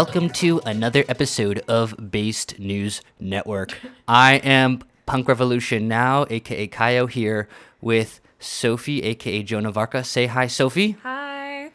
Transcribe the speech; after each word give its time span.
Welcome 0.00 0.30
to 0.30 0.62
another 0.64 1.04
episode 1.08 1.62
of 1.68 2.10
Based 2.10 2.58
News 2.58 3.02
Network. 3.18 3.78
I 4.08 4.36
am 4.36 4.82
Punk 5.04 5.28
Revolution 5.28 5.88
Now, 5.88 6.24
aka 6.30 6.68
Caio, 6.68 7.04
here 7.06 7.50
with 7.82 8.22
Sophie, 8.38 9.02
aka 9.02 9.42
Joan 9.42 9.66
of 9.66 9.76
Arca. 9.76 10.02
Say 10.02 10.24
hi, 10.24 10.46
Sophie. 10.46 10.96
Hi. 11.02 11.70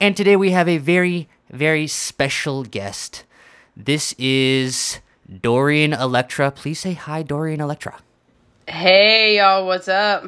And 0.00 0.16
today 0.16 0.36
we 0.36 0.52
have 0.52 0.68
a 0.68 0.78
very, 0.78 1.28
very 1.50 1.86
special 1.86 2.64
guest. 2.64 3.24
This 3.76 4.14
is 4.16 5.00
Dorian 5.30 5.92
Electra. 5.92 6.50
Please 6.50 6.80
say 6.80 6.94
hi, 6.94 7.22
Dorian 7.22 7.60
Electra. 7.60 7.98
Hey 8.68 9.36
y'all, 9.36 9.66
what's 9.66 9.86
up? 9.86 10.24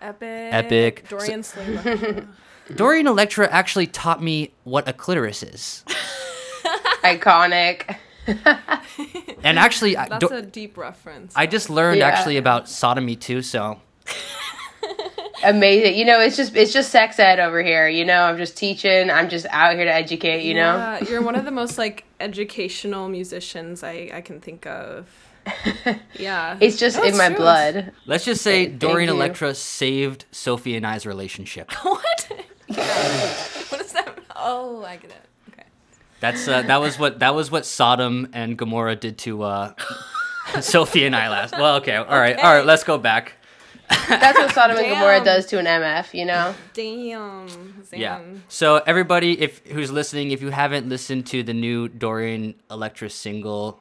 Epic. 0.00 0.52
Epic. 0.52 1.08
Dorian 1.08 1.42
Slay. 1.42 2.22
Dorian 2.76 3.08
Electra 3.08 3.48
actually 3.50 3.88
taught 3.88 4.22
me 4.22 4.52
what 4.62 4.86
a 4.86 4.92
clitoris 4.92 5.42
is. 5.42 5.84
Iconic. 7.02 7.96
And 9.44 9.58
actually, 9.58 9.94
That's 9.94 10.18
Do- 10.18 10.34
a 10.34 10.42
deep 10.42 10.76
reference. 10.76 11.32
I 11.36 11.46
just 11.46 11.70
learned 11.70 11.98
Yeah. 11.98 12.08
actually 12.08 12.36
about 12.36 12.68
sodomy 12.68 13.16
too, 13.16 13.40
so 13.40 13.80
Amazing. 15.44 15.94
You 15.96 16.04
know, 16.04 16.20
it's 16.20 16.36
just 16.36 16.54
it's 16.56 16.72
just 16.72 16.90
sex 16.90 17.18
ed 17.20 17.38
over 17.38 17.62
here. 17.62 17.88
You 17.88 18.04
know, 18.04 18.22
I'm 18.24 18.36
just 18.36 18.56
teaching. 18.56 19.08
I'm 19.10 19.28
just 19.28 19.46
out 19.50 19.74
here 19.76 19.84
to 19.84 19.94
educate. 19.94 20.42
You 20.44 20.54
know. 20.54 20.76
Yeah, 20.76 21.04
you're 21.08 21.22
one 21.22 21.36
of 21.36 21.44
the 21.44 21.50
most 21.62 21.78
like 21.78 22.04
educational 22.20 23.08
musicians 23.08 23.82
I 23.84 24.10
I 24.12 24.20
can 24.20 24.40
think 24.40 24.66
of. 24.66 25.08
Yeah. 26.14 26.58
It's 26.60 26.76
just 26.76 26.96
No, 26.98 27.04
in 27.04 27.16
my 27.16 27.28
true. 27.28 27.36
blood. 27.36 27.92
let's 28.06 28.24
just 28.24 28.42
say 28.42 28.66
Thank 28.66 28.80
Dorian 28.80 29.08
you. 29.08 29.14
Electra 29.14 29.54
saved 29.54 30.26
Sophie 30.32 30.76
and 30.76 30.86
I's 30.86 31.06
relationship. 31.06 31.70
what? 31.82 32.28
Yeah. 32.68 32.84
what 33.70 33.80
is 33.80 33.92
that? 33.92 34.18
Oh, 34.36 34.84
I 34.84 34.96
get 34.96 35.10
it. 35.12 35.27
Okay. 36.18 36.32
That's 36.32 36.48
uh, 36.48 36.62
that 36.62 36.80
was 36.80 36.98
what 36.98 37.20
that 37.20 37.34
was 37.34 37.50
what 37.50 37.64
Sodom 37.64 38.28
and 38.32 38.56
Gomorrah 38.56 38.96
did 38.96 39.18
to 39.18 39.42
uh, 39.44 39.74
Sophie 40.60 41.06
and 41.06 41.14
I 41.14 41.28
last. 41.28 41.52
Well, 41.52 41.76
okay, 41.76 41.94
all 41.94 42.18
right, 42.18 42.36
all 42.36 42.54
right. 42.54 42.64
Let's 42.66 42.82
go 42.84 42.98
back. 42.98 43.34
That's 43.88 44.38
what 44.38 44.52
Sodom 44.52 44.76
and 44.76 44.88
Gomorrah 44.88 45.24
does 45.24 45.46
to 45.46 45.58
an 45.58 45.66
MF. 45.66 46.12
You 46.14 46.24
know. 46.24 46.54
Damn. 46.74 47.84
Zan. 47.84 48.00
Yeah. 48.00 48.20
So 48.48 48.82
everybody, 48.86 49.40
if 49.40 49.64
who's 49.68 49.92
listening, 49.92 50.32
if 50.32 50.42
you 50.42 50.50
haven't 50.50 50.88
listened 50.88 51.26
to 51.28 51.42
the 51.42 51.54
new 51.54 51.88
Dorian 51.88 52.54
Electra 52.70 53.10
single, 53.10 53.80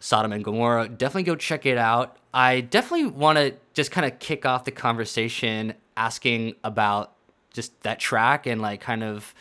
Sodom 0.00 0.32
and 0.32 0.44
Gomorrah, 0.44 0.88
definitely 0.88 1.22
go 1.22 1.36
check 1.36 1.66
it 1.66 1.78
out. 1.78 2.16
I 2.34 2.62
definitely 2.62 3.06
want 3.06 3.38
to 3.38 3.54
just 3.74 3.90
kind 3.90 4.10
of 4.10 4.18
kick 4.18 4.44
off 4.44 4.64
the 4.64 4.70
conversation 4.72 5.74
asking 5.96 6.54
about 6.64 7.12
just 7.52 7.80
that 7.82 7.98
track 8.00 8.46
and 8.46 8.60
like 8.60 8.80
kind 8.80 9.02
of 9.02 9.34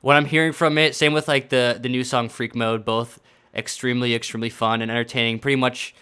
what 0.00 0.16
I'm 0.16 0.24
hearing 0.24 0.52
from 0.52 0.78
it. 0.78 0.94
Same 0.94 1.12
with 1.12 1.28
like 1.28 1.48
the 1.48 1.78
the 1.80 1.88
new 1.88 2.04
song 2.04 2.28
Freak 2.28 2.54
Mode, 2.54 2.84
both 2.84 3.18
extremely 3.54 4.14
extremely 4.14 4.50
fun 4.50 4.82
and 4.82 4.90
entertaining. 4.90 5.38
Pretty 5.38 5.56
much, 5.56 5.94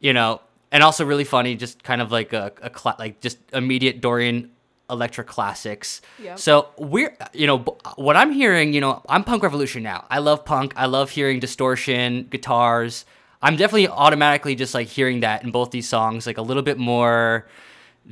you 0.00 0.12
know, 0.12 0.40
and 0.70 0.82
also 0.82 1.04
really 1.04 1.24
funny. 1.24 1.54
Just 1.56 1.82
kind 1.82 2.00
of 2.00 2.12
like 2.12 2.32
a, 2.32 2.52
a 2.62 2.70
cla- 2.70 2.96
like 2.98 3.20
just 3.20 3.38
immediate 3.52 4.00
Dorian 4.00 4.50
Electra 4.90 5.24
classics. 5.24 6.02
Yep. 6.22 6.38
So 6.38 6.68
we're 6.78 7.16
you 7.32 7.46
know 7.46 7.58
b- 7.58 7.72
what 7.96 8.16
I'm 8.16 8.32
hearing. 8.32 8.72
You 8.72 8.80
know, 8.80 9.02
I'm 9.08 9.24
punk 9.24 9.42
revolution 9.42 9.82
now. 9.82 10.04
I 10.10 10.18
love 10.18 10.44
punk. 10.44 10.74
I 10.76 10.86
love 10.86 11.10
hearing 11.10 11.40
distortion, 11.40 12.28
guitars. 12.30 13.04
I'm 13.44 13.56
definitely 13.56 13.88
automatically 13.88 14.54
just 14.54 14.72
like 14.72 14.86
hearing 14.86 15.20
that 15.20 15.42
in 15.42 15.50
both 15.50 15.72
these 15.72 15.88
songs, 15.88 16.26
like 16.26 16.38
a 16.38 16.42
little 16.42 16.62
bit 16.62 16.78
more 16.78 17.48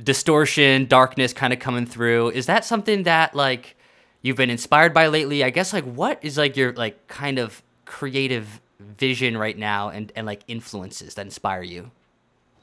distortion, 0.01 0.85
darkness 0.87 1.33
kind 1.33 1.53
of 1.53 1.59
coming 1.59 1.85
through. 1.85 2.31
Is 2.31 2.47
that 2.47 2.65
something 2.65 3.03
that 3.03 3.35
like 3.35 3.77
you've 4.21 4.37
been 4.37 4.49
inspired 4.49 4.93
by 4.93 5.07
lately? 5.07 5.43
I 5.43 5.49
guess 5.49 5.73
like 5.73 5.85
what 5.85 6.19
is 6.21 6.37
like 6.37 6.57
your 6.57 6.73
like 6.73 7.07
kind 7.07 7.39
of 7.39 7.61
creative 7.85 8.61
vision 8.79 9.37
right 9.37 9.57
now 9.57 9.89
and 9.89 10.11
and 10.15 10.25
like 10.25 10.41
influences 10.47 11.15
that 11.15 11.25
inspire 11.25 11.63
you? 11.63 11.91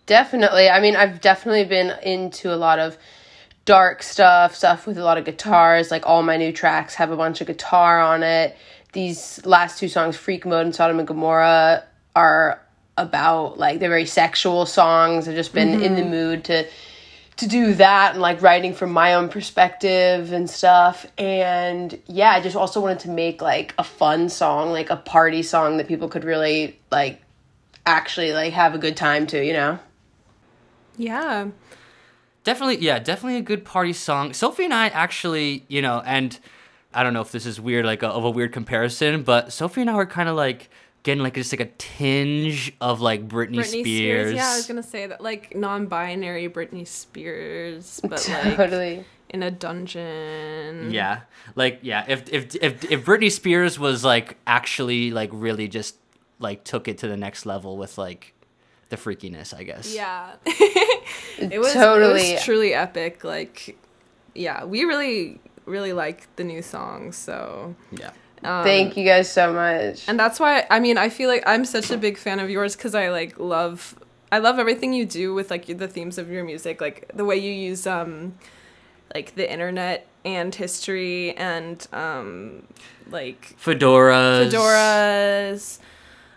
Definitely. 0.06 0.70
I 0.70 0.80
mean, 0.80 0.96
I've 0.96 1.20
definitely 1.20 1.64
been 1.64 1.92
into 2.02 2.52
a 2.52 2.56
lot 2.56 2.78
of 2.78 2.96
dark 3.66 4.02
stuff, 4.02 4.54
stuff 4.54 4.86
with 4.86 4.96
a 4.96 5.04
lot 5.04 5.19
of 5.19 5.26
guitars. 5.26 5.91
Like 5.91 6.06
all 6.06 6.22
my 6.22 6.38
new 6.38 6.52
tracks 6.52 6.94
have 6.94 7.10
a 7.10 7.16
bunch 7.16 7.42
of 7.42 7.46
guitar 7.46 8.00
on 8.00 8.22
it. 8.22 8.56
These 8.94 9.44
last 9.44 9.78
two 9.78 9.88
songs, 9.88 10.16
Freak 10.16 10.46
Mode 10.46 10.64
and 10.64 10.75
Sodom 10.75 10.98
and 10.98 11.06
Gomorrah, 11.06 11.84
are 12.16 12.62
about 12.96 13.58
like 13.58 13.78
they're 13.78 13.90
very 13.90 14.06
sexual 14.06 14.64
songs. 14.64 15.28
I've 15.28 15.34
just 15.34 15.52
been 15.52 15.82
in 15.82 15.94
the 15.94 16.00
mm-hmm. 16.00 16.10
mood 16.10 16.44
to 16.44 16.66
to 17.38 17.47
do 17.47 17.75
that 17.75 18.12
and 18.12 18.21
like 18.21 18.43
writing 18.43 18.75
from 18.75 18.93
my 18.93 19.15
own 19.15 19.28
perspective 19.28 20.32
and 20.32 20.50
stuff. 20.50 21.06
And 21.16 21.99
yeah, 22.06 22.32
I 22.32 22.41
just 22.41 22.56
also 22.56 22.81
wanted 22.81 23.00
to 23.00 23.10
make 23.10 23.41
like 23.41 23.75
a 23.78 23.84
fun 23.84 24.28
song, 24.28 24.71
like 24.71 24.91
a 24.91 24.97
party 24.97 25.43
song 25.43 25.76
that 25.78 25.88
people 25.88 26.09
could 26.09 26.25
really 26.25 26.78
like 26.91 27.22
actually 27.87 28.32
like 28.32 28.53
have 28.53 28.75
a 28.75 28.78
good 28.78 28.97
time 28.97 29.26
to, 29.28 29.44
you 29.44 29.53
know. 29.53 29.78
Yeah. 30.97 31.49
Definitely, 32.43 32.78
yeah, 32.78 32.99
definitely 32.99 33.38
a 33.38 33.43
good 33.43 33.65
party 33.65 33.93
song. 33.93 34.32
Sophie 34.32 34.65
and 34.65 34.75
I 34.75 34.88
actually, 34.88 35.65
you 35.69 35.81
know, 35.81 36.03
and 36.05 36.38
I 36.93 37.03
don't 37.03 37.12
know 37.12 37.20
if 37.20 37.31
this 37.31 37.47
is 37.47 37.60
weird, 37.60 37.84
like 37.84 38.03
a, 38.03 38.09
of 38.09 38.25
a 38.25 38.31
weird 38.31 38.53
comparison, 38.53 39.22
but 39.22 39.53
Sophie 39.53 39.82
and 39.82 39.91
I 39.91 39.94
were 39.94 40.06
kind 40.06 40.28
of 40.28 40.34
like 40.34 40.70
getting 41.03 41.22
like 41.22 41.34
just 41.34 41.53
like 41.53 41.60
a 41.60 41.70
tinge 41.78 42.72
of 42.81 43.00
like 43.00 43.28
Britney, 43.28 43.56
Britney 43.59 43.82
Spears. 43.82 44.34
Yeah, 44.34 44.48
I 44.48 44.56
was 44.56 44.66
gonna 44.66 44.82
say 44.82 45.06
that 45.06 45.20
like 45.20 45.56
non-binary 45.56 46.48
Britney 46.48 46.86
Spears, 46.86 48.00
but 48.09 48.28
like 48.28 48.56
totally. 48.56 49.04
in 49.28 49.42
a 49.42 49.50
dungeon. 49.50 50.91
Yeah, 50.91 51.20
like 51.54 51.81
yeah, 51.82 52.04
if 52.08 52.32
if 52.32 52.54
if 52.56 52.91
if 52.91 53.04
Britney 53.04 53.31
Spears 53.31 53.78
was 53.78 54.04
like 54.04 54.37
actually 54.47 55.10
like 55.10 55.31
really 55.32 55.69
just 55.69 55.97
like 56.38 56.64
took 56.64 56.88
it 56.88 56.98
to 56.98 57.08
the 57.08 57.16
next 57.16 57.47
level 57.47 57.76
with 57.76 57.98
like 57.98 58.34
the 58.91 58.97
freakiness, 58.97 59.54
I 59.54 59.64
guess. 59.64 59.94
Yeah. 59.94 60.34
it 60.47 61.58
was 61.58 61.72
Totally. 61.72 62.31
it 62.31 62.34
was 62.34 62.44
truly 62.44 62.75
epic. 62.75 63.25
Like 63.25 63.76
yeah, 64.34 64.64
we 64.64 64.84
really 64.84 65.41
really 65.66 65.92
like 65.92 66.34
the 66.37 66.44
new 66.44 66.62
songs, 66.62 67.16
so 67.16 67.75
Yeah. 67.92 68.10
Thank 68.43 68.97
you 68.97 69.04
guys 69.04 69.31
so 69.31 69.53
much. 69.53 70.09
and 70.09 70.19
that's 70.19 70.38
why 70.41 70.66
I 70.71 70.81
mean, 70.81 70.97
I 70.99 71.09
feel 71.09 71.28
like 71.28 71.43
I'm 71.47 71.65
such 71.65 71.91
a 71.91 71.97
big 71.97 72.16
fan 72.19 72.38
of 72.41 72.49
yours 72.50 72.76
cuz 72.76 72.94
I 72.94 73.09
like 73.10 73.38
love 73.38 73.94
I 74.31 74.38
love 74.38 74.59
everything 74.59 74.93
you 74.93 75.06
do 75.06 75.32
with 75.34 75.50
like 75.50 75.66
the 75.66 75.88
themes 75.88 76.19
of 76.19 76.31
your 76.31 76.44
music, 76.44 76.81
like 76.81 77.10
the 77.15 77.25
way 77.25 77.37
you 77.37 77.53
use 77.53 77.87
um 77.87 78.34
like 79.15 79.34
the 79.34 79.50
internet 79.50 80.06
and 80.25 80.54
history 80.54 81.34
and 81.37 81.87
um 81.93 82.62
like 83.10 83.56
Fedoras. 83.62 84.50
fedoras 84.50 85.78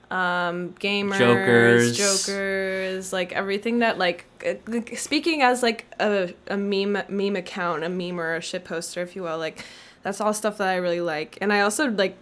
um 0.10 0.74
gamers 0.80 1.18
Jokers. 1.18 1.98
jokers 1.98 3.14
like 3.14 3.32
everything 3.32 3.80
that 3.80 3.98
like 3.98 4.26
uh, 4.46 4.82
speaking 4.96 5.42
as 5.42 5.64
like 5.64 5.86
a, 6.00 6.34
a 6.48 6.58
meme 6.58 7.02
meme 7.08 7.36
account 7.38 7.84
a 7.84 7.90
meme 7.90 8.20
or 8.20 8.36
a 8.36 8.42
shit 8.42 8.66
poster 8.66 9.02
if 9.02 9.16
you 9.16 9.24
will 9.24 9.38
like 9.38 9.64
that's 10.04 10.20
all 10.22 10.34
stuff 10.34 10.58
that 10.58 10.68
i 10.68 10.76
really 10.76 11.02
like 11.02 11.38
and 11.42 11.52
i 11.54 11.62
also 11.62 11.90
like 11.92 12.18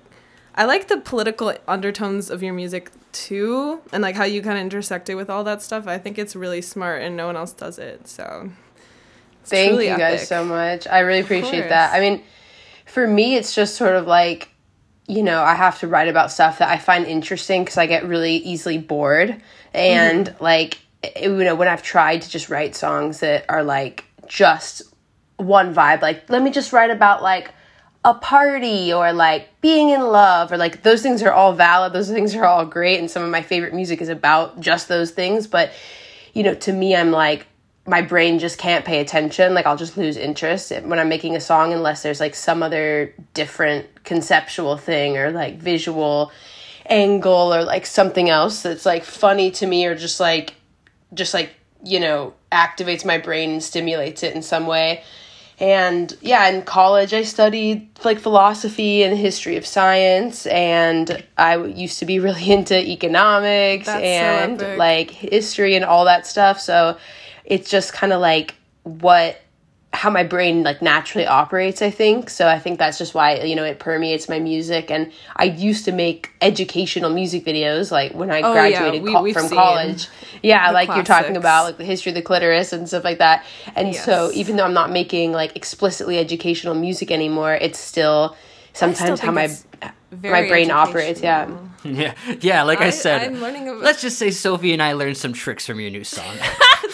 i 0.55 0.65
like 0.65 0.87
the 0.87 0.97
political 0.97 1.53
undertones 1.67 2.29
of 2.29 2.41
your 2.43 2.53
music 2.53 2.91
too 3.11 3.81
and 3.91 4.01
like 4.03 4.15
how 4.15 4.23
you 4.23 4.41
kind 4.41 4.57
of 4.57 4.61
intersect 4.63 5.09
it 5.09 5.15
with 5.15 5.29
all 5.29 5.43
that 5.43 5.61
stuff 5.61 5.87
i 5.87 5.97
think 5.97 6.17
it's 6.17 6.35
really 6.35 6.61
smart 6.61 7.01
and 7.01 7.15
no 7.17 7.25
one 7.27 7.35
else 7.35 7.53
does 7.53 7.79
it 7.79 8.07
so 8.07 8.49
Thank 9.45 9.81
you 9.81 9.97
guys 9.97 10.27
so 10.27 10.45
much. 10.45 10.85
I 10.87 10.99
really 10.99 11.21
appreciate 11.21 11.69
that. 11.69 11.93
I 11.93 11.99
mean, 11.99 12.21
for 12.85 13.07
me, 13.07 13.35
it's 13.35 13.55
just 13.55 13.75
sort 13.75 13.95
of 13.95 14.05
like, 14.05 14.49
you 15.07 15.23
know, 15.23 15.41
I 15.41 15.55
have 15.55 15.79
to 15.79 15.87
write 15.87 16.07
about 16.07 16.31
stuff 16.31 16.59
that 16.59 16.69
I 16.69 16.77
find 16.77 17.05
interesting 17.07 17.63
because 17.63 17.77
I 17.77 17.87
get 17.87 18.05
really 18.05 18.35
easily 18.37 18.77
bored. 18.77 19.41
And 19.73 20.27
Mm-hmm. 20.27 20.43
like, 20.43 20.77
you 21.19 21.29
know, 21.43 21.55
when 21.55 21.67
I've 21.67 21.81
tried 21.81 22.21
to 22.23 22.29
just 22.29 22.49
write 22.49 22.75
songs 22.75 23.21
that 23.21 23.45
are 23.49 23.63
like 23.63 24.05
just 24.27 24.83
one 25.37 25.73
vibe, 25.73 26.03
like, 26.03 26.29
let 26.29 26.43
me 26.43 26.51
just 26.51 26.71
write 26.71 26.91
about 26.91 27.23
like, 27.23 27.51
a 28.05 28.13
party 28.13 28.93
or 28.93 29.11
like 29.11 29.49
being 29.61 29.89
in 29.89 30.01
love 30.01 30.51
or 30.51 30.57
like 30.57 30.83
those 30.83 31.01
things 31.01 31.21
are 31.21 31.33
all 31.33 31.53
valid. 31.53 31.93
Those 31.93 32.09
things 32.09 32.33
are 32.35 32.45
all 32.45 32.65
great. 32.65 32.99
And 32.99 33.11
some 33.11 33.23
of 33.23 33.29
my 33.29 33.41
favorite 33.41 33.73
music 33.73 34.01
is 34.01 34.09
about 34.09 34.59
just 34.59 34.87
those 34.87 35.11
things. 35.11 35.47
But 35.47 35.71
you 36.33 36.43
know 36.43 36.53
to 36.53 36.71
me 36.73 36.95
i'm 36.95 37.11
like 37.11 37.47
my 37.87 38.01
brain 38.01 38.37
just 38.37 38.59
can't 38.59 38.85
pay 38.85 38.99
attention. 38.99 39.53
Like 39.53 39.65
i'll 39.65 39.77
just 39.77 39.97
lose 39.97 40.15
interest 40.15 40.71
when 40.83 40.99
i'm 40.99 41.09
making 41.09 41.35
a 41.35 41.41
song 41.41 41.73
unless 41.73 42.03
there's 42.03 42.19
like 42.19 42.35
some 42.35 42.61
other 42.61 43.13
different 43.33 44.03
conceptual 44.03 44.77
thing 44.77 45.17
or 45.17 45.31
like 45.31 45.57
visual 45.57 46.31
angle 46.85 47.53
or 47.53 47.63
like 47.63 47.85
something 47.85 48.29
else 48.29 48.61
that's 48.63 48.85
like 48.85 49.03
funny 49.03 49.51
to 49.51 49.65
me 49.65 49.85
or 49.85 49.95
just 49.95 50.19
like 50.19 50.55
just 51.13 51.33
like 51.33 51.51
you 51.83 51.99
know 51.99 52.33
activates 52.51 53.05
my 53.05 53.17
brain 53.17 53.51
and 53.51 53.63
stimulates 53.63 54.23
it 54.23 54.35
in 54.35 54.41
some 54.41 54.65
way 54.67 55.03
and 55.59 56.17
yeah 56.21 56.47
in 56.47 56.61
college 56.61 57.13
i 57.13 57.21
studied 57.23 57.87
like 58.03 58.19
philosophy 58.19 59.03
and 59.03 59.17
history 59.17 59.57
of 59.57 59.65
science 59.65 60.45
and 60.47 61.23
i 61.37 61.57
used 61.57 61.99
to 61.99 62.05
be 62.05 62.19
really 62.27 62.51
into 62.51 62.79
economics 62.79 63.85
That's 63.85 64.03
and 64.03 64.61
epic. 64.61 64.77
like 64.77 65.11
history 65.11 65.75
and 65.75 65.83
all 65.83 66.05
that 66.05 66.25
stuff 66.25 66.59
so 66.59 66.97
it's 67.45 67.69
just 67.69 67.93
kind 67.93 68.13
of 68.13 68.21
like 68.21 68.55
what 68.83 69.41
how 69.91 70.09
my 70.09 70.23
brain 70.23 70.61
like 70.63 70.81
naturally 70.83 71.25
operates 71.25 71.81
i 71.81 71.89
think. 71.89 72.29
So 72.29 72.47
i 72.47 72.59
think 72.59 72.77
that's 72.77 72.97
just 72.99 73.15
why 73.15 73.41
you 73.41 73.55
know 73.55 73.63
it 73.63 73.79
permeates 73.79 74.29
my 74.29 74.39
music. 74.39 74.91
And 74.91 75.11
i 75.35 75.45
used 75.45 75.83
to 75.85 75.91
make 75.91 76.29
educational 76.41 77.09
music 77.09 77.43
videos 77.43 77.91
like 77.91 78.13
when 78.13 78.29
i 78.29 78.41
Oh, 78.41 78.53
yeah, 78.53 78.69
graduated 78.69 79.01
we- 79.03 79.11
co- 79.13 79.33
from 79.33 79.49
college. 79.49 80.07
Yeah 80.43 80.67
the 80.67 80.73
like 80.73 80.89
you're 80.89 81.03
talking 81.03 81.35
about 81.37 81.63
like 81.65 81.77
the 81.77 81.85
history 81.85 82.11
of 82.11 82.15
the 82.15 82.21
clitoris 82.21 82.71
and 82.71 82.87
stuff 82.87 83.03
like 83.03 83.17
that. 83.17 83.43
And 83.75 83.95
so 83.95 84.29
even 84.33 84.55
though 84.57 84.65
i'm 84.65 84.73
not 84.75 84.91
making 84.91 85.31
like 85.31 85.55
explicitly 85.55 86.19
educational 86.19 86.75
music 86.75 87.09
anymore 87.11 87.55
it's 87.55 87.79
still 87.79 88.35
sometimes 88.73 89.19
how 89.19 89.31
my 89.31 89.49
my 90.23 90.47
brain 90.47 90.69
operates 90.71 91.21
yeah. 91.21 91.49
Yeah, 91.83 92.13
yeah. 92.41 92.63
Like 92.63 92.81
I, 92.81 92.87
I- 92.87 92.89
said, 92.89 93.23
I'm 93.23 93.39
learning 93.41 93.69
about- 93.69 93.81
let's 93.81 94.01
just 94.01 94.17
say 94.19 94.31
Sophie 94.31 94.73
and 94.73 94.83
I 94.83 94.91
learned 94.93 95.15
some 95.17 95.31
tricks 95.31 95.65
from 95.65 95.79
your 95.79 95.89
new 95.89 96.03
song. 96.03 96.35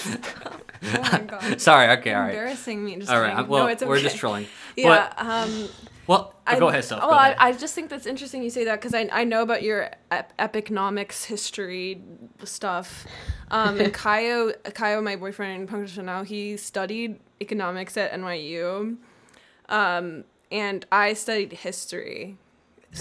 Oh 0.94 1.10
my 1.12 1.20
god. 1.28 1.62
Sorry. 1.62 1.90
Okay. 1.98 2.14
All 2.14 2.22
right. 2.22 2.30
Embarrassing 2.30 2.84
me. 2.86 2.96
Just 2.98 3.12
All 3.12 3.20
right. 3.20 3.28
kidding. 3.28 3.38
I'm- 3.40 3.48
Well, 3.50 3.64
no, 3.66 3.70
it's 3.70 3.82
okay. 3.84 3.90
we're 3.90 4.00
just 4.00 4.18
trolling. 4.18 4.48
Yeah. 4.76 5.10
But, 5.18 5.26
um, 5.26 5.70
well, 6.08 6.36
I, 6.46 6.60
go 6.60 6.68
ahead, 6.68 6.84
Soph. 6.86 7.02
Well, 7.02 7.12
ahead. 7.18 7.36
I, 7.40 7.48
I 7.50 7.54
just 7.54 7.74
think 7.74 7.90
that's 7.90 8.06
interesting 8.06 8.44
you 8.44 8.50
say 8.52 8.66
that 8.66 8.80
because 8.80 8.94
I, 8.94 9.10
I 9.12 9.24
know 9.24 9.42
about 9.42 9.64
your 9.64 9.90
ep- 10.12 10.34
epinomics 10.38 11.26
history 11.26 12.02
stuff. 12.44 13.08
Um, 13.50 13.80
and 13.80 13.92
Caio, 14.04 14.52
Caio, 14.74 15.02
my 15.02 15.16
boyfriend 15.16 15.62
in 15.62 15.68
Punctuation 15.68 16.06
now, 16.06 16.24
he 16.24 16.58
studied 16.58 17.20
economics 17.42 17.98
at 17.98 18.12
NYU. 18.14 18.98
Um, 19.70 20.24
and 20.52 20.86
I 20.92 21.14
studied 21.14 21.52
history. 21.54 22.38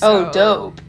oh 0.02 0.30
dope 0.32 0.80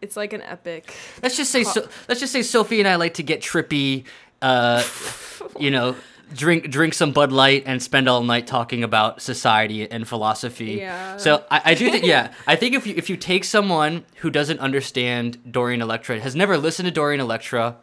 It's 0.00 0.16
like 0.16 0.32
an 0.32 0.42
epic. 0.42 0.94
let's 1.22 1.36
just 1.36 1.52
say 1.52 1.62
so, 1.62 1.86
let's 2.08 2.20
just 2.20 2.32
say 2.32 2.42
Sophie 2.42 2.80
and 2.80 2.88
I 2.88 2.96
like 2.96 3.14
to 3.14 3.22
get 3.22 3.40
trippy. 3.40 4.04
Uh, 4.42 4.82
you 5.60 5.70
know, 5.70 5.94
drink 6.34 6.70
drink 6.70 6.94
some 6.94 7.12
Bud 7.12 7.32
Light 7.32 7.64
and 7.66 7.82
spend 7.82 8.08
all 8.08 8.22
night 8.22 8.46
talking 8.46 8.82
about 8.82 9.20
society 9.22 9.90
and 9.90 10.06
philosophy. 10.06 10.74
Yeah. 10.74 11.16
So 11.16 11.44
I, 11.50 11.62
I 11.66 11.74
do 11.74 11.90
think 11.90 12.04
yeah, 12.04 12.32
I 12.46 12.56
think 12.56 12.74
if 12.74 12.86
you 12.86 12.94
if 12.96 13.08
you 13.10 13.16
take 13.16 13.44
someone 13.44 14.04
who 14.16 14.30
doesn't 14.30 14.60
understand 14.60 15.38
Dorian 15.50 15.82
Electra, 15.82 16.20
has 16.20 16.34
never 16.34 16.58
listened 16.58 16.86
to 16.86 16.92
Dorian 16.92 17.20
Electra, 17.20 17.76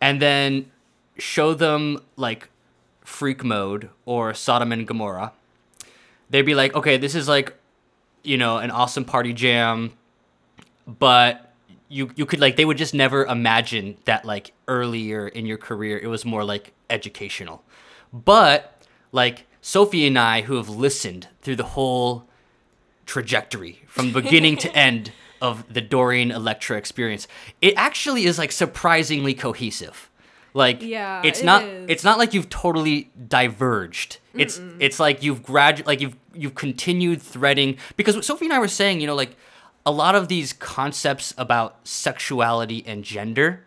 and 0.00 0.20
then 0.20 0.70
show 1.18 1.54
them 1.54 2.00
like 2.16 2.48
Freak 3.04 3.44
Mode 3.44 3.88
or 4.04 4.34
Sodom 4.34 4.72
and 4.72 4.86
Gomorrah, 4.86 5.32
they'd 6.30 6.42
be 6.42 6.54
like, 6.54 6.74
okay, 6.74 6.96
this 6.96 7.14
is 7.14 7.28
like, 7.28 7.54
you 8.22 8.36
know, 8.36 8.58
an 8.58 8.70
awesome 8.70 9.04
party 9.04 9.32
jam, 9.32 9.92
but 10.86 11.45
you 11.88 12.10
you 12.16 12.26
could 12.26 12.40
like 12.40 12.56
they 12.56 12.64
would 12.64 12.78
just 12.78 12.94
never 12.94 13.24
imagine 13.24 13.96
that 14.04 14.24
like 14.24 14.52
earlier 14.68 15.28
in 15.28 15.46
your 15.46 15.58
career 15.58 15.98
it 15.98 16.08
was 16.08 16.24
more 16.24 16.44
like 16.44 16.72
educational. 16.90 17.62
But 18.12 18.82
like 19.12 19.46
Sophie 19.60 20.06
and 20.06 20.18
I 20.18 20.42
who 20.42 20.56
have 20.56 20.68
listened 20.68 21.28
through 21.42 21.56
the 21.56 21.64
whole 21.64 22.26
trajectory 23.04 23.82
from 23.86 24.12
beginning 24.12 24.56
to 24.58 24.74
end 24.76 25.12
of 25.40 25.72
the 25.72 25.80
Dorian 25.80 26.30
Electra 26.30 26.76
experience, 26.76 27.28
it 27.60 27.74
actually 27.76 28.24
is 28.24 28.38
like 28.38 28.52
surprisingly 28.52 29.34
cohesive. 29.34 30.10
Like 30.54 30.80
Yeah, 30.80 31.20
it's 31.24 31.40
it 31.40 31.44
not 31.44 31.62
is. 31.64 31.86
it's 31.90 32.04
not 32.04 32.18
like 32.18 32.32
you've 32.32 32.48
totally 32.48 33.10
diverged. 33.28 34.18
It's 34.34 34.60
it's 34.78 34.98
like 34.98 35.22
you've 35.22 35.42
gradu 35.42 35.86
like 35.86 36.00
you've 36.00 36.16
you've 36.34 36.54
continued 36.54 37.20
threading 37.22 37.76
because 37.96 38.14
what 38.16 38.24
Sophie 38.24 38.46
and 38.46 38.54
I 38.54 38.58
were 38.58 38.68
saying, 38.68 39.00
you 39.00 39.06
know, 39.06 39.14
like 39.14 39.36
a 39.86 39.92
lot 39.92 40.16
of 40.16 40.26
these 40.26 40.52
concepts 40.52 41.32
about 41.38 41.78
sexuality 41.84 42.82
and 42.86 43.04
gender, 43.04 43.62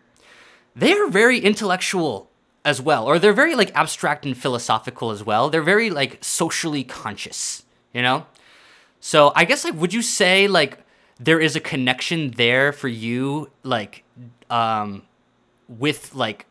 they 0.76 0.92
are 0.92 1.08
very 1.08 1.38
intellectual 1.38 2.30
as 2.62 2.80
well, 2.80 3.06
or 3.06 3.18
they're 3.18 3.32
very 3.32 3.54
like 3.54 3.74
abstract 3.74 4.26
and 4.26 4.36
philosophical 4.36 5.10
as 5.10 5.24
well. 5.24 5.48
They're 5.48 5.62
very 5.62 5.88
like 5.88 6.22
socially 6.22 6.84
conscious, 6.84 7.64
you 7.94 8.02
know? 8.02 8.26
So 9.00 9.32
I 9.34 9.46
guess 9.46 9.64
like 9.64 9.74
would 9.74 9.94
you 9.94 10.02
say 10.02 10.46
like 10.46 10.78
there 11.18 11.40
is 11.40 11.56
a 11.56 11.60
connection 11.60 12.32
there 12.32 12.72
for 12.72 12.88
you 12.88 13.50
like 13.62 14.04
um 14.50 15.02
with 15.68 16.14
like 16.14 16.46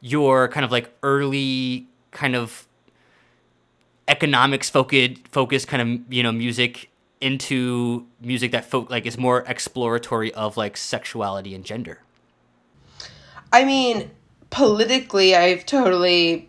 your 0.00 0.48
kind 0.48 0.64
of 0.64 0.72
like 0.72 0.90
early 1.02 1.86
kind 2.12 2.34
of 2.34 2.66
economics 4.08 4.70
focused 4.70 5.28
focused 5.28 5.68
kind 5.68 5.82
of 5.82 6.12
you 6.12 6.22
know 6.22 6.32
music 6.32 6.89
into 7.20 8.06
music 8.20 8.52
that 8.52 8.64
folk 8.64 8.90
like 8.90 9.06
is 9.06 9.18
more 9.18 9.44
exploratory 9.46 10.32
of 10.34 10.56
like 10.56 10.76
sexuality 10.76 11.54
and 11.54 11.64
gender. 11.64 12.00
I 13.52 13.64
mean, 13.64 14.10
politically, 14.50 15.34
I've 15.34 15.66
totally 15.66 16.48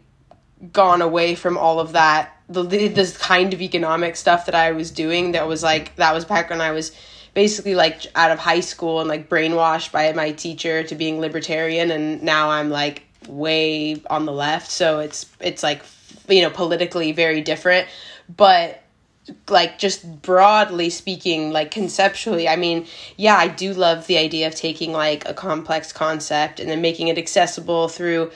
gone 0.71 1.01
away 1.01 1.35
from 1.35 1.57
all 1.57 1.79
of 1.79 1.93
that. 1.93 2.37
The 2.47 2.63
this 2.63 3.17
kind 3.17 3.53
of 3.53 3.61
economic 3.61 4.15
stuff 4.15 4.45
that 4.45 4.55
I 4.55 4.71
was 4.71 4.91
doing 4.91 5.31
that 5.31 5.47
was 5.47 5.63
like 5.63 5.95
that 5.95 6.13
was 6.13 6.25
back 6.25 6.49
when 6.49 6.61
I 6.61 6.71
was 6.71 6.91
basically 7.33 7.75
like 7.75 8.05
out 8.15 8.31
of 8.31 8.39
high 8.39 8.59
school 8.59 8.99
and 8.99 9.07
like 9.07 9.29
brainwashed 9.29 9.91
by 9.91 10.11
my 10.13 10.31
teacher 10.31 10.83
to 10.83 10.95
being 10.95 11.19
libertarian 11.19 11.91
and 11.91 12.21
now 12.23 12.49
I'm 12.49 12.69
like 12.69 13.03
way 13.27 14.01
on 14.09 14.25
the 14.25 14.33
left 14.33 14.69
so 14.69 14.99
it's 14.99 15.27
it's 15.39 15.63
like 15.63 15.83
you 16.27 16.41
know 16.41 16.49
politically 16.49 17.11
very 17.13 17.41
different 17.41 17.87
but 18.35 18.83
like 19.49 19.77
just 19.77 20.21
broadly 20.21 20.89
speaking 20.89 21.51
like 21.51 21.69
conceptually 21.69 22.49
i 22.49 22.55
mean 22.55 22.87
yeah 23.17 23.35
i 23.35 23.47
do 23.47 23.71
love 23.71 24.07
the 24.07 24.17
idea 24.17 24.47
of 24.47 24.55
taking 24.55 24.91
like 24.91 25.27
a 25.29 25.33
complex 25.33 25.93
concept 25.93 26.59
and 26.59 26.69
then 26.69 26.81
making 26.81 27.07
it 27.07 27.17
accessible 27.17 27.87
through 27.87 28.31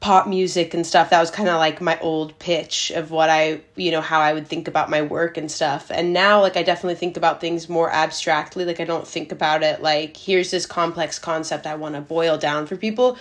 pop 0.00 0.28
music 0.28 0.74
and 0.74 0.86
stuff. 0.86 1.10
That 1.10 1.20
was 1.20 1.30
kind 1.30 1.48
of 1.48 1.56
like 1.56 1.80
my 1.80 1.98
old 2.00 2.38
pitch 2.38 2.90
of 2.90 3.10
what 3.10 3.30
i 3.30 3.60
you 3.76 3.90
know 3.90 4.00
how 4.00 4.20
i 4.20 4.32
would 4.32 4.46
think 4.46 4.68
about 4.68 4.90
my 4.90 5.02
work 5.02 5.36
and 5.36 5.50
stuff. 5.50 5.90
And 5.90 6.12
now 6.12 6.40
like 6.40 6.56
i 6.56 6.62
definitely 6.62 6.96
think 6.96 7.16
about 7.16 7.40
things 7.40 7.68
more 7.68 7.90
abstractly. 7.90 8.64
Like 8.64 8.80
i 8.80 8.84
don't 8.84 9.06
think 9.06 9.32
about 9.32 9.62
it 9.62 9.82
like 9.82 10.16
here's 10.16 10.50
this 10.50 10.66
complex 10.66 11.18
concept 11.18 11.66
i 11.66 11.74
want 11.74 11.94
to 11.94 12.00
boil 12.00 12.36
down 12.36 12.66
for 12.66 12.76
people 12.76 13.16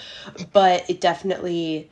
but 0.51 0.87
it 0.89 0.99
definitely 1.01 1.89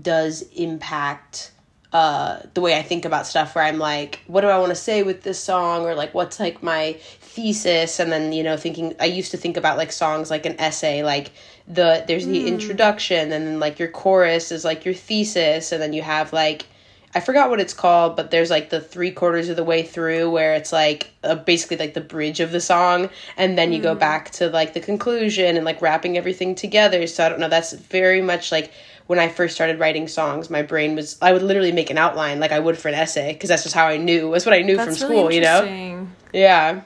does 0.00 0.42
impact 0.54 1.52
uh 1.92 2.40
the 2.52 2.60
way 2.60 2.76
I 2.76 2.82
think 2.82 3.06
about 3.06 3.26
stuff 3.26 3.54
where 3.54 3.64
I'm 3.64 3.78
like 3.78 4.20
what 4.26 4.42
do 4.42 4.48
I 4.48 4.58
want 4.58 4.70
to 4.70 4.76
say 4.76 5.02
with 5.02 5.22
this 5.22 5.38
song? 5.42 5.86
Or 5.86 5.94
like 5.94 6.12
what's 6.12 6.38
like 6.38 6.62
my 6.62 6.96
thesis? 7.20 7.98
And 7.98 8.12
then 8.12 8.32
you 8.32 8.42
know 8.42 8.56
thinking 8.56 8.94
I 9.00 9.06
used 9.06 9.30
to 9.30 9.38
think 9.38 9.56
about 9.56 9.78
like 9.78 9.92
songs 9.92 10.30
like 10.30 10.44
an 10.44 10.60
essay 10.60 11.02
like 11.02 11.32
the 11.66 12.04
there's 12.06 12.26
the 12.26 12.46
introduction 12.48 13.32
and 13.32 13.46
then 13.46 13.60
like 13.60 13.78
your 13.78 13.88
chorus 13.88 14.52
is 14.52 14.64
like 14.64 14.84
your 14.84 14.94
thesis. 14.94 15.72
And 15.72 15.80
then 15.80 15.94
you 15.94 16.02
have 16.02 16.32
like 16.32 16.66
I 17.14 17.20
forgot 17.20 17.48
what 17.48 17.58
it's 17.58 17.72
called 17.72 18.16
but 18.16 18.30
there's 18.30 18.50
like 18.50 18.68
the 18.68 18.82
three 18.82 19.10
quarters 19.10 19.48
of 19.48 19.56
the 19.56 19.64
way 19.64 19.82
through 19.82 20.30
where 20.30 20.54
it's 20.54 20.72
like 20.72 21.10
uh, 21.24 21.36
basically 21.36 21.78
like 21.78 21.94
the 21.94 22.02
bridge 22.02 22.40
of 22.40 22.52
the 22.52 22.60
song. 22.60 23.08
And 23.38 23.56
then 23.56 23.72
you 23.72 23.80
go 23.80 23.94
back 23.94 24.30
to 24.32 24.50
like 24.50 24.74
the 24.74 24.80
conclusion 24.80 25.56
and 25.56 25.64
like 25.64 25.80
wrapping 25.80 26.18
everything 26.18 26.54
together. 26.54 27.06
So 27.06 27.24
I 27.24 27.30
don't 27.30 27.40
know 27.40 27.48
that's 27.48 27.72
very 27.72 28.20
much 28.20 28.52
like 28.52 28.72
when 29.08 29.18
I 29.18 29.28
first 29.28 29.54
started 29.54 29.80
writing 29.80 30.06
songs, 30.06 30.48
my 30.48 30.62
brain 30.62 30.94
was 30.94 31.18
I 31.20 31.32
would 31.32 31.42
literally 31.42 31.72
make 31.72 31.90
an 31.90 31.98
outline 31.98 32.40
like 32.40 32.52
I 32.52 32.58
would 32.60 32.78
for 32.78 32.88
an 32.88 32.94
essay 32.94 33.32
because 33.32 33.48
that's 33.48 33.64
just 33.64 33.74
how 33.74 33.86
I 33.86 33.96
knew. 33.96 34.30
That's 34.30 34.46
what 34.46 34.54
I 34.54 34.62
knew 34.62 34.76
from 34.76 34.86
That's 34.86 34.98
school, 35.00 35.24
really 35.28 35.36
you 35.36 35.40
know. 35.40 36.06
Yeah, 36.32 36.82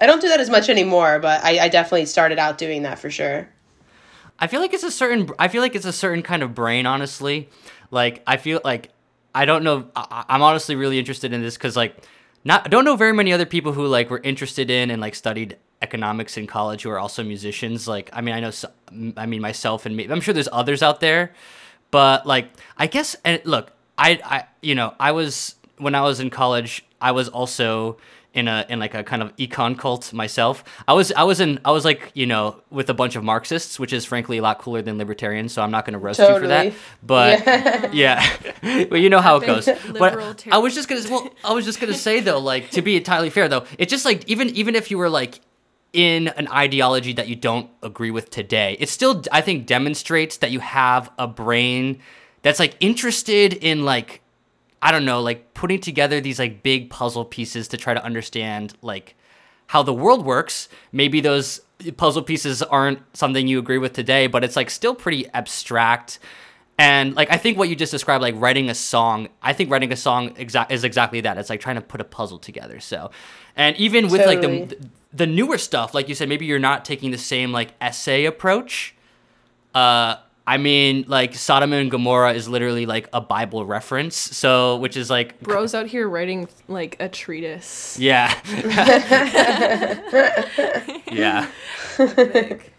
I 0.00 0.06
don't 0.06 0.20
do 0.20 0.28
that 0.28 0.40
as 0.40 0.50
much 0.50 0.68
anymore, 0.68 1.18
but 1.20 1.44
I, 1.44 1.60
I 1.60 1.68
definitely 1.68 2.06
started 2.06 2.38
out 2.38 2.58
doing 2.58 2.82
that 2.82 2.98
for 2.98 3.10
sure. 3.10 3.48
I 4.38 4.46
feel 4.48 4.60
like 4.60 4.74
it's 4.74 4.82
a 4.82 4.90
certain. 4.90 5.30
I 5.38 5.48
feel 5.48 5.62
like 5.62 5.74
it's 5.74 5.86
a 5.86 5.92
certain 5.92 6.22
kind 6.22 6.42
of 6.42 6.54
brain, 6.54 6.86
honestly. 6.86 7.48
Like 7.90 8.22
I 8.26 8.36
feel 8.36 8.60
like 8.64 8.90
I 9.34 9.44
don't 9.44 9.62
know. 9.62 9.86
I, 9.94 10.24
I'm 10.28 10.42
honestly 10.42 10.76
really 10.76 10.98
interested 10.98 11.32
in 11.32 11.42
this 11.42 11.56
because 11.56 11.76
like 11.76 11.96
not 12.44 12.64
I 12.66 12.68
don't 12.68 12.84
know 12.86 12.96
very 12.96 13.12
many 13.12 13.32
other 13.32 13.46
people 13.46 13.72
who 13.72 13.86
like 13.86 14.08
were 14.08 14.20
interested 14.20 14.70
in 14.70 14.90
and 14.90 15.00
like 15.00 15.14
studied 15.14 15.58
economics 15.82 16.38
in 16.38 16.46
college 16.46 16.84
who 16.84 16.90
are 16.90 16.98
also 16.98 17.22
musicians. 17.22 17.86
Like 17.86 18.08
I 18.14 18.22
mean 18.22 18.34
I 18.34 18.40
know 18.40 18.50
so- 18.50 18.72
I 19.18 19.26
mean 19.26 19.42
myself 19.42 19.84
and 19.84 19.94
me. 19.94 20.08
I'm 20.08 20.22
sure 20.22 20.32
there's 20.32 20.48
others 20.52 20.82
out 20.82 21.00
there, 21.00 21.32
but 21.90 22.26
like 22.26 22.50
I 22.76 22.86
guess 22.86 23.16
and 23.24 23.40
look 23.44 23.72
I 23.98 24.20
I 24.24 24.44
you 24.62 24.74
know 24.74 24.94
I 24.98 25.12
was 25.12 25.54
when 25.78 25.94
I 25.94 26.02
was 26.02 26.20
in 26.20 26.30
college 26.30 26.84
I 27.00 27.12
was 27.12 27.28
also 27.28 27.98
in 28.36 28.48
a 28.48 28.66
in 28.68 28.78
like 28.78 28.94
a 28.94 29.02
kind 29.02 29.22
of 29.22 29.34
econ 29.36 29.78
cult 29.78 30.12
myself. 30.12 30.62
I 30.86 30.92
was 30.92 31.10
I 31.12 31.24
was 31.24 31.40
in 31.40 31.58
I 31.64 31.70
was 31.70 31.84
like 31.86 32.10
you 32.14 32.26
know 32.26 32.60
with 32.70 32.90
a 32.90 32.94
bunch 32.94 33.16
of 33.16 33.24
Marxists, 33.24 33.80
which 33.80 33.94
is 33.94 34.04
frankly 34.04 34.36
a 34.38 34.42
lot 34.42 34.58
cooler 34.58 34.82
than 34.82 34.98
libertarians. 34.98 35.54
So 35.54 35.62
I'm 35.62 35.70
not 35.70 35.86
going 35.86 35.94
to 35.94 35.98
roast 35.98 36.20
you 36.20 36.38
for 36.38 36.46
that. 36.46 36.74
But 37.02 37.94
yeah, 37.94 38.22
but 38.90 39.00
you 39.00 39.08
know 39.08 39.20
how 39.20 39.36
it 39.36 39.46
goes. 39.46 39.66
But 39.98 40.46
I 40.52 40.58
was 40.58 40.74
just 40.74 40.88
gonna 40.88 41.00
well 41.10 41.30
I 41.42 41.54
was 41.54 41.64
just 41.64 41.80
gonna 41.80 41.94
say 41.94 42.20
though 42.20 42.38
like 42.38 42.70
to 42.72 42.82
be 42.82 42.96
entirely 42.96 43.30
fair 43.30 43.48
though 43.48 43.64
it's 43.78 43.90
just 43.90 44.04
like 44.04 44.28
even 44.28 44.50
even 44.50 44.74
if 44.74 44.90
you 44.90 44.98
were 44.98 45.08
like 45.08 45.40
in 45.92 46.28
an 46.28 46.48
ideology 46.48 47.12
that 47.14 47.28
you 47.28 47.36
don't 47.36 47.70
agree 47.82 48.10
with 48.10 48.30
today, 48.30 48.76
it 48.80 48.88
still 48.88 49.22
I 49.32 49.40
think 49.40 49.66
demonstrates 49.66 50.38
that 50.38 50.50
you 50.50 50.60
have 50.60 51.10
a 51.18 51.26
brain 51.26 52.00
that's 52.42 52.58
like 52.58 52.76
interested 52.80 53.54
in 53.54 53.84
like 53.84 54.20
I 54.82 54.92
don't 54.92 55.04
know, 55.06 55.20
like 55.22 55.54
putting 55.54 55.80
together 55.80 56.20
these 56.20 56.38
like 56.38 56.62
big 56.62 56.90
puzzle 56.90 57.24
pieces 57.24 57.68
to 57.68 57.76
try 57.76 57.94
to 57.94 58.04
understand 58.04 58.74
like 58.82 59.14
how 59.68 59.82
the 59.82 59.94
world 59.94 60.24
works. 60.24 60.68
Maybe 60.92 61.20
those 61.20 61.60
puzzle 61.96 62.22
pieces 62.22 62.62
aren't 62.62 63.00
something 63.16 63.48
you 63.48 63.58
agree 63.58 63.78
with 63.78 63.94
today, 63.94 64.26
but 64.28 64.44
it's 64.44 64.56
like 64.56 64.70
still 64.70 64.94
pretty 64.94 65.26
abstract 65.30 66.18
And 66.78 67.14
like 67.16 67.30
I 67.32 67.38
think 67.38 67.56
what 67.56 67.68
you 67.70 67.76
just 67.76 67.90
described, 67.92 68.20
like 68.22 68.34
writing 68.36 68.68
a 68.68 68.74
song, 68.74 69.28
I 69.42 69.54
think 69.54 69.70
writing 69.70 69.92
a 69.92 69.96
song 69.96 70.34
exa- 70.34 70.70
is 70.70 70.84
exactly 70.84 71.22
that. 71.22 71.38
It's 71.38 71.48
like 71.48 71.60
trying 71.60 71.76
to 71.76 71.82
put 71.82 72.00
a 72.02 72.04
puzzle 72.04 72.38
together. 72.38 72.80
So, 72.80 73.10
and 73.56 73.74
even 73.76 74.10
with 74.10 74.20
Totally. 74.22 74.66
like 74.66 74.68
the 74.70 74.88
the 75.16 75.26
newer 75.26 75.58
stuff, 75.58 75.94
like 75.94 76.08
you 76.08 76.14
said, 76.14 76.28
maybe 76.28 76.46
you're 76.46 76.58
not 76.58 76.84
taking 76.84 77.10
the 77.10 77.18
same 77.18 77.52
like 77.52 77.72
essay 77.80 78.24
approach. 78.26 78.94
Uh, 79.74 80.16
I 80.48 80.58
mean, 80.58 81.04
like 81.08 81.34
Sodom 81.34 81.72
and 81.72 81.90
Gomorrah 81.90 82.32
is 82.34 82.48
literally 82.48 82.86
like 82.86 83.08
a 83.12 83.20
Bible 83.20 83.66
reference. 83.66 84.14
So, 84.16 84.76
which 84.76 84.96
is 84.96 85.10
like, 85.10 85.40
Bros 85.40 85.74
out 85.74 85.86
here 85.86 86.08
writing 86.08 86.48
like 86.68 86.96
a 87.00 87.08
treatise. 87.08 87.98
yeah, 87.98 88.32
yeah. 91.12 91.48
Like, 91.98 92.72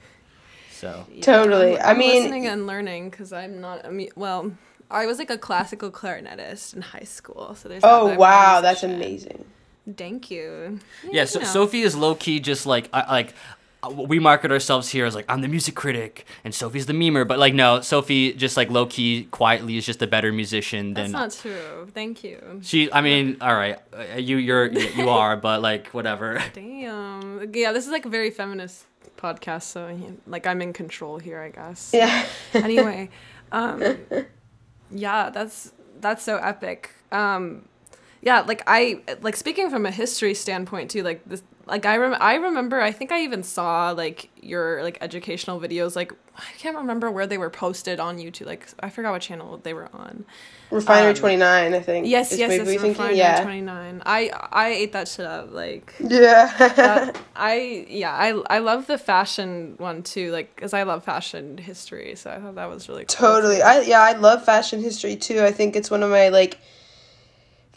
So, 0.71 1.05
Totally. 1.21 1.79
I'm, 1.79 1.95
I 1.95 1.99
mean- 1.99 2.21
listening 2.23 2.47
and 2.47 2.67
learning 2.67 3.09
because 3.09 3.33
I'm 3.33 3.59
not. 3.59 3.85
I 3.85 3.89
mean, 3.89 4.09
well, 4.15 4.51
I 4.91 5.05
was 5.05 5.17
like 5.17 5.29
a 5.29 5.37
classical 5.37 5.91
clarinetist 5.91 6.75
in 6.75 6.81
high 6.81 7.03
school, 7.03 7.55
so 7.55 7.67
there's. 7.67 7.83
Oh 7.83 8.09
I'm 8.11 8.17
wow, 8.17 8.61
that's 8.61 8.83
musician. 8.83 9.01
amazing. 9.01 9.45
Thank 9.95 10.29
you. 10.31 10.79
yeah. 11.09 11.25
So 11.25 11.39
you 11.39 11.45
know. 11.45 11.51
Sophie 11.51 11.81
is 11.81 11.95
low 11.95 12.15
key 12.15 12.39
just 12.39 12.65
like 12.65 12.89
uh, 12.91 13.03
like 13.07 13.33
uh, 13.83 13.91
we 13.91 14.19
market 14.19 14.51
ourselves 14.51 14.89
here 14.89 15.05
as 15.05 15.15
like 15.15 15.25
I'm 15.29 15.41
the 15.41 15.47
music 15.47 15.75
critic 15.75 16.25
and 16.43 16.53
Sophie's 16.53 16.87
the 16.87 16.93
memer, 16.93 17.27
but 17.27 17.39
like 17.39 17.53
no, 17.53 17.81
Sophie 17.81 18.33
just 18.33 18.57
like 18.57 18.69
low 18.69 18.85
key 18.85 19.27
quietly 19.31 19.77
is 19.77 19.85
just 19.85 20.01
a 20.01 20.07
better 20.07 20.31
musician 20.31 20.93
than. 20.93 21.11
That's 21.11 21.41
than 21.41 21.51
not 21.53 21.59
true. 21.59 21.87
Thank 21.93 22.23
you. 22.23 22.61
she. 22.63 22.91
I 22.91 23.01
mean, 23.01 23.37
all 23.39 23.53
right, 23.53 23.77
uh, 23.93 24.17
you 24.17 24.37
you're 24.37 24.71
you 24.71 25.09
are, 25.09 25.37
but 25.47 25.61
like 25.61 25.87
whatever. 25.89 26.41
Damn. 26.53 27.53
Yeah, 27.53 27.71
this 27.71 27.85
is 27.85 27.91
like 27.91 28.05
a 28.05 28.09
very 28.09 28.31
feminist 28.31 28.85
podcast, 29.17 29.63
so 29.63 29.95
like 30.25 30.47
I'm 30.47 30.61
in 30.61 30.73
control 30.73 31.19
here, 31.19 31.39
I 31.41 31.49
guess. 31.49 31.91
Yeah. 31.93 32.25
anyway, 32.53 33.09
um, 33.51 33.97
yeah, 34.91 35.29
that's 35.29 35.71
that's 35.99 36.23
so 36.23 36.37
epic. 36.37 36.91
Um, 37.11 37.67
yeah, 38.21 38.41
like 38.41 38.63
I 38.67 39.01
like 39.21 39.35
speaking 39.35 39.69
from 39.69 39.85
a 39.85 39.91
history 39.91 40.33
standpoint 40.33 40.91
too. 40.91 41.03
Like 41.03 41.23
this, 41.25 41.43
like 41.65 41.85
I 41.85 41.97
rem- 41.97 42.17
I 42.19 42.35
remember. 42.35 42.81
I 42.81 42.91
think 42.91 43.11
I 43.11 43.21
even 43.23 43.43
saw 43.43 43.91
like 43.91 44.29
your 44.41 44.81
like 44.83 44.97
educational 45.01 45.59
videos. 45.59 45.95
Like 45.95 46.13
I 46.35 46.43
can't 46.57 46.77
remember 46.77 47.11
where 47.11 47.27
they 47.27 47.37
were 47.37 47.49
posted 47.49 47.99
on 47.99 48.17
YouTube. 48.17 48.45
Like 48.45 48.67
I 48.79 48.89
forgot 48.89 49.11
what 49.11 49.21
channel 49.21 49.59
they 49.61 49.73
were 49.73 49.89
on. 49.93 50.25
Refinery 50.69 51.11
Um, 51.11 51.15
29, 51.15 51.73
I 51.73 51.79
think. 51.79 52.07
Yes, 52.07 52.31
yes, 52.37 52.51
yes. 52.51 52.67
Refinery 52.83 53.17
Yeah. 53.17 53.41
Twenty 53.43 53.61
Nine. 53.61 54.01
I 54.05 54.31
I 54.51 54.69
ate 54.69 54.91
that 54.93 55.07
shit 55.07 55.25
up. 55.25 55.51
Like 55.51 55.93
Yeah. 55.99 56.51
that, 56.57 57.17
I 57.35 57.85
yeah 57.87 58.13
I 58.13 58.29
I 58.49 58.59
love 58.59 58.87
the 58.87 58.97
fashion 58.97 59.75
one 59.77 60.03
too. 60.03 60.31
Like 60.31 60.55
because 60.55 60.73
I 60.73 60.83
love 60.83 61.03
fashion 61.03 61.57
history, 61.57 62.15
so 62.15 62.31
I 62.31 62.39
thought 62.39 62.55
that 62.55 62.69
was 62.69 62.89
really 62.89 63.05
cool. 63.05 63.15
Totally. 63.15 63.61
I 63.61 63.81
yeah, 63.81 64.01
I 64.01 64.13
love 64.13 64.43
fashion 64.43 64.81
history 64.81 65.15
too. 65.15 65.43
I 65.43 65.51
think 65.51 65.75
it's 65.75 65.91
one 65.91 66.01
of 66.03 66.09
my 66.09 66.29
like 66.29 66.57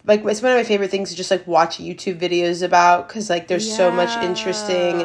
like 0.04 0.25
it's 0.25 0.42
one 0.42 0.52
of 0.52 0.57
my 0.59 0.64
favorite 0.64 0.90
things 0.90 1.11
to 1.11 1.16
just 1.16 1.30
like 1.30 1.47
watch 1.47 1.78
YouTube 1.78 2.19
videos 2.19 2.62
about 2.62 3.09
cuz 3.09 3.28
like 3.30 3.49
there's 3.49 3.71
so 3.76 3.90
much 3.90 4.11
interesting 4.25 4.99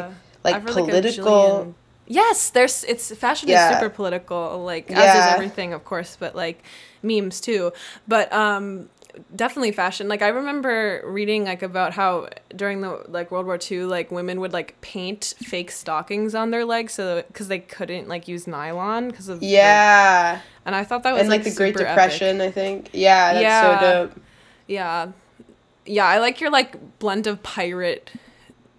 like 0.44 0.56
I've 0.56 0.66
political 0.66 1.34
jillion- 1.34 1.74
Yes, 2.08 2.52
there's 2.52 2.84
it's 2.84 3.14
fashion 3.16 3.50
Yeah. 3.50 3.70
is 3.72 3.76
super 3.78 3.90
political, 3.90 4.64
like 4.64 4.92
as 4.92 4.98
Yeah. 4.98 5.28
is 5.28 5.34
everything, 5.34 5.74
of 5.74 5.84
course, 5.86 6.16
but 6.20 6.36
like 6.36 6.64
memes 7.02 7.42
too. 7.42 7.74
But 8.08 8.32
um 8.32 8.90
definitely 9.36 9.72
fashion. 9.72 10.08
Like 10.08 10.22
I 10.22 10.28
remember 10.28 11.02
reading 11.06 11.46
like 11.46 11.64
about 11.64 11.94
how 11.94 12.28
during 12.56 12.82
the 12.82 13.02
like 13.08 13.32
World 13.32 13.48
War 13.48 13.58
II, 13.72 13.86
like 13.86 14.12
women 14.12 14.40
would 14.42 14.54
like 14.54 14.80
paint 14.82 15.34
fake 15.40 15.72
stockings 15.72 16.36
on 16.36 16.52
their 16.52 16.64
legs 16.66 16.94
so 16.94 17.24
because 17.28 17.48
they 17.48 17.60
couldn't 17.60 18.08
like 18.08 18.28
use 18.28 18.46
nylon 18.46 19.08
because 19.10 19.28
of 19.28 19.42
Yeah. 19.42 20.40
and 20.66 20.76
I 20.76 20.84
thought 20.84 21.02
that 21.04 21.14
was 21.14 21.22
And 21.22 21.30
like, 21.30 21.44
the 21.44 21.52
Great 21.56 21.76
super 21.76 21.88
epic. 21.88 21.96
Depression, 21.96 22.40
I 22.42 22.52
think. 22.52 22.90
Yeah, 22.94 23.34
that's 23.34 23.42
Yeah. 23.42 23.80
so 23.80 23.86
dope. 24.08 24.20
Yeah. 24.68 25.12
Yeah, 25.86 26.06
I 26.06 26.20
like 26.20 26.42
your 26.42 26.50
like 26.50 27.00
blend 27.00 27.28
of 27.28 27.44
pirate 27.44 28.12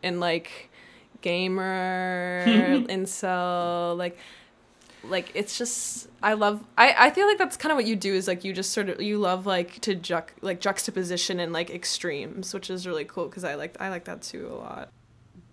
and 0.02 0.20
like 0.20 0.70
gamer 1.22 2.44
incel 2.46 3.96
like 3.96 4.18
like 5.02 5.30
it's 5.34 5.56
just 5.58 6.08
I 6.22 6.34
love 6.34 6.64
I 6.76 6.94
I 6.98 7.10
feel 7.10 7.26
like 7.26 7.38
that's 7.38 7.56
kind 7.56 7.72
of 7.72 7.76
what 7.76 7.86
you 7.86 7.96
do 7.96 8.12
is 8.14 8.26
like 8.28 8.44
you 8.44 8.52
just 8.52 8.72
sort 8.72 8.88
of 8.88 9.00
you 9.00 9.18
love 9.18 9.46
like 9.46 9.80
to 9.80 9.94
juck 9.94 10.34
like 10.40 10.60
juxtaposition 10.60 11.40
and 11.40 11.52
like 11.52 11.70
extremes, 11.70 12.52
which 12.52 12.70
is 12.70 12.86
really 12.86 13.04
cool 13.04 13.28
cuz 13.28 13.44
I 13.44 13.54
like 13.54 13.76
I 13.80 13.88
like 13.88 14.04
that 14.04 14.22
too 14.22 14.48
a 14.50 14.54
lot. 14.54 14.88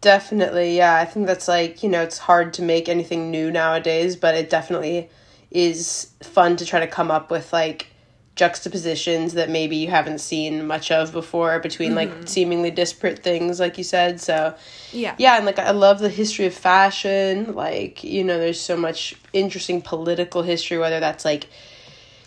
Definitely, 0.01 0.75
yeah. 0.75 0.97
I 0.97 1.05
think 1.05 1.27
that's 1.27 1.47
like, 1.47 1.81
you 1.81 1.87
know, 1.87 2.01
it's 2.01 2.17
hard 2.17 2.53
to 2.55 2.61
make 2.61 2.89
anything 2.89 3.31
new 3.31 3.49
nowadays, 3.51 4.17
but 4.17 4.35
it 4.35 4.49
definitely 4.49 5.09
is 5.49 6.09
fun 6.21 6.57
to 6.57 6.65
try 6.65 6.81
to 6.81 6.87
come 6.87 7.09
up 7.09 7.31
with 7.31 7.53
like 7.53 7.87
juxtapositions 8.35 9.33
that 9.33 9.49
maybe 9.49 9.75
you 9.75 9.89
haven't 9.89 10.19
seen 10.19 10.65
much 10.65 10.91
of 10.91 11.11
before 11.11 11.59
between 11.59 11.93
like 11.93 12.09
mm-hmm. 12.09 12.25
seemingly 12.25 12.71
disparate 12.71 13.19
things 13.19 13.59
like 13.59 13.77
you 13.77 13.83
said. 13.83 14.19
So, 14.19 14.55
Yeah. 14.91 15.15
yeah, 15.19 15.37
and 15.37 15.45
like 15.45 15.59
I 15.59 15.71
love 15.71 15.99
the 15.99 16.09
history 16.09 16.47
of 16.47 16.53
fashion. 16.53 17.53
Like, 17.53 18.03
you 18.03 18.23
know, 18.23 18.39
there's 18.39 18.59
so 18.59 18.75
much 18.75 19.15
interesting 19.33 19.81
political 19.81 20.41
history 20.41 20.77
whether 20.77 20.99
that's 20.99 21.25
like 21.25 21.47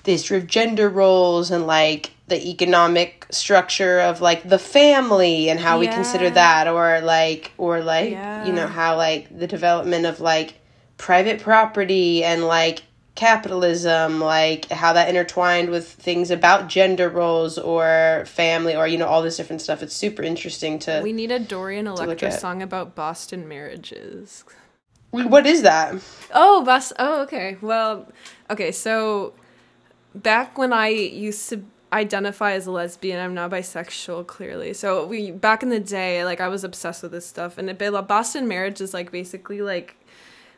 the 0.04 0.12
history 0.12 0.38
of 0.38 0.46
gender 0.46 0.88
roles 0.88 1.50
and 1.50 1.66
like 1.66 2.12
the 2.28 2.48
economic 2.48 3.26
structure 3.30 4.00
of 4.00 4.20
like 4.20 4.48
the 4.48 4.58
family 4.58 5.48
and 5.48 5.60
how 5.60 5.78
we 5.78 5.86
consider 5.86 6.30
that 6.30 6.66
or 6.66 7.00
like 7.00 7.52
or 7.58 7.82
like 7.82 8.10
you 8.10 8.52
know 8.52 8.66
how 8.66 8.96
like 8.96 9.36
the 9.36 9.46
development 9.46 10.06
of 10.06 10.20
like 10.20 10.54
private 10.96 11.40
property 11.40 12.24
and 12.24 12.44
like 12.44 12.82
capitalism 13.16 14.20
like 14.20 14.70
how 14.70 14.92
that 14.92 15.08
intertwined 15.08 15.70
with 15.70 15.88
things 15.88 16.30
about 16.30 16.68
gender 16.68 17.08
roles 17.08 17.58
or 17.58 18.24
family 18.26 18.76
or 18.76 18.86
you 18.86 18.98
know 18.98 19.06
all 19.06 19.22
this 19.22 19.36
different 19.36 19.62
stuff 19.62 19.82
it's 19.82 19.96
super 19.96 20.22
interesting 20.22 20.78
to 20.78 21.00
We 21.02 21.12
need 21.12 21.32
a 21.32 21.38
Dorian 21.38 21.86
Electra 21.86 22.30
song 22.30 22.62
about 22.62 22.94
Boston 22.94 23.48
marriages. 23.48 24.44
what 25.10 25.46
is 25.46 25.62
that 25.62 25.96
Oh, 26.34 26.62
bus. 26.64 26.92
Oh, 26.98 27.22
okay. 27.22 27.56
Well, 27.60 28.08
okay. 28.50 28.72
So 28.72 29.34
back 30.14 30.58
when 30.58 30.72
I 30.72 30.88
used 30.88 31.48
to 31.50 31.64
identify 31.92 32.52
as 32.52 32.66
a 32.66 32.70
lesbian, 32.70 33.18
I'm 33.18 33.34
now 33.34 33.48
bisexual. 33.48 34.26
Clearly, 34.26 34.74
so 34.74 35.06
we 35.06 35.30
back 35.30 35.62
in 35.62 35.70
the 35.70 35.80
day, 35.80 36.24
like 36.24 36.40
I 36.40 36.48
was 36.48 36.64
obsessed 36.64 37.02
with 37.02 37.12
this 37.12 37.26
stuff, 37.26 37.58
and 37.58 37.70
it, 37.70 37.78
Boston 38.06 38.48
marriage 38.48 38.80
is 38.80 38.92
like 38.92 39.10
basically 39.10 39.62
like 39.62 39.96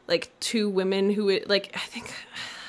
like 0.09 0.31
two 0.41 0.69
women 0.69 1.11
who 1.11 1.27
would 1.27 1.49
like 1.49 1.71
I 1.75 1.81
think 1.81 2.13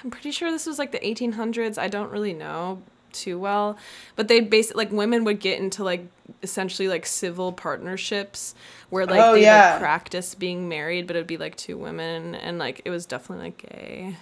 I'm 0.03 0.11
pretty 0.11 0.31
sure 0.31 0.51
this 0.51 0.65
was 0.65 0.77
like 0.79 0.91
the 0.91 0.99
1800s. 0.99 1.77
I 1.77 1.87
don't 1.87 2.11
really 2.11 2.33
know 2.33 2.81
too 3.11 3.39
well, 3.39 3.77
but 4.15 4.27
they 4.27 4.39
basically 4.39 4.85
like 4.85 4.91
women 4.93 5.23
would 5.23 5.39
get 5.39 5.59
into 5.59 5.83
like 5.83 6.07
essentially 6.43 6.87
like 6.87 7.05
civil 7.05 7.51
partnerships 7.51 8.53
where 8.91 9.05
like 9.05 9.19
Oh, 9.19 9.33
they 9.33 9.41
yeah. 9.43 9.71
like 9.71 9.79
practice 9.79 10.35
being 10.35 10.69
married, 10.69 11.07
but 11.07 11.15
it'd 11.15 11.27
be 11.27 11.37
like 11.37 11.55
two 11.57 11.77
women 11.77 12.35
and 12.35 12.59
like 12.59 12.81
it 12.85 12.91
was 12.91 13.05
definitely 13.05 13.45
like 13.45 13.57
gay. 13.57 14.15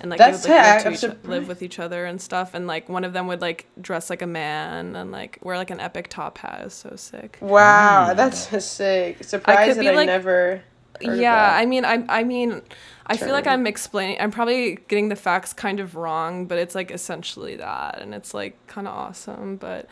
And 0.00 0.10
like 0.10 0.18
That's 0.18 0.42
they 0.42 0.50
would 0.50 0.56
like, 0.56 0.64
live, 0.66 0.74
tight. 0.74 0.80
to 0.82 0.86
I'm 0.88 0.92
each, 0.94 0.98
surprised. 1.00 1.26
live 1.28 1.48
with 1.48 1.62
each 1.62 1.78
other 1.78 2.04
and 2.04 2.20
stuff, 2.20 2.52
and 2.52 2.66
like 2.66 2.88
one 2.88 3.02
of 3.04 3.14
them 3.14 3.28
would 3.28 3.40
like 3.40 3.66
dress 3.80 4.10
like 4.10 4.20
a 4.22 4.26
man 4.26 4.94
and 4.94 5.10
like 5.10 5.38
wear 5.42 5.56
like 5.56 5.70
an 5.70 5.80
epic 5.80 6.08
top 6.08 6.36
hat. 6.38 6.60
It 6.60 6.64
was 6.64 6.74
so 6.74 6.96
sick. 6.96 7.38
wow 7.40 8.08
mm. 8.10 8.16
that's 8.16 8.48
so 8.50 8.58
sick 8.58 9.24
surprised 9.24 9.78
that 9.78 9.82
be, 9.82 9.88
i 9.88 9.92
like- 9.92 10.06
never 10.06 10.60
heard 10.60 10.60
of 10.60 10.62
yeah 11.00 11.34
that. 11.34 11.58
i 11.58 11.66
mean 11.66 11.84
i 11.84 12.04
i 12.08 12.22
mean 12.24 12.62
i 13.06 13.16
feel 13.16 13.30
like 13.32 13.46
i'm 13.46 13.66
explaining 13.66 14.16
i'm 14.20 14.30
probably 14.30 14.76
getting 14.88 15.08
the 15.08 15.16
facts 15.16 15.52
kind 15.52 15.80
of 15.80 15.94
wrong 15.96 16.46
but 16.46 16.58
it's 16.58 16.74
like 16.74 16.90
essentially 16.90 17.56
that 17.56 18.00
and 18.00 18.14
it's 18.14 18.32
like 18.34 18.54
kind 18.66 18.86
of 18.88 18.94
awesome 18.94 19.56
but 19.56 19.88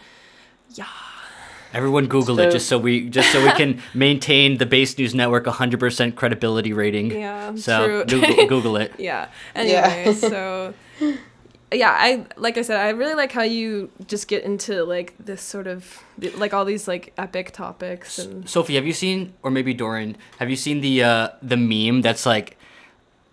yeah 0.70 0.87
Everyone 1.73 2.06
Google 2.06 2.37
So- 2.37 2.42
it 2.42 2.52
just 2.52 2.68
so 2.68 2.78
we 2.78 3.08
just 3.08 3.32
so 3.32 3.42
we 3.44 3.50
can 3.50 3.82
maintain 3.94 4.58
the 4.58 4.66
Base 4.66 4.96
News 4.96 5.12
Network 5.12 5.44
100% 5.44 6.14
credibility 6.14 6.73
rating. 6.73 7.11
Yeah, 7.11 7.56
So 7.56 8.04
true. 8.06 8.20
Google, 8.20 8.46
Google 8.46 8.76
it. 8.76 8.92
yeah 8.96 9.26
Yeah. 9.56 9.88
anyway 9.88 10.14
so 10.14 10.73
yeah 11.73 11.94
i 11.99 12.25
like 12.37 12.56
i 12.59 12.62
said 12.62 12.78
i 12.78 12.90
really 12.90 13.14
like 13.14 13.33
how 13.33 13.42
you 13.42 13.90
just 14.06 14.28
get 14.28 14.44
into 14.44 14.85
like 14.85 15.14
this 15.18 15.42
sort 15.42 15.66
of 15.66 16.02
like 16.37 16.54
all 16.54 16.64
these 16.64 16.87
like 16.87 17.12
epic 17.18 17.50
topics 17.50 18.18
and 18.18 18.49
Sophie, 18.49 18.75
have 18.75 18.87
you 18.87 18.92
seen, 18.92 19.35
or 19.42 19.50
maybe 19.50 19.75
Dorian, 19.75 20.16
have 20.38 20.50
you 20.50 20.56
seen 20.56 20.80
the 20.80 21.02
uh, 21.02 21.28
the 21.42 21.56
meme 21.56 22.02
that's 22.02 22.26
like, 22.26 22.56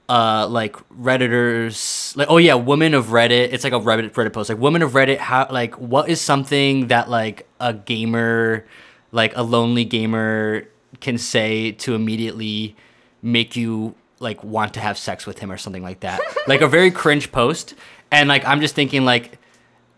uh, 0.10 0.48
like 0.48 0.76
redditors, 0.90 2.16
like 2.18 2.28
oh 2.30 2.38
yeah, 2.38 2.56
women 2.56 2.94
of 2.94 3.08
Reddit. 3.08 3.54
It's 3.54 3.64
like 3.64 3.74
a 3.74 3.80
Reddit 3.80 4.12
Reddit 4.12 4.34
post, 4.34 4.50
like 4.50 4.58
women 4.58 4.82
of 4.82 4.92
Reddit. 4.92 5.18
How 5.18 5.48
like 5.50 5.76
what 5.76 6.10
is 6.10 6.20
something 6.20 6.88
that 6.88 7.10
like 7.10 7.48
a 7.60 7.74
gamer, 7.74 8.66
like 9.12 9.36
a 9.36 9.44
lonely 9.44 9.86
gamer, 9.86 10.68
can 11.00 11.18
say 11.18 11.72
to 11.74 11.96
immediately 11.96 12.76
make 13.22 13.56
you 13.56 13.96
like 14.20 14.44
want 14.44 14.74
to 14.76 14.80
have 14.80 14.98
sex 14.98 15.26
with 15.26 15.40
him 15.40 15.52
or 15.52 15.58
something 15.58 15.84
like 15.84 16.02
that. 16.02 16.20
like 16.48 16.62
a 16.62 16.68
very 16.68 16.92
cringe 16.92 17.32
post, 17.32 17.74
and 18.12 18.30
like 18.30 18.46
I'm 18.46 18.62
just 18.62 18.76
thinking 18.76 19.06
like, 19.06 19.40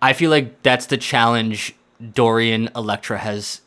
I 0.02 0.14
feel 0.14 0.30
like 0.30 0.62
that's 0.64 0.86
the 0.86 0.98
challenge 0.98 1.76
Dorian 2.14 2.70
Electra 2.76 3.18
has 3.18 3.62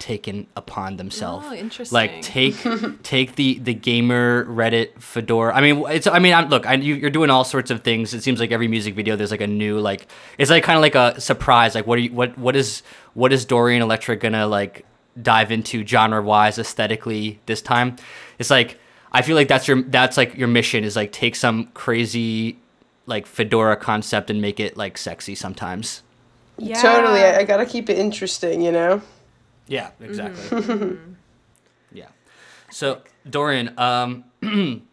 taken 0.00 0.46
upon 0.56 0.96
themselves. 0.96 1.46
Oh, 1.48 1.54
interesting. 1.54 1.94
Like 1.94 2.22
take 2.22 2.56
take 3.02 3.36
the 3.36 3.58
the 3.58 3.74
gamer 3.74 4.46
Reddit 4.46 5.00
fedora. 5.00 5.54
I 5.54 5.60
mean, 5.60 5.84
it's 5.90 6.06
I 6.06 6.18
mean, 6.18 6.34
I'm, 6.34 6.48
look, 6.48 6.66
I, 6.66 6.74
you, 6.74 6.94
you're 6.94 7.10
doing 7.10 7.30
all 7.30 7.44
sorts 7.44 7.70
of 7.70 7.82
things. 7.82 8.14
It 8.14 8.22
seems 8.22 8.40
like 8.40 8.50
every 8.50 8.66
music 8.66 8.94
video 8.94 9.14
there's 9.14 9.30
like 9.30 9.40
a 9.40 9.46
new 9.46 9.78
like 9.78 10.08
it's 10.38 10.50
like 10.50 10.64
kind 10.64 10.76
of 10.76 10.82
like 10.82 10.94
a 10.94 11.20
surprise. 11.20 11.74
Like 11.74 11.86
what 11.86 11.98
are 11.98 12.02
you 12.02 12.12
what 12.12 12.36
what 12.36 12.56
is 12.56 12.82
what 13.14 13.32
is 13.32 13.44
Dorian 13.44 13.82
Electra 13.82 14.16
gonna 14.16 14.46
like 14.46 14.86
dive 15.20 15.52
into 15.52 15.86
genre 15.86 16.22
wise 16.22 16.58
aesthetically 16.58 17.38
this 17.46 17.62
time? 17.62 17.96
It's 18.38 18.50
like 18.50 18.78
I 19.12 19.22
feel 19.22 19.36
like 19.36 19.48
that's 19.48 19.68
your 19.68 19.82
that's 19.82 20.16
like 20.16 20.34
your 20.36 20.48
mission 20.48 20.82
is 20.82 20.96
like 20.96 21.12
take 21.12 21.36
some 21.36 21.66
crazy 21.74 22.59
like 23.10 23.26
fedora 23.26 23.76
concept 23.76 24.30
and 24.30 24.40
make 24.40 24.58
it 24.58 24.76
like 24.76 24.96
sexy 24.96 25.34
sometimes. 25.34 26.02
yeah. 26.56 26.80
Totally. 26.80 27.20
I, 27.20 27.40
I 27.40 27.44
gotta 27.44 27.66
keep 27.66 27.90
it 27.90 27.98
interesting, 27.98 28.62
you 28.62 28.72
know? 28.72 29.02
Yeah, 29.66 29.90
exactly. 30.00 30.96
yeah. 31.92 32.08
So 32.70 33.02
Dorian, 33.28 33.78
um, 33.78 34.24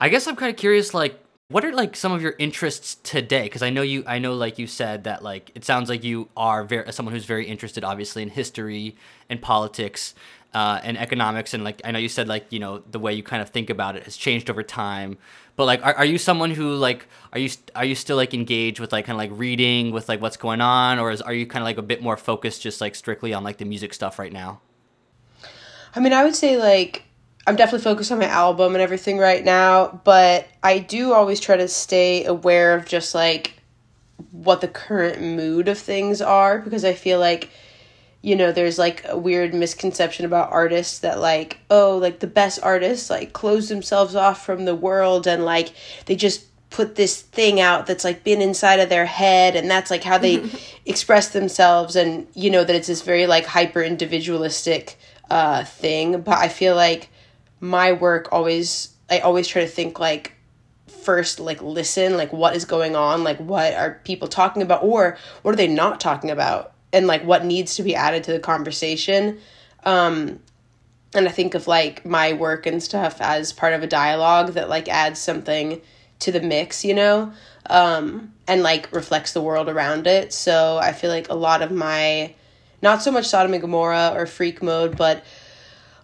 I 0.00 0.08
guess 0.08 0.26
I'm 0.26 0.36
kind 0.36 0.50
of 0.50 0.56
curious, 0.56 0.94
like, 0.94 1.18
what 1.48 1.64
are 1.64 1.72
like 1.72 1.96
some 1.96 2.12
of 2.12 2.20
your 2.20 2.34
interests 2.38 2.96
today? 3.02 3.44
Because 3.44 3.62
I 3.62 3.70
know 3.70 3.82
you, 3.82 4.04
I 4.06 4.18
know, 4.18 4.34
like 4.34 4.58
you 4.58 4.66
said 4.66 5.04
that, 5.04 5.22
like, 5.22 5.50
it 5.54 5.64
sounds 5.64 5.88
like 5.88 6.04
you 6.04 6.28
are 6.36 6.62
very 6.62 6.92
someone 6.92 7.14
who's 7.14 7.24
very 7.24 7.46
interested, 7.46 7.84
obviously, 7.84 8.22
in 8.22 8.28
history 8.28 8.96
and 9.30 9.40
politics. 9.40 10.14
Uh, 10.54 10.80
and 10.82 10.96
economics 10.96 11.52
and 11.52 11.62
like 11.62 11.82
I 11.84 11.90
know 11.90 11.98
you 11.98 12.08
said 12.08 12.26
like 12.26 12.46
you 12.50 12.58
know 12.58 12.78
the 12.90 12.98
way 12.98 13.12
you 13.12 13.22
kind 13.22 13.42
of 13.42 13.50
think 13.50 13.68
about 13.68 13.96
it 13.96 14.04
has 14.04 14.16
changed 14.16 14.48
over 14.48 14.62
time, 14.62 15.18
but 15.56 15.66
like 15.66 15.84
are, 15.84 15.94
are 15.94 16.04
you 16.06 16.16
someone 16.16 16.52
who 16.52 16.74
like 16.74 17.06
are 17.34 17.38
you 17.38 17.50
are 17.76 17.84
you 17.84 17.94
still 17.94 18.16
like 18.16 18.32
engaged 18.32 18.80
with 18.80 18.90
like 18.90 19.04
kind 19.04 19.14
of 19.14 19.18
like 19.18 19.38
reading 19.38 19.90
with 19.90 20.08
like 20.08 20.22
what's 20.22 20.38
going 20.38 20.62
on 20.62 20.98
or 20.98 21.10
is 21.10 21.20
are 21.20 21.34
you 21.34 21.46
kind 21.46 21.62
of 21.62 21.66
like 21.66 21.76
a 21.76 21.82
bit 21.82 22.00
more 22.00 22.16
focused 22.16 22.62
just 22.62 22.80
like 22.80 22.94
strictly 22.94 23.34
on 23.34 23.44
like 23.44 23.58
the 23.58 23.66
music 23.66 23.92
stuff 23.92 24.18
right 24.18 24.32
now? 24.32 24.60
I 25.94 26.00
mean, 26.00 26.14
I 26.14 26.24
would 26.24 26.34
say 26.34 26.56
like 26.56 27.04
I'm 27.46 27.56
definitely 27.56 27.84
focused 27.84 28.12
on 28.12 28.18
my 28.18 28.26
album 28.26 28.74
and 28.74 28.82
everything 28.82 29.18
right 29.18 29.44
now, 29.44 30.00
but 30.04 30.48
I 30.62 30.78
do 30.78 31.12
always 31.12 31.40
try 31.40 31.56
to 31.56 31.66
stay 31.66 32.24
aware 32.24 32.74
of 32.74 32.84
just 32.84 33.14
like 33.14 33.54
what 34.32 34.60
the 34.60 34.68
current 34.68 35.22
mood 35.22 35.68
of 35.68 35.78
things 35.78 36.20
are 36.20 36.58
because 36.58 36.84
I 36.84 36.92
feel 36.92 37.18
like 37.18 37.50
you 38.28 38.36
know 38.36 38.52
there's 38.52 38.78
like 38.78 39.02
a 39.08 39.16
weird 39.16 39.54
misconception 39.54 40.26
about 40.26 40.52
artists 40.52 40.98
that 40.98 41.18
like 41.18 41.60
oh 41.70 41.96
like 41.96 42.18
the 42.18 42.26
best 42.26 42.60
artists 42.62 43.08
like 43.08 43.32
close 43.32 43.70
themselves 43.70 44.14
off 44.14 44.44
from 44.44 44.66
the 44.66 44.74
world 44.74 45.26
and 45.26 45.46
like 45.46 45.72
they 46.04 46.14
just 46.14 46.44
put 46.68 46.94
this 46.96 47.22
thing 47.22 47.58
out 47.58 47.86
that's 47.86 48.04
like 48.04 48.22
been 48.24 48.42
inside 48.42 48.80
of 48.80 48.90
their 48.90 49.06
head 49.06 49.56
and 49.56 49.70
that's 49.70 49.90
like 49.90 50.04
how 50.04 50.18
they 50.18 50.46
express 50.84 51.30
themselves 51.30 51.96
and 51.96 52.26
you 52.34 52.50
know 52.50 52.62
that 52.62 52.76
it's 52.76 52.88
this 52.88 53.00
very 53.00 53.26
like 53.26 53.46
hyper 53.46 53.82
individualistic 53.82 54.98
uh 55.30 55.64
thing. 55.64 56.20
But 56.20 56.36
i 56.36 56.48
feel 56.48 56.76
like 56.76 57.08
my 57.60 57.92
work 57.92 58.28
always 58.30 58.90
i 59.08 59.20
always 59.20 59.48
try 59.48 59.62
to 59.62 59.68
think 59.68 59.98
like 59.98 60.34
first 60.86 61.40
like 61.40 61.62
listen 61.62 62.18
like 62.18 62.30
what 62.34 62.54
is 62.54 62.66
going 62.66 62.94
on? 62.94 63.24
Like 63.24 63.38
what 63.38 63.72
are 63.72 64.00
people 64.04 64.28
talking 64.28 64.60
about? 64.60 64.82
Or 64.82 65.16
what 65.40 65.54
are 65.54 65.56
they 65.56 65.66
not 65.66 66.00
talking 66.00 66.30
about 66.30 66.74
and 66.92 67.06
like 67.06 67.24
what 67.24 67.44
needs 67.44 67.76
to 67.76 67.82
be 67.82 67.94
added 67.94 68.24
to 68.24 68.32
the 68.32 68.38
conversation 68.38 69.38
um 69.84 70.38
and 71.14 71.28
i 71.28 71.30
think 71.30 71.54
of 71.54 71.66
like 71.66 72.04
my 72.04 72.32
work 72.32 72.66
and 72.66 72.82
stuff 72.82 73.20
as 73.20 73.52
part 73.52 73.72
of 73.72 73.82
a 73.82 73.86
dialogue 73.86 74.52
that 74.52 74.68
like 74.68 74.88
adds 74.88 75.18
something 75.18 75.80
to 76.18 76.32
the 76.32 76.40
mix 76.40 76.84
you 76.84 76.94
know 76.94 77.32
um 77.70 78.32
and 78.46 78.62
like 78.62 78.90
reflects 78.92 79.32
the 79.34 79.42
world 79.42 79.68
around 79.68 80.06
it. 80.06 80.32
So 80.32 80.78
i 80.78 80.92
feel 80.92 81.10
like 81.10 81.28
a 81.28 81.34
lot 81.34 81.62
of 81.62 81.70
my 81.70 82.34
not 82.80 83.02
so 83.02 83.10
much 83.10 83.26
sodom 83.26 83.52
and 83.52 83.60
gomorrah 83.60 84.12
or 84.14 84.26
freak 84.26 84.62
mode 84.62 84.96
but 84.96 85.24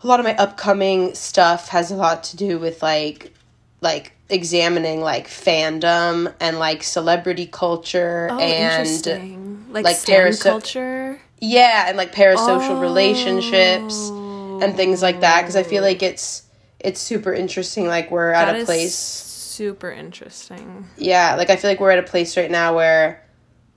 a 0.02 0.06
lot 0.06 0.20
of 0.20 0.24
my 0.24 0.36
upcoming 0.36 1.14
stuff 1.14 1.68
has 1.68 1.90
a 1.90 1.96
lot 1.96 2.22
to 2.24 2.36
do 2.36 2.58
with 2.58 2.82
like 2.82 3.32
like 3.80 4.12
examining 4.30 5.00
like 5.00 5.28
fandom 5.28 6.32
and 6.40 6.58
like 6.58 6.82
celebrity 6.82 7.46
culture 7.46 8.28
Oh, 8.30 8.38
and. 8.38 9.44
Like, 9.72 9.84
like 9.84 9.96
paraso- 9.96 10.42
culture. 10.42 11.20
yeah 11.40 11.88
and 11.88 11.96
like 11.96 12.14
parasocial 12.14 12.76
oh. 12.76 12.80
relationships 12.80 14.08
Oh. 14.12 14.60
and 14.62 14.76
things 14.76 15.02
like 15.02 15.20
that 15.22 15.40
because 15.42 15.56
i 15.56 15.64
feel 15.64 15.82
like 15.82 16.00
it's 16.00 16.44
it's 16.78 17.00
super 17.00 17.34
interesting 17.34 17.88
like 17.88 18.08
we're 18.12 18.30
at 18.30 18.54
a 18.54 18.64
place 18.64 18.94
super 18.94 19.90
interesting. 19.90 20.86
yeah 20.96 21.34
like 21.34 21.50
i 21.50 21.56
feel 21.56 21.68
like 21.72 21.80
we're 21.80 21.90
at 21.90 21.98
a 21.98 22.04
place 22.04 22.36
right 22.36 22.50
now 22.52 22.76
where 22.76 23.20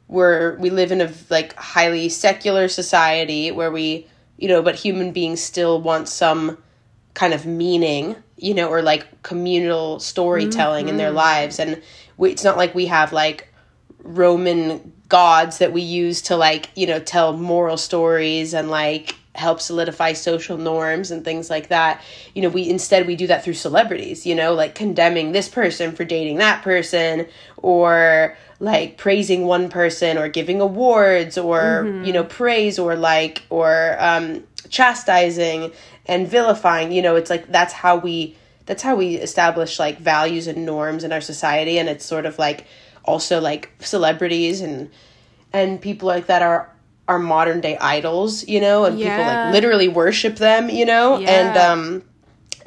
we're 0.08 0.56
we 0.60 0.70
live 0.70 0.92
in 0.92 1.02
a 1.02 1.12
like 1.32 1.56
highly 1.56 2.10
secular 2.10 2.68
society 2.68 3.50
where 3.50 3.72
we 3.72 4.06
you 4.38 4.48
know 4.48 4.62
but 4.62 4.76
human 4.76 5.12
beings 5.12 5.42
still 5.42 5.82
want 5.82 6.08
some 6.08 6.60
kind 7.18 7.34
of 7.34 7.48
meaning 7.48 8.16
you 8.38 8.54
know 8.54 8.70
or 8.70 8.84
like 8.84 9.24
communal 9.24 10.00
storytelling 10.00 10.88
in 10.88 10.98
their 10.98 11.08
mm-hmm. 11.08 11.18
lives. 11.18 11.58
And 11.58 11.82
we, 12.16 12.30
it's 12.30 12.44
not 12.44 12.58
like 12.58 12.76
we 12.76 12.86
have 12.86 13.12
like 13.12 13.52
roman 14.04 14.94
gods 15.10 15.58
that 15.58 15.74
we 15.74 15.82
use 15.82 16.22
to 16.22 16.38
like 16.38 16.70
you 16.76 16.86
know 16.86 17.00
tell 17.00 17.34
moral 17.34 17.76
stories 17.76 18.54
and 18.54 18.70
like 18.70 19.16
help 19.34 19.60
solidify 19.60 20.14
social 20.14 20.58
norms 20.60 21.10
and 21.10 21.26
things 21.26 21.50
like 21.50 21.70
that. 21.70 22.04
You 22.36 22.44
know 22.44 22.50
we 22.50 22.70
instead 22.70 23.08
we 23.08 23.16
do 23.16 23.26
that 23.26 23.44
through 23.44 23.56
celebrities 23.56 24.28
you 24.28 24.36
know 24.36 24.54
like 24.54 24.76
condemning 24.76 25.32
this 25.32 25.50
person 25.50 25.94
for 25.94 26.06
dating 26.06 26.38
that 26.38 26.62
person 26.62 27.26
or 27.58 28.38
like 28.60 28.98
praising 28.98 29.46
one 29.46 29.70
person 29.70 30.18
or 30.18 30.28
giving 30.28 30.62
awards 30.62 31.38
or 31.38 31.84
you 32.06 32.12
know 32.14 32.24
praise 32.24 32.80
or 32.80 32.96
like 32.96 33.44
or 33.50 33.96
um 34.00 34.44
chastising 34.70 35.72
and 36.08 36.28
vilifying 36.28 36.92
you 36.92 37.02
know 37.02 37.16
it's 37.16 37.30
like 37.30 37.48
that's 37.52 37.74
how 37.74 37.96
we 37.96 38.36
that's 38.68 38.84
how 38.84 38.96
we 38.96 39.16
establish 39.16 39.80
like 39.80 39.98
values 39.98 40.46
and 40.46 40.66
norms 40.66 41.04
in 41.04 41.12
our 41.12 41.22
society. 41.22 41.80
And 41.80 41.90
it's 41.90 42.06
sort 42.06 42.26
of 42.28 42.38
like 42.38 42.68
also 43.04 43.42
like 43.42 43.72
celebrities 43.80 44.62
and 44.62 44.92
and 45.52 45.82
people 45.82 46.08
like 46.08 46.28
that 46.28 46.44
are 46.44 46.70
are 47.08 47.18
modern 47.18 47.62
day 47.62 47.78
idols 47.78 48.46
you 48.46 48.60
know 48.60 48.84
and 48.84 48.98
people 48.98 49.24
like 49.24 49.54
literally 49.54 49.88
worship 49.88 50.36
them 50.36 50.70
you 50.70 50.86
know? 50.86 51.18
And 51.32 51.58
um 51.58 52.04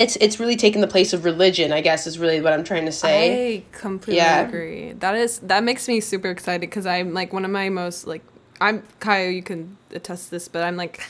it's 0.01 0.17
it's 0.17 0.41
really 0.41 0.57
taken 0.57 0.81
the 0.81 0.89
place 0.89 1.13
of 1.13 1.25
religion 1.25 1.73
i 1.73 1.81
guess 1.81 2.07
is 2.07 2.19
really 2.19 2.41
what 2.41 2.53
i'm 2.53 2.65
trying 2.65 2.87
to 2.87 2.91
say 2.93 3.61
I 3.61 3.63
completely 3.73 4.17
Yeah. 4.17 4.49
agree. 4.49 4.93
That 4.95 5.15
is 5.15 5.39
that 5.41 5.63
makes 5.63 5.87
me 5.87 6.01
super 6.01 6.29
excited 6.31 6.63
because 6.63 6.87
I'm 6.87 7.15
like 7.15 7.33
one 7.33 7.45
of 7.45 7.51
my 7.51 7.69
most 7.69 8.07
like 8.07 8.23
I'm 8.61 8.83
Caio. 8.99 9.29
You 9.31 9.43
can 9.43 9.77
attest 9.93 10.27
to 10.27 10.31
this, 10.33 10.49
but 10.49 10.63
I'm 10.65 10.77
like 10.77 11.01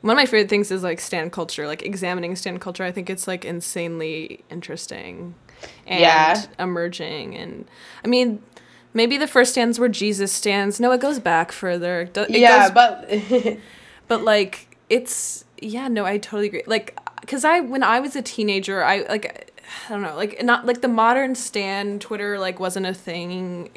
one 0.00 0.12
of 0.12 0.16
my 0.16 0.26
favorite 0.26 0.48
things 0.48 0.70
is 0.70 0.82
like 0.82 1.00
stan 1.00 1.30
culture, 1.30 1.66
like 1.66 1.82
examining 1.82 2.34
stan 2.36 2.58
culture. 2.58 2.84
I 2.84 2.92
think 2.92 3.10
it's 3.10 3.26
like 3.28 3.44
insanely 3.44 4.44
interesting 4.50 5.34
and 5.86 6.00
Yeah. 6.00 6.42
emerging. 6.58 7.36
And 7.36 7.66
I 8.04 8.08
mean, 8.08 8.42
maybe 8.94 9.16
the 9.18 9.26
first 9.28 9.52
stans 9.52 9.78
were 9.78 9.88
Jesus 9.88 10.32
stans. 10.32 10.80
No, 10.80 10.92
it 10.92 11.00
goes 11.00 11.18
back 11.18 11.52
further. 11.52 12.08
It 12.14 12.30
yeah 12.30 12.68
goes 12.68 12.70
but 12.72 13.10
but 14.08 14.22
like 14.22 14.76
it's 14.88 15.44
yeah 15.60 15.88
no 15.88 16.04
i 16.04 16.18
totally 16.18 16.46
agree 16.48 16.62
like 16.66 16.96
because 17.26 17.44
i 17.44 17.60
when 17.60 17.82
i 17.82 18.00
was 18.00 18.16
a 18.16 18.22
teenager 18.22 18.82
i 18.82 19.00
like 19.08 19.52
i 19.86 19.92
don't 19.92 20.02
know 20.02 20.16
like 20.16 20.42
not 20.42 20.64
like 20.64 20.80
the 20.80 20.88
modern 20.88 21.34
stan 21.34 21.98
twitter 21.98 22.38
like 22.38 22.58
wasn't 22.58 22.86
a 22.86 22.94
thing 22.94 23.68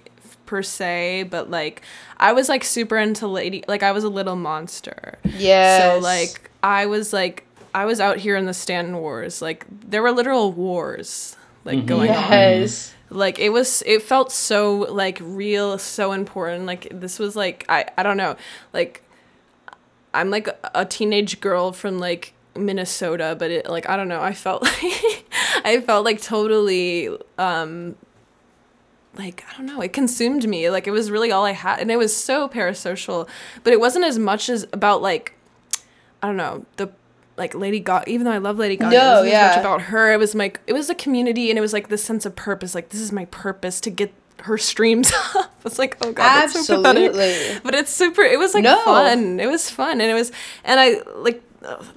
per 0.46 0.64
se 0.64 1.24
but 1.30 1.52
like 1.52 1.84
i 2.18 2.32
was 2.32 2.50
like 2.50 2.64
super 2.64 2.98
into 2.98 3.28
lady 3.28 3.64
like 3.68 3.84
i 3.84 3.92
was 3.92 4.04
a 4.04 4.10
little 4.10 4.36
monster. 4.36 5.20
Yeah. 5.24 5.94
so 5.94 6.00
like 6.00 6.50
i 6.64 6.88
was 6.88 7.14
like 7.14 7.46
i 7.76 7.86
was 7.86 8.00
out 8.00 8.18
here 8.18 8.36
in 8.36 8.46
the 8.46 8.54
stan 8.54 8.98
wars 8.98 9.44
like 9.44 9.66
there 9.70 10.02
were 10.02 10.12
literal 10.12 10.52
wars 10.52 11.38
like 11.66 11.78
mm-hmm. 11.78 11.86
going 11.86 12.10
on. 12.10 12.32
Yes. 12.32 12.96
Like 13.12 13.38
it 13.38 13.50
was 13.50 13.84
it 13.86 14.02
felt 14.02 14.32
so 14.32 14.88
like 14.90 15.20
real 15.22 15.78
so 15.78 16.14
important 16.14 16.66
like 16.66 16.88
this 16.92 17.20
was 17.20 17.36
like 17.36 17.66
i 17.70 17.86
i 17.98 18.04
don't 18.04 18.18
know 18.18 18.36
like 18.72 19.04
i'm 20.14 20.30
like 20.30 20.48
a 20.76 20.86
teenage 20.86 21.42
girl 21.42 21.72
from 21.72 21.98
like 22.00 22.34
minnesota 22.60 23.36
but 23.40 23.50
it 23.52 23.70
like 23.70 23.88
i 23.90 23.96
don't 23.98 24.08
know 24.08 24.22
i 24.22 24.34
felt 24.34 24.62
like 24.64 25.26
i 25.66 25.82
felt 25.86 26.06
like 26.06 26.22
totally 26.22 27.10
um 27.38 27.96
like 29.18 29.44
i 29.52 29.58
don't 29.58 29.66
know 29.66 29.82
it 29.82 29.92
consumed 29.94 30.48
me 30.48 30.70
like 30.70 30.88
it 30.88 30.92
was 30.92 31.10
really 31.12 31.32
all 31.32 31.46
i 31.46 31.52
had 31.52 31.80
and 31.80 31.90
it 31.92 31.98
was 31.98 32.16
so 32.16 32.48
parasocial 32.48 33.28
but 33.64 33.74
it 33.74 33.80
wasn't 33.80 34.04
as 34.06 34.20
much 34.20 34.50
as 34.50 34.66
about 34.72 35.02
like 35.02 35.34
i 36.22 36.28
don't 36.28 36.38
know 36.38 36.66
the 36.78 36.90
like 37.38 37.56
lady 37.56 37.80
gaga 37.80 38.10
even 38.10 38.26
though 38.26 38.32
i 38.32 38.38
love 38.38 38.58
lady 38.58 38.76
gaga 38.78 38.96
No, 38.96 39.02
it 39.02 39.16
wasn't 39.24 39.34
as 39.34 39.56
much 39.56 39.60
about 39.62 39.82
her 39.84 40.14
it 40.14 40.18
was 40.18 40.36
like 40.36 40.60
it 40.68 40.74
was 40.74 40.90
a 40.90 40.96
community 40.96 41.50
and 41.50 41.58
it 41.58 41.62
was 41.62 41.74
like 41.74 41.88
this 41.90 42.04
sense 42.04 42.26
of 42.26 42.36
purpose 42.36 42.76
like 42.76 42.90
this 42.90 43.02
is 43.02 43.12
my 43.12 43.26
purpose 43.26 43.82
to 43.82 43.90
get 43.90 44.14
her 44.44 44.58
streams 44.58 45.12
up. 45.36 45.54
It's 45.66 45.78
like 45.78 45.98
oh 46.02 46.14
god 46.14 46.24
that's 46.48 46.66
so 46.66 46.78
pathetic. 46.78 47.10
Absolutely. 47.10 47.60
But 47.62 47.76
it's 47.76 47.92
super 47.92 48.22
it 48.22 48.40
was 48.40 48.54
like 48.54 48.64
No. 48.64 48.78
fun 48.86 49.40
it 49.42 49.48
was 49.48 49.70
fun 49.70 50.00
and 50.00 50.10
it 50.10 50.14
was 50.14 50.32
and 50.64 50.80
i 50.80 51.02
like 51.18 51.42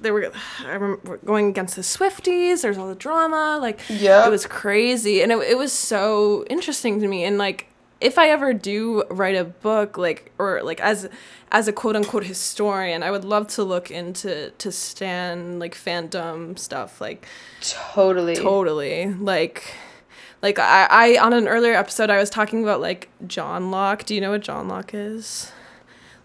they 0.01 0.11
were 0.11 0.31
i 0.65 0.71
remember 0.73 1.17
going 1.25 1.47
against 1.49 1.75
the 1.75 1.81
swifties 1.81 2.61
there's 2.61 2.77
all 2.77 2.87
the 2.89 2.95
drama 2.95 3.57
like 3.61 3.79
Yep. 3.89 4.27
it 4.27 4.29
was 4.29 4.45
crazy 4.45 5.21
and 5.21 5.31
it, 5.31 5.37
it 5.39 5.57
was 5.57 5.71
so 5.71 6.43
interesting 6.49 6.99
to 6.99 7.07
me 7.07 7.23
and 7.23 7.37
like 7.37 7.67
if 8.01 8.17
I 8.17 8.27
ever 8.31 8.51
do 8.53 9.05
write 9.09 9.37
a 9.37 9.45
book, 9.45 9.97
like 9.97 10.33
or 10.37 10.61
like 10.61 10.81
as 10.81 11.07
as 11.53 11.69
a 11.69 11.71
quote 11.71 11.95
unquote 11.95 12.25
historian, 12.25 13.01
I 13.01 13.11
would 13.11 13.23
love 13.23 13.47
to 13.55 13.63
look 13.63 13.89
into 13.91 14.49
to 14.57 14.73
Stan 14.73 15.57
like 15.57 15.73
fandom 15.73 16.59
stuff, 16.59 16.99
like 16.99 17.25
Totally. 17.61 18.35
totally 18.35 19.13
like. 19.13 19.73
Like 20.41 20.59
I, 20.59 20.87
I 20.89 21.17
on 21.17 21.31
an 21.31 21.47
earlier 21.47 21.75
episode 21.75 22.09
I 22.09 22.17
was 22.17 22.29
talking 22.29 22.61
about 22.63 22.81
like 22.81 23.07
Johnlock. 23.25 24.03
Do 24.03 24.13
you 24.15 24.19
know 24.19 24.31
what 24.31 24.41
Johnlock 24.41 24.89
is? 24.93 25.53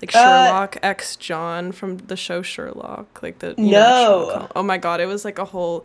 Like 0.01 0.15
Uh, 0.15 0.23
Sherlock 0.23 0.77
X 0.83 1.17
John 1.17 1.73
from 1.73 1.99
the 1.99 2.17
show 2.17 2.43
Sherlock. 2.43 3.23
Like 3.23 3.41
the 3.41 3.55
you 3.59 3.73
know, 3.73 3.81
No. 3.81 4.27
Sherlock 4.31 4.53
Oh 4.57 4.63
my 4.63 4.79
god, 4.79 5.01
it 5.01 5.07
was 5.07 5.25
like 5.25 5.39
a 5.39 5.45
whole 5.45 5.85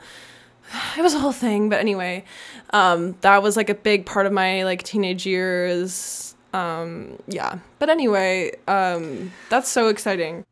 it 0.97 1.01
was 1.01 1.13
a 1.13 1.19
whole 1.19 1.31
thing 1.33 1.67
but 1.69 1.79
anyway 1.79 2.23
um 2.71 3.15
that 3.21 3.43
was 3.43 3.57
like 3.57 3.69
a 3.69 3.75
big 3.75 4.05
part 4.05 4.25
of 4.25 4.31
my 4.31 4.63
like 4.63 4.81
teenage 4.83 5.25
years 5.25 6.35
um 6.53 7.17
yeah 7.27 7.57
but 7.79 7.89
anyway 7.89 8.49
um 8.67 9.31
that's 9.49 9.67
so 9.69 9.87
exciting 9.89 10.45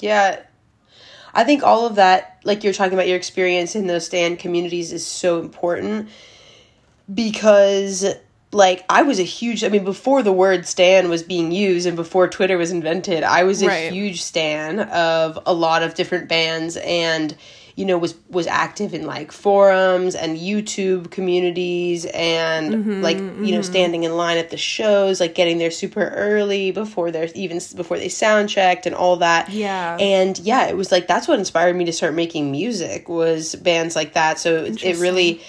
Yeah. 0.00 0.40
I 1.34 1.44
think 1.44 1.62
all 1.62 1.86
of 1.86 1.94
that, 1.94 2.38
like 2.44 2.62
you're 2.62 2.74
talking 2.74 2.92
about 2.92 3.08
your 3.08 3.16
experience 3.16 3.74
in 3.74 3.86
those 3.86 4.04
stan 4.04 4.36
communities, 4.36 4.92
is 4.92 5.06
so 5.06 5.40
important 5.40 6.10
because, 7.12 8.04
like, 8.52 8.84
I 8.88 9.02
was 9.02 9.18
a 9.18 9.24
huge, 9.24 9.64
I 9.64 9.68
mean, 9.68 9.84
before 9.84 10.22
the 10.22 10.32
word 10.32 10.66
stan 10.66 11.08
was 11.08 11.22
being 11.22 11.52
used 11.52 11.86
and 11.86 11.96
before 11.96 12.28
Twitter 12.28 12.58
was 12.58 12.70
invented, 12.70 13.24
I 13.24 13.44
was 13.44 13.62
a 13.62 13.66
Right. 13.66 13.92
huge 13.92 14.22
stan 14.22 14.80
of 14.80 15.38
a 15.46 15.54
lot 15.54 15.82
of 15.82 15.94
different 15.94 16.28
bands 16.28 16.76
and 16.76 17.34
you 17.74 17.86
know 17.86 17.96
was 17.96 18.14
was 18.28 18.46
active 18.46 18.92
in 18.92 19.06
like 19.06 19.32
forums 19.32 20.14
and 20.14 20.36
YouTube 20.38 21.10
communities 21.10 22.04
and 22.04 22.74
mm-hmm, 22.74 23.00
like 23.00 23.16
you 23.16 23.24
know 23.24 23.38
mm-hmm. 23.38 23.62
standing 23.62 24.02
in 24.04 24.14
line 24.16 24.36
at 24.36 24.50
the 24.50 24.58
shows 24.58 25.20
like 25.20 25.34
getting 25.34 25.56
there 25.56 25.70
super 25.70 26.08
early 26.08 26.70
before 26.70 27.10
there's 27.10 27.34
even 27.34 27.58
before 27.74 27.96
they 27.96 28.10
sound 28.10 28.50
checked 28.50 28.84
and 28.84 28.94
all 28.94 29.16
that 29.16 29.50
Yeah. 29.50 29.96
and 29.98 30.38
yeah 30.40 30.66
it 30.66 30.76
was 30.76 30.92
like 30.92 31.06
that's 31.06 31.26
what 31.26 31.38
inspired 31.38 31.74
me 31.74 31.86
to 31.86 31.92
start 31.92 32.12
making 32.12 32.50
music 32.50 33.08
was 33.08 33.54
bands 33.54 33.96
like 33.96 34.12
that 34.12 34.38
so 34.38 34.64
it 34.64 34.98
really 34.98 35.40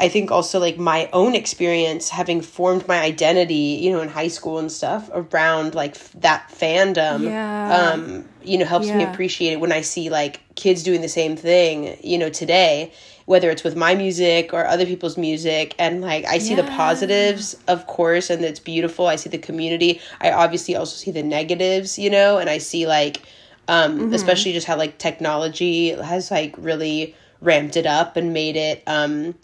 I 0.00 0.08
think 0.08 0.30
also 0.30 0.60
like 0.60 0.78
my 0.78 1.08
own 1.12 1.34
experience 1.34 2.08
having 2.08 2.40
formed 2.40 2.86
my 2.86 3.00
identity, 3.00 3.78
you 3.82 3.90
know, 3.90 4.00
in 4.00 4.08
high 4.08 4.28
school 4.28 4.58
and 4.58 4.70
stuff 4.70 5.10
around 5.12 5.74
like 5.74 5.96
f- 5.96 6.12
that 6.20 6.48
fandom, 6.50 7.24
Yeah. 7.24 7.92
um, 7.92 8.24
you 8.42 8.58
know, 8.58 8.64
helps 8.64 8.86
me 8.94 9.02
appreciate 9.04 9.52
it 9.52 9.60
when 9.60 9.72
I 9.72 9.80
see 9.82 10.08
like 10.10 10.40
kids 10.54 10.82
doing 10.84 11.00
the 11.00 11.08
same 11.08 11.36
thing, 11.36 11.96
you 12.02 12.16
know, 12.16 12.30
today, 12.30 12.92
whether 13.26 13.50
it's 13.50 13.64
with 13.64 13.76
my 13.76 13.94
music 13.94 14.54
or 14.54 14.64
other 14.66 14.86
people's 14.86 15.18
music. 15.18 15.74
And 15.78 16.00
like, 16.00 16.24
I 16.26 16.38
see 16.38 16.54
the 16.54 16.62
positives, 16.64 17.56
of 17.66 17.86
course, 17.86 18.30
and 18.30 18.44
it's 18.44 18.60
beautiful. 18.60 19.06
I 19.08 19.16
see 19.16 19.28
the 19.30 19.38
community. 19.38 20.00
I 20.20 20.30
obviously 20.32 20.76
also 20.76 20.96
see 20.96 21.10
the 21.10 21.22
negatives, 21.24 21.98
you 21.98 22.08
know, 22.08 22.38
and 22.38 22.48
I 22.48 22.58
see 22.58 22.86
like, 22.86 23.22
um, 23.66 23.98
Mm-hmm. 24.00 24.14
especially 24.14 24.52
just 24.52 24.66
how 24.66 24.76
like 24.76 24.96
technology 24.98 25.90
has 25.90 26.30
like 26.30 26.54
really 26.56 27.14
ramped 27.40 27.76
it 27.76 27.84
up 27.86 28.16
and 28.16 28.32
made 28.32 28.56
it, 28.56 28.82
um, 28.86 29.34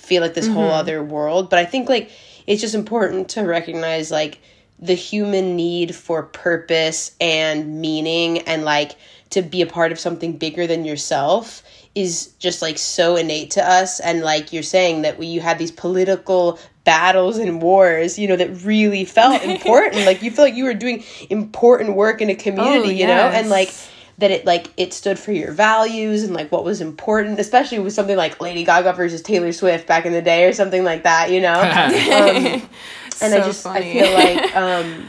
feel 0.00 0.22
like 0.22 0.34
this 0.34 0.46
whole 0.46 0.64
Mm-hmm. 0.64 0.80
other 0.80 1.02
world. 1.02 1.50
But 1.50 1.58
I 1.58 1.64
think 1.64 1.88
like 1.88 2.10
it's 2.46 2.60
just 2.60 2.74
important 2.74 3.28
to 3.30 3.42
recognize 3.42 4.10
like 4.10 4.40
the 4.78 4.94
human 4.94 5.56
need 5.56 5.94
for 5.94 6.22
purpose 6.22 7.14
and 7.20 7.80
meaning 7.80 8.38
and 8.40 8.64
like 8.64 8.92
to 9.30 9.42
be 9.42 9.62
a 9.62 9.66
part 9.66 9.92
of 9.92 9.98
something 10.00 10.36
bigger 10.36 10.66
than 10.66 10.84
yourself 10.84 11.62
is 11.94 12.28
just 12.38 12.62
like 12.62 12.78
so 12.78 13.16
innate 13.16 13.50
to 13.52 13.68
us 13.68 14.00
and 14.00 14.22
like 14.22 14.52
you're 14.52 14.62
saying 14.62 15.02
that 15.02 15.18
we 15.18 15.26
you 15.26 15.40
had 15.40 15.58
these 15.58 15.72
political 15.72 16.58
battles 16.84 17.36
and 17.36 17.60
wars 17.60 18.18
you 18.18 18.26
know 18.26 18.36
that 18.36 18.48
really 18.64 19.04
felt 19.04 19.42
important 19.54 20.06
like 20.06 20.22
you 20.22 20.30
feel 20.30 20.44
like 20.44 20.54
you 20.54 20.64
were 20.64 20.74
doing 20.74 21.04
important 21.28 21.94
work 21.94 22.22
in 22.22 22.30
a 22.30 22.34
community 22.34 22.94
you 22.94 23.06
know 23.06 23.28
and 23.28 23.50
like 23.50 23.68
yes. 23.68 23.90
That 24.20 24.30
it 24.30 24.46
like 24.46 24.68
it 24.76 24.92
stood 24.94 25.18
for 25.18 25.32
your 25.32 25.52
values 25.52 26.22
and 26.22 26.32
like 26.32 26.50
what 26.52 26.64
was 26.64 26.80
important 26.80 27.38
especially 27.40 27.78
with 27.78 27.92
something 27.92 28.16
like 28.16 28.40
lady 28.40 28.64
gaga 28.64 28.92
versus 28.92 29.20
taylor 29.22 29.52
swift 29.52 29.86
back 29.86 30.06
in 30.06 30.12
the 30.12 30.22
day 30.22 30.44
or 30.46 30.52
something 30.52 30.84
like 30.84 31.02
that 31.02 31.30
you 31.30 31.40
know 31.40 31.54
um, 31.60 32.68
and 33.22 33.34
i 33.34 33.40
So 33.40 33.46
just 33.46 33.62
funny. 33.64 34.00
i 34.00 34.04
feel 34.04 34.14
like 34.14 34.56
um 34.64 35.08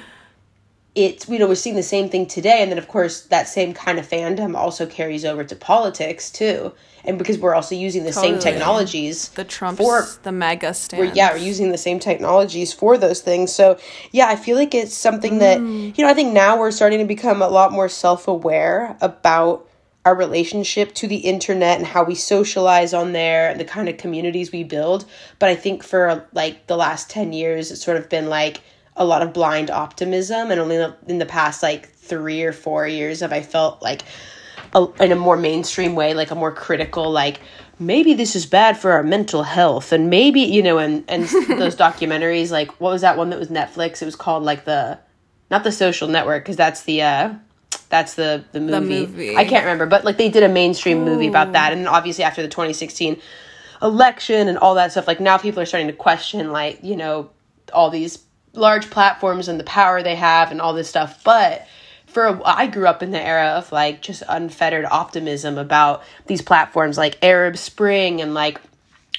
it's 0.93 1.30
you 1.30 1.39
know 1.39 1.47
we're 1.47 1.56
seeing 1.56 1.75
the 1.75 1.84
same 1.84 2.10
thing 2.10 2.25
today 2.25 2.62
and 2.62 2.71
then 2.71 2.77
of 2.77 2.88
course 2.88 3.21
that 3.27 3.47
same 3.47 3.73
kind 3.73 3.97
of 3.97 4.08
fandom 4.08 4.56
also 4.56 4.86
carries 4.86 5.23
over 5.23 5.43
to 5.43 5.56
politics 5.56 6.30
too 6.30 6.73
and 7.06 7.17
because 7.17 7.38
we're 7.39 7.56
also 7.56 7.75
using 7.75 8.04
the 8.04 8.13
same 8.13 8.38
technologies 8.39 9.30
the 9.30 9.43
Trumps 9.43 9.82
for 9.82 10.06
the 10.23 10.32
mega 10.32 10.75
we're, 10.93 11.06
yeah, 11.06 11.32
we're 11.32 11.38
using 11.38 11.71
the 11.71 11.77
same 11.77 11.99
technologies 11.99 12.73
for 12.73 12.97
those 12.97 13.21
things. 13.21 13.54
So 13.54 13.80
yeah, 14.12 14.27
I 14.27 14.36
feel 14.36 14.58
like 14.58 14.73
it's 14.73 14.95
something 14.95 15.39
that 15.39 15.60
Mm. 15.60 15.97
you 15.97 16.04
know. 16.04 16.10
I 16.10 16.13
think 16.13 16.34
now 16.34 16.58
we're 16.60 16.71
starting 16.71 16.99
to 16.99 17.06
become 17.06 17.41
a 17.41 17.47
lot 17.47 17.71
more 17.71 17.89
self 17.89 18.27
aware 18.27 18.95
about 19.01 19.67
our 20.06 20.15
relationship 20.15 20.93
to 20.95 21.08
the 21.08 21.17
internet 21.17 21.77
and 21.77 21.86
how 21.86 22.04
we 22.04 22.15
socialize 22.15 22.93
on 22.93 23.12
there 23.12 23.49
and 23.49 23.60
the 23.60 23.65
kind 23.65 23.88
of 23.89 23.97
communities 23.97 24.51
we 24.51 24.63
build. 24.63 25.06
But 25.39 25.49
I 25.49 25.56
think 25.56 25.84
for 25.84 26.27
like 26.34 26.67
the 26.67 26.77
last 26.77 27.10
ten 27.10 27.34
years, 27.34 27.71
it's 27.71 27.84
sort 27.84 27.97
of 27.97 28.10
been 28.10 28.30
like 28.30 28.62
a 29.02 29.06
lot 29.06 29.22
of 29.22 29.34
blind 29.34 29.70
optimism, 29.70 30.52
and 30.52 30.60
only 30.60 30.78
in 31.08 31.18
the 31.18 31.26
past 31.26 31.64
like 31.64 31.90
three 31.90 32.44
or 32.44 32.54
four 32.54 32.88
years 32.88 33.22
have 33.22 33.34
I 33.34 33.42
felt 33.42 33.82
like 33.82 34.04
a, 34.74 34.88
in 35.00 35.12
a 35.12 35.16
more 35.16 35.38
mainstream 35.38 35.96
way, 35.96 36.14
like 36.14 36.32
a 36.32 36.36
more 36.36 36.52
critical, 36.52 37.10
like 37.12 37.40
maybe 37.80 38.14
this 38.14 38.36
is 38.36 38.46
bad 38.46 38.78
for 38.78 38.92
our 38.92 39.04
mental 39.04 39.44
health, 39.44 39.92
and 39.92 40.10
maybe 40.10 40.42
you 40.42 40.62
know, 40.62 40.78
and 40.78 41.04
and 41.08 41.24
those 41.48 41.76
documentaries, 41.76 42.52
like 42.52 42.80
what 42.80 42.92
was 42.92 43.02
that 43.02 43.18
one 43.18 43.32
that 43.32 43.40
was 43.40 43.50
Netflix? 43.50 44.02
It 44.02 44.06
was 44.06 44.16
called 44.16 44.44
like 44.44 44.66
the, 44.66 45.00
not 45.50 45.64
the 45.64 45.72
Social 45.72 46.08
Network, 46.08 46.44
because 46.44 46.58
that's 46.58 46.84
the 46.84 47.02
uh, 47.02 47.34
that's 47.90 48.14
the 48.14 48.46
the 48.52 48.62
movie. 48.62 49.08
movie. 49.08 49.36
I 49.36 49.46
can't 49.46 49.66
remember, 49.66 49.88
but 49.88 50.06
like 50.06 50.18
they 50.18 50.30
did 50.30 50.44
a 50.44 50.50
mainstream 50.50 51.04
movie 51.04 51.28
about 51.28 51.54
that, 51.54 51.74
and 51.74 51.88
obviously 51.88 52.24
after 52.24 52.42
the 52.44 52.48
2016 52.48 53.20
election 53.82 54.48
and 54.48 54.60
all 54.60 54.76
that 54.76 54.92
stuff, 54.92 55.08
like 55.08 55.20
now 55.20 55.38
people 55.38 55.60
are 55.60 55.66
starting 55.66 55.88
to 55.88 55.94
question, 55.94 56.52
like 56.52 56.84
you 56.84 56.96
know, 56.96 57.32
all 57.74 57.90
these 57.90 58.20
large 58.54 58.90
platforms 58.90 59.48
and 59.48 59.60
the 59.60 59.64
power 59.64 60.04
they 60.04 60.16
have 60.16 60.52
and 60.52 60.60
all 60.62 60.74
this 60.74 60.90
stuff, 60.90 61.24
but 61.24 61.66
for 62.08 62.26
a, 62.26 62.42
I 62.44 62.68
grew 62.68 62.88
up 62.88 63.02
in 63.02 63.12
the 63.12 63.22
era 63.22 63.50
of 63.58 63.72
like 63.72 64.02
just 64.02 64.24
unfettered 64.28 64.86
optimism 64.92 65.58
about 65.58 66.04
these 66.28 66.42
platforms 66.42 66.98
like 66.98 67.18
Arab 67.24 67.56
Spring 67.58 68.20
and 68.22 68.34
like 68.34 68.60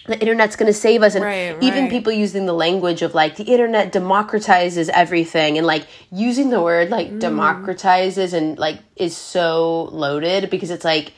the 0.06 0.18
internet's 0.18 0.56
going 0.56 0.66
to 0.66 0.78
save 0.78 1.02
us 1.02 1.14
and 1.14 1.24
Right, 1.24 1.56
even 1.62 1.84
right. 1.84 1.90
people 1.90 2.12
using 2.12 2.44
the 2.44 2.52
language 2.52 3.02
of 3.02 3.14
like 3.14 3.36
the 3.36 3.44
internet 3.44 3.92
democratizes 3.92 4.88
everything 4.90 5.56
and 5.58 5.66
like 5.66 5.86
using 6.10 6.50
the 6.50 6.60
word 6.60 6.90
like 6.90 7.12
Mm. 7.12 7.20
democratizes 7.20 8.32
and 8.34 8.58
like 8.58 8.80
is 8.96 9.16
so 9.16 9.84
loaded 9.92 10.50
because 10.50 10.70
it's 10.70 10.84
like 10.84 11.12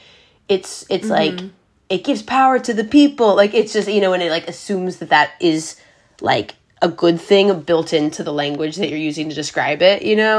it's 0.48 0.84
it's 0.90 1.08
Mm-hmm. 1.08 1.36
like 1.46 1.50
it 1.88 2.04
gives 2.04 2.22
power 2.22 2.58
to 2.58 2.72
the 2.74 2.84
people 2.84 3.34
like 3.34 3.54
it's 3.54 3.72
just 3.72 3.88
you 3.90 4.00
know 4.00 4.12
and 4.12 4.22
it 4.22 4.30
like 4.30 4.46
assumes 4.48 4.98
that 4.98 5.08
that 5.08 5.32
is 5.40 5.76
like 6.20 6.54
a 6.84 6.88
good 6.88 7.18
thing 7.20 7.46
built 7.70 7.92
into 7.92 8.22
the 8.22 8.32
language 8.32 8.74
that 8.76 8.88
you're 8.90 8.98
using 9.10 9.28
to 9.28 9.34
describe 9.34 9.80
it 9.82 10.02
you 10.02 10.16
know 10.16 10.38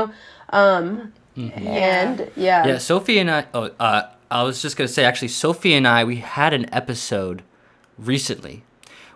um 0.51 1.11
and 1.37 2.17
yeah 2.37 2.65
Yeah, 2.65 2.77
Sophie 2.77 3.19
and 3.19 3.29
I. 3.29 3.45
Oh, 3.53 3.69
uh, 3.77 4.03
I 4.31 4.43
was 4.43 4.61
just 4.61 4.77
gonna 4.77 4.87
say 4.87 5.03
actually, 5.03 5.27
Sophie 5.43 5.73
and 5.73 5.85
I 5.85 6.05
we 6.05 6.17
had 6.39 6.53
an 6.53 6.65
episode 6.73 7.43
recently 7.97 8.63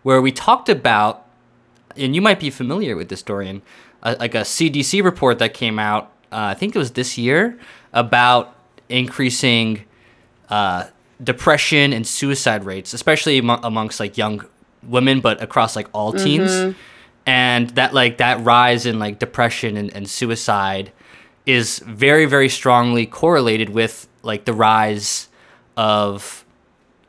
where 0.03 0.21
we 0.21 0.31
talked 0.33 0.67
about, 0.67 1.25
and 1.95 2.13
you 2.15 2.21
might 2.21 2.39
be 2.39 2.49
familiar 2.49 2.97
with 2.97 3.07
this, 3.07 3.21
Dorian, 3.21 3.61
uh, 4.03 4.15
like 4.19 4.35
a 4.35 4.41
CDC 4.43 5.01
report 5.01 5.39
that 5.39 5.53
came 5.53 5.79
out. 5.79 6.11
Uh, 6.29 6.51
I 6.51 6.55
think 6.55 6.75
it 6.75 6.79
was 6.79 6.91
this 6.91 7.17
year 7.17 7.57
about 7.93 8.53
increasing 8.89 9.85
uh, 10.49 10.87
depression 11.23 11.93
and 11.93 12.05
suicide 12.05 12.65
rates, 12.65 12.93
especially 12.93 13.39
amo- 13.39 13.61
amongst 13.63 13.99
like 13.99 14.17
young 14.17 14.43
women, 14.83 15.21
but 15.21 15.41
across 15.41 15.75
like 15.75 15.87
all 15.93 16.11
teens. 16.11 16.75
And 17.25 17.69
that 17.71 17.93
like 17.93 18.17
that 18.17 18.43
rise 18.43 18.85
in 18.85 18.97
like 18.99 19.19
depression 19.19 19.77
and, 19.77 19.93
and 19.95 20.09
suicide 20.09 20.91
is 21.45 21.79
very 21.79 22.25
very 22.25 22.49
strongly 22.49 23.05
correlated 23.05 23.69
with 23.69 24.07
like 24.23 24.45
the 24.45 24.53
rise 24.53 25.27
of 25.77 26.43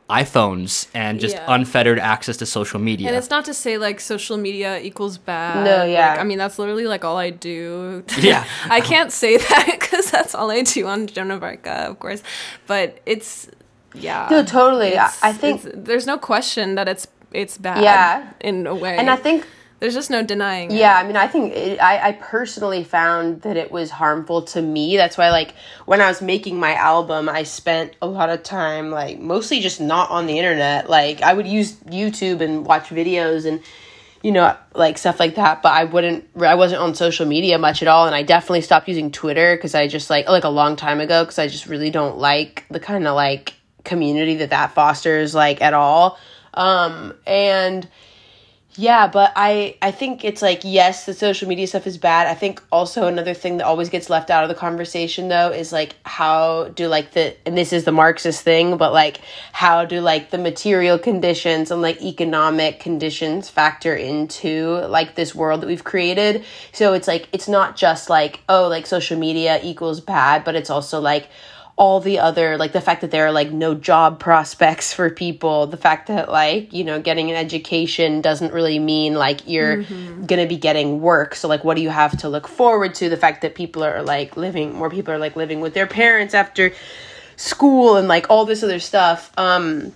iPhones 0.09 0.87
and 0.93 1.19
just 1.21 1.35
Yeah. 1.35 1.45
unfettered 1.47 1.97
access 1.97 2.35
to 2.37 2.45
social 2.45 2.79
media. 2.79 3.07
And 3.07 3.15
it's 3.15 3.29
not 3.29 3.45
to 3.45 3.53
say 3.53 3.77
like 3.77 3.99
social 4.01 4.35
media 4.37 4.79
equals 4.81 5.17
bad. 5.17 5.63
No, 5.63 5.85
yeah. 5.85 6.11
Like, 6.11 6.19
I 6.19 6.23
mean, 6.23 6.37
that's 6.37 6.59
literally 6.59 6.85
like 6.85 7.05
all 7.05 7.17
I 7.17 7.29
do. 7.29 8.03
Yeah. 8.19 8.43
I 8.69 8.81
can't 8.81 9.11
say 9.11 9.37
that 9.37 9.67
because 9.79 10.11
that's 10.11 10.35
all 10.35 10.51
I 10.51 10.63
do 10.63 10.85
on 10.87 11.07
Joan 11.07 11.31
of 11.31 11.43
Arc, 11.43 11.65
of 11.65 11.99
course. 11.99 12.23
But 12.67 12.99
it's, 13.05 13.47
yeah. 13.93 14.27
No, 14.29 14.43
totally. 14.43 14.97
I- 14.97 15.05
It's- 15.05 15.19
I 15.23 15.31
think- 15.33 15.61
there's 15.85 16.05
no 16.05 16.17
question 16.17 16.75
that 16.75 16.87
it's 16.89 17.07
it's 17.31 17.57
bad. 17.57 17.81
Yeah. 17.81 18.33
In 18.41 18.67
a 18.67 18.75
way. 18.75 18.97
and 18.97 19.09
i 19.09 19.15
think 19.15 19.45
there's 19.81 19.95
just 19.95 20.11
no 20.11 20.23
denying. 20.23 20.69
it. 20.69 20.77
Yeah, 20.77 20.95
I 20.95 21.05
mean, 21.05 21.15
I 21.15 21.27
think 21.27 21.53
it, 21.53 21.79
I, 21.79 22.09
I 22.09 22.11
personally 22.13 22.83
found 22.83 23.41
that 23.41 23.57
it 23.57 23.71
was 23.71 23.89
harmful 23.89 24.43
to 24.43 24.61
me. 24.61 24.95
That's 24.95 25.17
why, 25.17 25.31
like, 25.31 25.55
when 25.87 26.01
I 26.01 26.07
was 26.07 26.21
making 26.21 26.59
my 26.59 26.75
album, 26.75 27.27
I 27.27 27.41
spent 27.43 27.95
a 27.99 28.05
lot 28.05 28.29
of 28.29 28.43
time, 28.43 28.91
like, 28.91 29.19
mostly 29.19 29.59
just 29.59 29.81
not 29.81 30.11
on 30.11 30.27
the 30.27 30.37
internet. 30.37 30.87
Like, 30.87 31.23
I 31.23 31.33
would 31.33 31.47
use 31.47 31.73
YouTube 31.77 32.41
and 32.41 32.63
watch 32.63 32.89
videos 32.89 33.45
and 33.45 33.61
you 34.23 34.31
know, 34.31 34.55
like 34.75 34.99
stuff 34.99 35.19
like 35.19 35.33
that. 35.33 35.63
But 35.63 35.71
I 35.71 35.85
wouldn't, 35.85 36.29
I 36.39 36.53
wasn't 36.53 36.81
on 36.83 36.93
social 36.93 37.25
media 37.25 37.57
much 37.57 37.81
at 37.81 37.87
all. 37.87 38.05
And 38.05 38.13
I 38.13 38.21
definitely 38.21 38.61
stopped 38.61 38.87
using 38.87 39.11
Twitter 39.11 39.55
because 39.55 39.73
I 39.73 39.87
just 39.87 40.11
like, 40.11 40.27
like 40.29 40.43
a 40.43 40.49
long 40.49 40.75
time 40.75 40.99
ago, 40.99 41.23
because 41.23 41.39
I 41.39 41.47
just 41.47 41.65
really 41.65 41.89
don't 41.89 42.19
like 42.19 42.65
the 42.69 42.79
kind 42.79 43.07
of 43.07 43.15
like 43.15 43.55
community 43.83 44.35
that 44.35 44.51
that 44.51 44.75
fosters, 44.75 45.33
like 45.33 45.59
at 45.63 45.73
all. 45.73 46.19
Um, 46.53 47.15
and, 47.25 47.87
yeah, 48.75 49.07
but 49.07 49.33
I 49.35 49.75
I 49.81 49.91
think 49.91 50.23
it's 50.23 50.41
like 50.41 50.61
yes, 50.63 51.05
the 51.05 51.13
social 51.13 51.49
media 51.49 51.67
stuff 51.67 51.85
is 51.85 51.97
bad. 51.97 52.27
I 52.27 52.35
think 52.35 52.63
also 52.71 53.07
another 53.07 53.33
thing 53.33 53.57
that 53.57 53.65
always 53.65 53.89
gets 53.89 54.09
left 54.09 54.29
out 54.29 54.43
of 54.43 54.49
the 54.49 54.55
conversation 54.55 55.27
though 55.27 55.49
is 55.49 55.73
like 55.73 55.95
how 56.05 56.69
do 56.69 56.87
like 56.87 57.11
the 57.11 57.35
and 57.45 57.57
this 57.57 57.73
is 57.73 57.83
the 57.83 57.91
Marxist 57.91 58.43
thing, 58.43 58.77
but 58.77 58.93
like 58.93 59.19
how 59.51 59.83
do 59.83 59.99
like 59.99 60.29
the 60.29 60.37
material 60.37 60.97
conditions 60.97 61.69
and 61.69 61.81
like 61.81 62.01
economic 62.01 62.79
conditions 62.79 63.49
factor 63.49 63.93
into 63.93 64.69
like 64.87 65.15
this 65.15 65.35
world 65.35 65.61
that 65.61 65.67
we've 65.67 65.83
created? 65.83 66.45
So 66.71 66.93
it's 66.93 67.09
like 67.09 67.27
it's 67.33 67.49
not 67.49 67.75
just 67.75 68.09
like 68.09 68.39
oh 68.47 68.69
like 68.69 68.85
social 68.85 69.19
media 69.19 69.59
equals 69.61 69.99
bad, 69.99 70.45
but 70.45 70.55
it's 70.55 70.69
also 70.69 71.01
like 71.01 71.27
all 71.81 71.99
the 71.99 72.19
other 72.19 72.57
like 72.57 72.73
the 72.73 72.79
fact 72.79 73.01
that 73.01 73.09
there 73.09 73.25
are 73.25 73.31
like 73.31 73.51
no 73.51 73.73
job 73.73 74.19
prospects 74.19 74.93
for 74.93 75.09
people 75.09 75.65
the 75.65 75.75
fact 75.75 76.09
that 76.09 76.29
like 76.29 76.71
you 76.71 76.83
know 76.83 77.01
getting 77.01 77.31
an 77.31 77.35
education 77.35 78.21
doesn't 78.21 78.53
really 78.53 78.77
mean 78.77 79.15
like 79.15 79.47
you're 79.47 79.77
mm-hmm. 79.77 80.27
gonna 80.27 80.45
be 80.45 80.57
getting 80.57 81.01
work. 81.01 81.33
So 81.33 81.47
like 81.47 81.63
what 81.63 81.75
do 81.75 81.81
you 81.81 81.89
have 81.89 82.15
to 82.19 82.29
look 82.29 82.47
forward 82.47 82.93
to? 82.95 83.09
The 83.09 83.17
fact 83.17 83.41
that 83.41 83.55
people 83.55 83.83
are 83.83 84.03
like 84.03 84.37
living 84.37 84.75
more 84.75 84.91
people 84.91 85.11
are 85.11 85.17
like 85.17 85.35
living 85.35 85.59
with 85.59 85.73
their 85.73 85.87
parents 85.87 86.35
after 86.35 86.71
school 87.35 87.95
and 87.95 88.07
like 88.07 88.29
all 88.29 88.45
this 88.45 88.61
other 88.61 88.77
stuff. 88.77 89.31
Um 89.35 89.91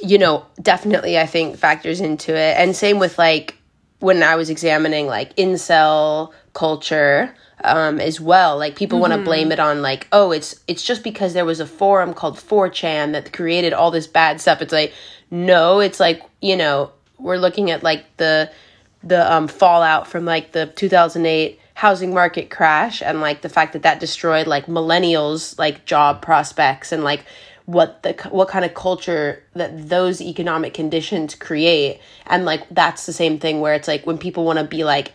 you 0.00 0.16
know 0.16 0.46
definitely 0.62 1.18
i 1.18 1.26
think 1.26 1.56
factors 1.56 2.00
into 2.00 2.36
it. 2.36 2.56
And 2.56 2.76
same 2.76 3.00
with 3.00 3.18
like 3.18 3.56
when 3.98 4.22
i 4.22 4.36
was 4.36 4.48
examining 4.48 5.08
like 5.08 5.34
incel 5.34 6.32
culture 6.52 7.34
um, 7.64 8.00
as 8.00 8.20
well. 8.20 8.58
Like 8.58 8.76
people 8.76 8.96
mm-hmm. 8.96 9.10
want 9.10 9.20
to 9.20 9.24
blame 9.24 9.52
it 9.52 9.60
on 9.60 9.82
like, 9.82 10.08
oh, 10.12 10.32
it's 10.32 10.60
it's 10.66 10.82
just 10.82 11.02
because 11.02 11.34
there 11.34 11.44
was 11.44 11.60
a 11.60 11.66
forum 11.66 12.14
called 12.14 12.36
4chan 12.36 13.12
that 13.12 13.32
created 13.32 13.72
all 13.72 13.90
this 13.90 14.06
bad 14.06 14.40
stuff. 14.40 14.62
It's 14.62 14.72
like, 14.72 14.92
no, 15.30 15.80
it's 15.80 16.00
like 16.00 16.22
you 16.40 16.56
know 16.56 16.92
we're 17.18 17.36
looking 17.36 17.70
at 17.70 17.82
like 17.82 18.04
the 18.16 18.50
the 19.02 19.32
um, 19.32 19.48
fallout 19.48 20.06
from 20.06 20.24
like 20.24 20.52
the 20.52 20.66
2008 20.66 21.58
housing 21.74 22.12
market 22.12 22.50
crash 22.50 23.00
and 23.00 23.22
like 23.22 23.40
the 23.40 23.48
fact 23.48 23.72
that 23.72 23.82
that 23.82 24.00
destroyed 24.00 24.46
like 24.46 24.66
millennials 24.66 25.58
like 25.58 25.86
job 25.86 26.20
prospects 26.20 26.92
and 26.92 27.02
like 27.02 27.24
what 27.64 28.02
the 28.02 28.12
what 28.30 28.48
kind 28.48 28.64
of 28.64 28.74
culture 28.74 29.42
that 29.54 29.88
those 29.88 30.20
economic 30.20 30.74
conditions 30.74 31.34
create 31.34 31.98
and 32.26 32.44
like 32.44 32.68
that's 32.70 33.06
the 33.06 33.12
same 33.12 33.38
thing 33.38 33.60
where 33.60 33.74
it's 33.74 33.88
like 33.88 34.06
when 34.06 34.18
people 34.18 34.44
want 34.44 34.58
to 34.58 34.64
be 34.64 34.84
like 34.84 35.12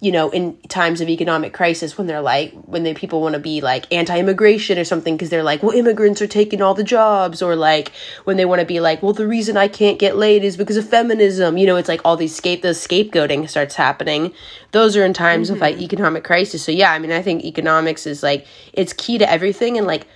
you 0.00 0.12
know, 0.12 0.28
in 0.30 0.56
times 0.68 1.00
of 1.00 1.08
economic 1.08 1.54
crisis 1.54 1.96
when 1.96 2.06
they're 2.06 2.20
like, 2.20 2.52
when 2.52 2.82
the 2.82 2.92
people 2.92 3.22
want 3.22 3.32
to 3.34 3.38
be 3.38 3.62
like 3.62 3.90
anti-immigration 3.90 4.76
or 4.76 4.84
something 4.84 5.14
because 5.14 5.30
they're 5.30 5.42
like, 5.42 5.62
well, 5.62 5.72
immigrants 5.72 6.20
are 6.20 6.26
taking 6.26 6.60
all 6.60 6.74
the 6.74 6.84
jobs, 6.84 7.40
or 7.40 7.56
like 7.56 7.90
when 8.24 8.36
they 8.36 8.44
want 8.44 8.60
to 8.60 8.66
be 8.66 8.80
like, 8.80 9.02
well, 9.02 9.14
the 9.14 9.26
reason 9.26 9.56
I 9.56 9.66
can't 9.66 9.98
get 9.98 10.16
laid 10.16 10.44
is 10.44 10.58
because 10.58 10.76
of 10.76 10.86
feminism. 10.86 11.56
You 11.56 11.66
know, 11.66 11.76
it's 11.76 11.88
like 11.88 12.02
all 12.04 12.16
these 12.16 12.34
scape, 12.34 12.60
the 12.60 12.68
scapegoating 12.68 13.48
starts 13.48 13.76
happening. 13.76 14.34
Those 14.72 14.96
are 14.96 15.04
in 15.04 15.14
times 15.14 15.46
mm-hmm. 15.46 15.54
of 15.54 15.60
like 15.62 15.78
economic 15.78 16.22
crisis. 16.22 16.62
So 16.62 16.72
yeah, 16.72 16.92
I 16.92 16.98
mean, 16.98 17.12
I 17.12 17.22
think 17.22 17.44
economics 17.44 18.06
is 18.06 18.22
like 18.22 18.46
it's 18.74 18.92
key 18.92 19.16
to 19.18 19.30
everything, 19.30 19.78
and 19.78 19.86
like 19.86 20.06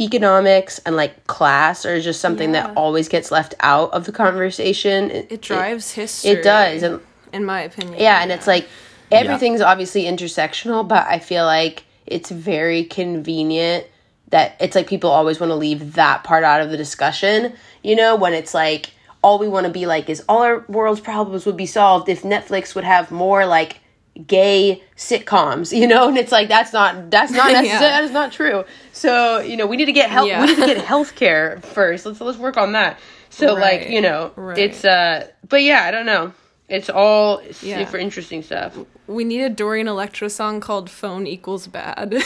economics 0.00 0.78
and 0.80 0.94
like 0.94 1.26
class 1.26 1.84
are 1.84 2.00
just 2.00 2.20
something 2.20 2.54
yeah. 2.54 2.68
that 2.68 2.76
always 2.76 3.08
gets 3.08 3.30
left 3.32 3.54
out 3.60 3.92
of 3.92 4.04
the 4.04 4.12
conversation. 4.12 5.10
It, 5.10 5.32
it 5.32 5.42
drives 5.42 5.92
it, 5.92 6.02
history. 6.02 6.30
It 6.30 6.44
does, 6.44 6.82
and 6.84 7.00
in 7.32 7.44
my 7.44 7.62
opinion. 7.62 7.98
Yeah, 7.98 8.22
and 8.22 8.30
it's 8.30 8.46
like 8.46 8.68
everything's 9.12 9.60
yeah. 9.60 9.70
obviously 9.70 10.04
intersectional, 10.04 10.86
but 10.86 11.06
I 11.06 11.18
feel 11.18 11.44
like 11.44 11.84
it's 12.06 12.30
very 12.30 12.84
convenient 12.84 13.86
that 14.30 14.56
it's 14.60 14.74
like 14.74 14.86
people 14.86 15.10
always 15.10 15.38
want 15.38 15.50
to 15.50 15.54
leave 15.54 15.92
that 15.94 16.24
part 16.24 16.42
out 16.42 16.62
of 16.62 16.70
the 16.70 16.76
discussion, 16.76 17.54
you 17.82 17.94
know, 17.94 18.16
when 18.16 18.32
it's 18.32 18.54
like 18.54 18.90
all 19.22 19.38
we 19.38 19.46
want 19.46 19.66
to 19.66 19.72
be 19.72 19.86
like 19.86 20.08
is 20.08 20.22
all 20.28 20.42
our 20.42 20.64
world's 20.68 21.00
problems 21.00 21.46
would 21.46 21.56
be 21.56 21.66
solved 21.66 22.08
if 22.08 22.22
Netflix 22.22 22.74
would 22.74 22.84
have 22.84 23.10
more 23.10 23.46
like 23.46 23.78
gay 24.26 24.82
sitcoms, 24.96 25.76
you 25.78 25.86
know, 25.86 26.08
and 26.08 26.18
it's 26.18 26.32
like 26.32 26.48
that's 26.48 26.72
not 26.72 27.10
that's 27.10 27.30
not 27.30 27.52
necessary, 27.52 27.68
yeah. 27.68 27.80
that 27.80 28.04
is 28.04 28.10
not 28.10 28.32
true. 28.32 28.64
So, 28.92 29.38
you 29.40 29.56
know, 29.56 29.66
we 29.66 29.76
need 29.76 29.86
to 29.86 29.92
get 29.92 30.10
help 30.10 30.28
yeah. 30.28 30.40
we 30.40 30.48
need 30.48 30.56
to 30.56 30.66
get 30.66 30.78
health 30.84 31.14
care 31.14 31.60
first. 31.60 32.06
Let's 32.06 32.20
let's 32.20 32.38
work 32.38 32.56
on 32.56 32.72
that. 32.72 32.98
So 33.30 33.54
right. 33.54 33.80
like, 33.80 33.90
you 33.90 34.00
know, 34.00 34.32
right. 34.36 34.58
it's 34.58 34.84
uh 34.84 35.28
but 35.48 35.62
yeah, 35.62 35.84
I 35.84 35.90
don't 35.90 36.06
know. 36.06 36.32
It's 36.72 36.88
all 36.88 37.42
yeah. 37.60 37.84
super 37.84 37.98
interesting 37.98 38.42
stuff. 38.42 38.78
We 39.06 39.24
need 39.24 39.42
a 39.42 39.50
Dorian 39.50 39.88
Electra 39.88 40.30
song 40.30 40.60
called 40.60 40.88
"Phone 40.88 41.26
Equals 41.26 41.66
Bad." 41.66 42.10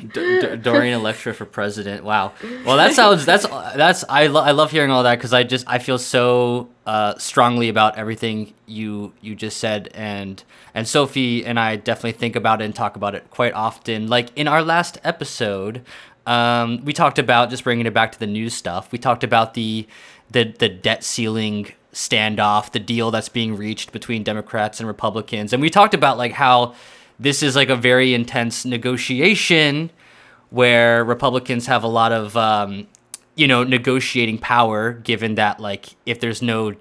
D- 0.00 0.40
D- 0.40 0.56
Dorian 0.56 0.94
Electra 0.94 1.32
for 1.32 1.44
president. 1.44 2.02
Wow. 2.02 2.32
Well, 2.66 2.76
that 2.76 2.94
sounds. 2.94 3.24
That's 3.24 3.46
that's. 3.46 4.04
I 4.08 4.26
lo- 4.26 4.42
I 4.42 4.50
love 4.50 4.72
hearing 4.72 4.90
all 4.90 5.04
that 5.04 5.14
because 5.14 5.32
I 5.32 5.44
just 5.44 5.64
I 5.68 5.78
feel 5.78 5.96
so 5.96 6.70
uh, 6.86 7.16
strongly 7.18 7.68
about 7.68 7.96
everything 7.96 8.52
you 8.66 9.12
you 9.20 9.36
just 9.36 9.58
said 9.58 9.90
and 9.94 10.42
and 10.74 10.88
Sophie 10.88 11.46
and 11.46 11.60
I 11.60 11.76
definitely 11.76 12.18
think 12.18 12.34
about 12.34 12.60
it 12.60 12.64
and 12.64 12.74
talk 12.74 12.96
about 12.96 13.14
it 13.14 13.30
quite 13.30 13.52
often. 13.52 14.08
Like 14.08 14.30
in 14.34 14.48
our 14.48 14.62
last 14.64 14.98
episode, 15.04 15.82
um, 16.26 16.84
we 16.84 16.92
talked 16.92 17.20
about 17.20 17.50
just 17.50 17.62
bringing 17.62 17.86
it 17.86 17.94
back 17.94 18.10
to 18.10 18.18
the 18.18 18.26
news 18.26 18.54
stuff. 18.54 18.90
We 18.90 18.98
talked 18.98 19.22
about 19.22 19.54
the 19.54 19.86
the 20.32 20.52
the 20.58 20.68
debt 20.68 21.04
ceiling 21.04 21.74
standoff, 21.92 22.72
the 22.72 22.78
deal 22.78 23.10
that's 23.10 23.28
being 23.28 23.56
reached 23.56 23.92
between 23.92 24.22
Democrats 24.22 24.80
and 24.80 24.86
Republicans. 24.86 25.52
And 25.52 25.62
we 25.62 25.70
talked 25.70 25.94
about 25.94 26.18
like 26.18 26.32
how 26.32 26.74
this 27.18 27.42
is 27.42 27.56
like 27.56 27.68
a 27.68 27.76
very 27.76 28.14
intense 28.14 28.64
negotiation 28.64 29.90
where 30.50 31.04
Republicans 31.04 31.66
have 31.66 31.82
a 31.82 31.88
lot 31.88 32.12
of 32.12 32.36
um, 32.36 32.86
you 33.38 33.46
know 33.46 33.64
negotiating 33.64 34.38
power 34.38 34.92
given 34.92 35.36
that 35.36 35.60
like 35.60 35.94
if 36.04 36.20
there's 36.20 36.42
no 36.42 36.74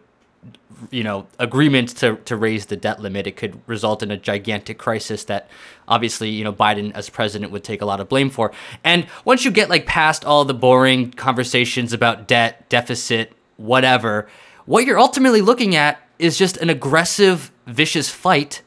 you 0.91 1.03
know 1.03 1.27
agreement 1.39 1.89
to 1.89 2.17
to 2.25 2.35
raise 2.35 2.65
the 2.65 2.75
debt 2.75 2.99
limit 2.99 3.27
it 3.27 3.37
could 3.37 3.59
result 3.67 4.03
in 4.03 4.11
a 4.11 4.17
gigantic 4.17 4.77
crisis 4.77 5.23
that 5.25 5.49
obviously 5.87 6.29
you 6.29 6.43
know 6.43 6.51
Biden 6.51 6.91
as 6.93 7.09
president 7.09 7.51
would 7.51 7.63
take 7.63 7.81
a 7.81 7.85
lot 7.85 7.99
of 7.99 8.09
blame 8.09 8.29
for 8.29 8.51
and 8.83 9.07
once 9.23 9.45
you 9.45 9.51
get 9.51 9.69
like 9.69 9.85
past 9.85 10.25
all 10.25 10.45
the 10.45 10.53
boring 10.53 11.11
conversations 11.11 11.93
about 11.93 12.27
debt 12.27 12.67
deficit 12.69 13.33
whatever 13.57 14.27
what 14.67 14.85
you're 14.85 14.99
ultimately 14.99 15.41
looking 15.41 15.75
at 15.75 15.99
is 16.19 16.37
just 16.37 16.57
an 16.57 16.69
aggressive, 16.69 17.51
vicious 17.65 18.09
fight 18.09 18.61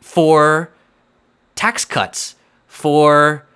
for 0.00 0.70
tax 1.56 1.84
cuts, 1.84 2.36
for 2.66 3.46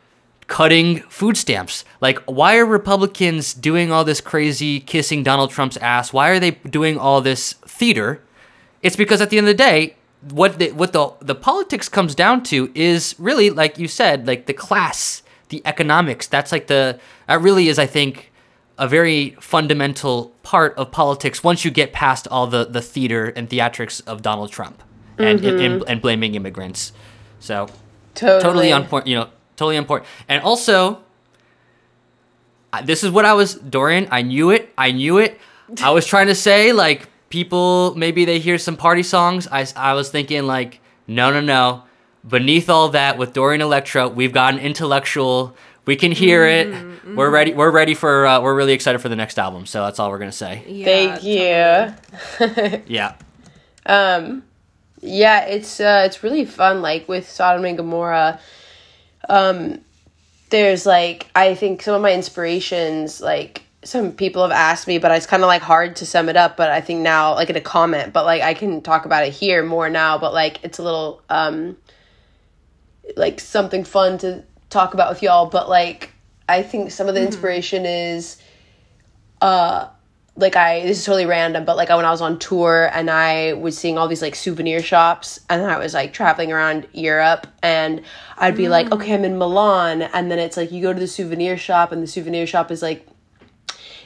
cutting 0.47 1.01
food 1.03 1.37
stamps. 1.37 1.85
Like, 2.01 2.19
why 2.21 2.57
are 2.57 2.65
Republicans 2.65 3.53
doing 3.53 3.93
all 3.93 4.03
this 4.03 4.21
crazy 4.21 4.81
kissing 4.81 5.23
Donald 5.23 5.51
Trump's 5.51 5.77
ass? 5.77 6.13
Why 6.13 6.31
are 6.31 6.41
they 6.41 6.53
doing 6.53 6.99
all 6.99 7.21
this 7.21 7.53
theater? 7.53 8.23
It's 8.83 8.97
because 8.97 9.21
at 9.21 9.31
the 9.31 9.39
end 9.39 9.47
of 9.47 9.57
the 9.57 9.63
day, 9.63 9.97
what 10.31 10.59
the 10.59 10.73
what 10.73 10.93
the 10.93 11.13
the 11.21 11.35
politics 11.35 11.89
comes 11.89 12.15
down 12.15 12.43
to 12.45 12.73
is 12.75 13.15
really 13.19 13.51
like 13.51 13.79
you 13.79 13.87
said, 13.87 14.27
like 14.27 14.47
the 14.47 14.55
class, 14.55 15.23
the 15.51 15.63
economics. 15.65 16.27
That's 16.27 16.51
like 16.51 16.67
the 16.67 16.99
that 17.27 17.41
really 17.41 17.69
is, 17.69 17.79
I 17.79 17.87
think, 17.87 18.33
a 18.79 18.87
very 18.87 19.31
fundamental 19.41 20.33
part 20.43 20.75
of 20.77 20.91
politics 20.91 21.43
once 21.43 21.65
you 21.65 21.71
get 21.71 21.93
past 21.93 22.29
all 22.29 22.47
the, 22.47 22.65
the 22.65 22.81
theater 22.81 23.27
and 23.27 23.51
theatrics 23.51 24.01
of 24.07 24.23
Donald 24.23 24.53
Trump 24.53 24.83
and, 25.19 25.41
mm-hmm. 25.41 25.61
and, 25.61 25.85
and, 25.89 26.01
blaming 26.01 26.37
immigrants. 26.37 26.93
So 27.41 27.69
totally. 28.15 28.43
totally 28.43 28.73
on 28.73 28.87
point, 28.87 29.09
you 29.09 29.17
know, 29.17 29.29
totally 29.57 29.77
on 29.77 29.85
point. 29.85 30.05
And 30.29 30.43
also, 30.43 31.03
this 32.85 33.03
is 33.03 33.11
what 33.11 33.25
I 33.25 33.33
was, 33.33 33.55
Dorian, 33.55 34.09
I 34.11 34.23
knew 34.23 34.51
it. 34.51 34.73
I 34.79 34.93
knew 34.93 35.19
it. 35.19 35.39
I 35.83 35.91
was 35.91 36.07
trying 36.07 36.29
to 36.29 36.35
say, 36.35 36.73
like, 36.73 37.09
people, 37.31 37.95
maybe 37.97 38.25
they 38.25 38.39
hear 38.39 38.59
some 38.59 38.77
party 38.77 39.03
songs. 39.03 39.49
I, 39.51 39.67
I 39.75 39.95
was 39.95 40.11
thinking, 40.11 40.47
like, 40.47 40.81
no, 41.07 41.31
no, 41.31 41.41
no. 41.41 41.83
Beneath 42.27 42.69
all 42.71 42.91
that, 42.91 43.19
with 43.19 43.33
Dorian 43.33 43.61
Electra, 43.61 44.09
we've 44.09 44.33
got 44.33 44.55
an 44.55 44.61
intellectual 44.61 45.57
we 45.89 45.97
can 45.97 46.13
hear 46.13 46.45
mm-hmm, 46.45 46.71
it. 46.71 46.85
Mm-hmm. 46.85 47.17
We're 47.17 47.31
ready. 47.31 47.55
We're 47.55 47.71
ready 47.71 47.95
for. 47.95 48.27
Uh, 48.27 48.43
we're 48.43 48.55
really 48.55 48.75
excited 48.75 48.99
for 48.99 49.09
the 49.09 49.17
next 49.17 49.39
album. 49.39 49.65
So 49.65 49.83
that's 49.83 49.99
all 49.99 50.11
we're 50.11 50.19
gonna 50.19 50.33
say. 50.33 50.63
Yeah, 50.67 50.85
Thank 50.85 51.25
you. 51.25 52.83
yeah. 52.95 53.15
Um, 53.87 54.45
yeah, 55.01 55.47
it's 55.47 55.81
uh, 55.81 56.03
it's 56.05 56.23
really 56.23 56.45
fun. 56.45 56.83
Like 56.83 57.09
with 57.09 57.27
Sodom 57.27 57.65
and 57.65 57.79
Gomorrah, 57.79 58.39
um, 59.31 59.81
there's 60.51 60.85
like 60.85 61.29
I 61.35 61.55
think 61.55 61.81
some 61.81 61.95
of 61.95 62.03
my 62.03 62.13
inspirations 62.13 63.23
like 63.23 63.63
some 63.83 64.13
people 64.13 64.43
have 64.43 64.53
asked 64.53 64.89
me, 64.89 64.99
but 64.99 65.11
it's 65.13 65.25
kind 65.25 65.43
of 65.43 65.47
like 65.47 65.63
hard 65.63 65.97
to 65.97 66.07
sum 66.07 66.29
it 66.29 66.37
up. 66.37 66.59
But 66.59 66.71
I 66.71 66.83
think 66.83 67.01
now, 67.01 67.35
like 67.35 67.49
in 67.49 67.57
a 67.57 67.63
comment, 67.63 68.13
but 68.13 68.27
like 68.27 68.43
I 68.43 68.53
can 68.53 68.83
talk 68.83 69.07
about 69.07 69.25
it 69.25 69.33
here 69.33 69.65
more 69.65 69.89
now. 69.89 70.19
But 70.19 70.35
like 70.35 70.63
it's 70.63 70.77
a 70.77 70.83
little 70.83 71.23
um, 71.31 71.79
like 73.17 73.41
something 73.41 73.85
fun 73.85 74.19
to 74.19 74.45
talk 74.71 74.95
about 74.95 75.11
with 75.11 75.23
y'all, 75.23 75.47
but 75.47 75.69
like 75.69 76.13
I 76.49 76.63
think 76.63 76.91
some 76.91 77.09
of 77.09 77.15
the 77.15 77.21
mm-hmm. 77.21 77.29
inspiration 77.29 77.87
is 77.87 78.41
uh 79.41 79.89
like 80.37 80.55
I 80.55 80.83
this 80.83 80.99
is 80.99 81.05
totally 81.05 81.27
random, 81.27 81.65
but 81.65 81.77
like 81.77 81.89
when 81.89 82.05
I 82.05 82.11
was 82.11 82.21
on 82.21 82.39
tour 82.39 82.91
and 82.93 83.11
I 83.11 83.55
was 83.55 83.77
seeing 83.77 83.99
all 83.99 84.07
these 84.07 84.23
like 84.23 84.35
souvenir 84.35 84.83
shops 84.83 85.41
and 85.51 85.63
I 85.63 85.79
was 85.79 85.95
like 85.95 86.13
traveling 86.13 86.53
around 86.53 86.87
Europe 86.93 87.47
and 87.63 88.03
I'd 88.37 88.57
be 88.57 88.69
like, 88.69 88.93
okay, 88.93 89.15
I'm 89.15 89.25
in 89.25 89.37
Milan 89.37 90.03
and 90.03 90.31
then 90.31 90.39
it's 90.39 90.57
like 90.57 90.71
you 90.71 90.81
go 90.81 90.93
to 90.93 91.01
the 91.01 91.09
souvenir 91.09 91.57
shop 91.57 91.91
and 91.91 92.03
the 92.03 92.07
souvenir 92.07 92.47
shop 92.47 92.71
is 92.71 92.83
like 92.83 93.07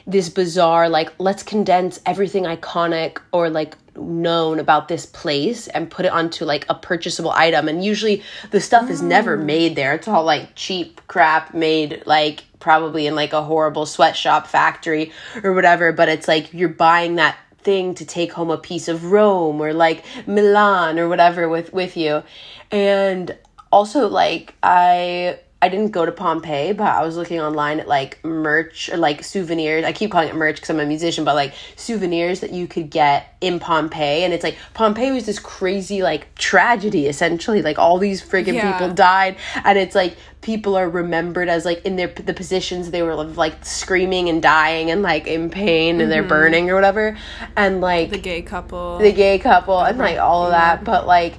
this 0.05 0.27
bizarre 0.27 0.89
like 0.89 1.13
let's 1.17 1.43
condense 1.43 2.01
everything 2.05 2.43
iconic 2.43 3.19
or 3.31 3.49
like 3.49 3.77
known 3.95 4.59
about 4.59 4.87
this 4.87 5.05
place 5.05 5.67
and 5.67 5.89
put 5.89 6.05
it 6.05 6.11
onto 6.11 6.45
like 6.45 6.65
a 6.69 6.75
purchasable 6.75 7.31
item. 7.31 7.67
And 7.67 7.83
usually 7.83 8.23
the 8.51 8.61
stuff 8.61 8.89
is 8.89 9.01
never 9.01 9.37
mm. 9.37 9.45
made 9.45 9.75
there. 9.75 9.93
It's 9.93 10.07
all 10.07 10.23
like 10.23 10.55
cheap 10.55 11.01
crap 11.07 11.53
made 11.53 12.03
like 12.05 12.43
probably 12.59 13.07
in 13.07 13.15
like 13.15 13.33
a 13.33 13.43
horrible 13.43 13.85
sweatshop 13.85 14.47
factory 14.47 15.11
or 15.43 15.53
whatever. 15.53 15.91
But 15.91 16.09
it's 16.09 16.27
like 16.27 16.53
you're 16.53 16.69
buying 16.69 17.15
that 17.15 17.37
thing 17.59 17.95
to 17.95 18.05
take 18.05 18.33
home 18.33 18.49
a 18.49 18.57
piece 18.57 18.87
of 18.87 19.05
Rome 19.11 19.61
or 19.61 19.73
like 19.73 20.03
Milan 20.27 20.99
or 20.99 21.07
whatever 21.07 21.47
with 21.47 21.73
with 21.73 21.95
you. 21.95 22.23
And 22.71 23.37
also 23.71 24.07
like 24.07 24.55
I 24.61 25.39
I 25.63 25.69
didn't 25.69 25.91
go 25.91 26.05
to 26.05 26.11
Pompeii, 26.11 26.73
but 26.73 26.87
I 26.87 27.05
was 27.05 27.15
looking 27.15 27.39
online 27.39 27.79
at 27.79 27.87
like 27.87 28.21
merch 28.25 28.89
or 28.89 28.97
like 28.97 29.23
souvenirs. 29.23 29.85
I 29.85 29.93
keep 29.93 30.11
calling 30.11 30.27
it 30.27 30.35
merch 30.35 30.57
because 30.57 30.69
I'm 30.71 30.79
a 30.81 30.85
musician, 30.85 31.23
but 31.23 31.35
like 31.35 31.53
souvenirs 31.77 32.41
that 32.41 32.51
you 32.51 32.67
could 32.67 32.89
get 32.89 33.37
in 33.39 33.61
Pompeii. 33.61 34.25
And 34.25 34.33
it's 34.33 34.43
like 34.43 34.57
Pompeii 34.73 35.13
was 35.13 35.25
this 35.25 35.39
crazy 35.39 36.03
like 36.03 36.35
tragedy 36.35 37.07
essentially. 37.07 37.61
Like 37.61 37.79
all 37.79 37.97
these 37.97 38.21
friggin' 38.21 38.55
Yeah. 38.55 38.73
people 38.73 38.93
died, 38.93 39.37
and 39.63 39.77
it's 39.77 39.95
like 39.95 40.17
people 40.41 40.75
are 40.75 40.89
remembered 40.89 41.47
as 41.47 41.63
like 41.63 41.85
in 41.85 41.95
their 41.95 42.07
the 42.09 42.33
positions 42.33 42.91
they 42.91 43.01
were 43.01 43.15
like 43.15 43.63
screaming 43.63 44.27
and 44.27 44.41
dying 44.43 44.91
and 44.91 45.01
like 45.01 45.27
in 45.27 45.49
pain 45.49 46.01
and 46.01 46.11
they're 46.11 46.23
mm-hmm. 46.23 46.27
burning 46.27 46.69
or 46.69 46.75
whatever. 46.75 47.17
And 47.55 47.79
like 47.79 48.09
The 48.09 48.17
gay 48.17 48.41
couple. 48.41 48.97
the 48.97 49.13
gay 49.13 49.39
couple 49.39 49.79
and 49.79 49.97
like 49.97 50.19
all 50.19 50.43
of 50.43 50.51
that 50.51 50.83
but 50.83 51.07
like 51.07 51.35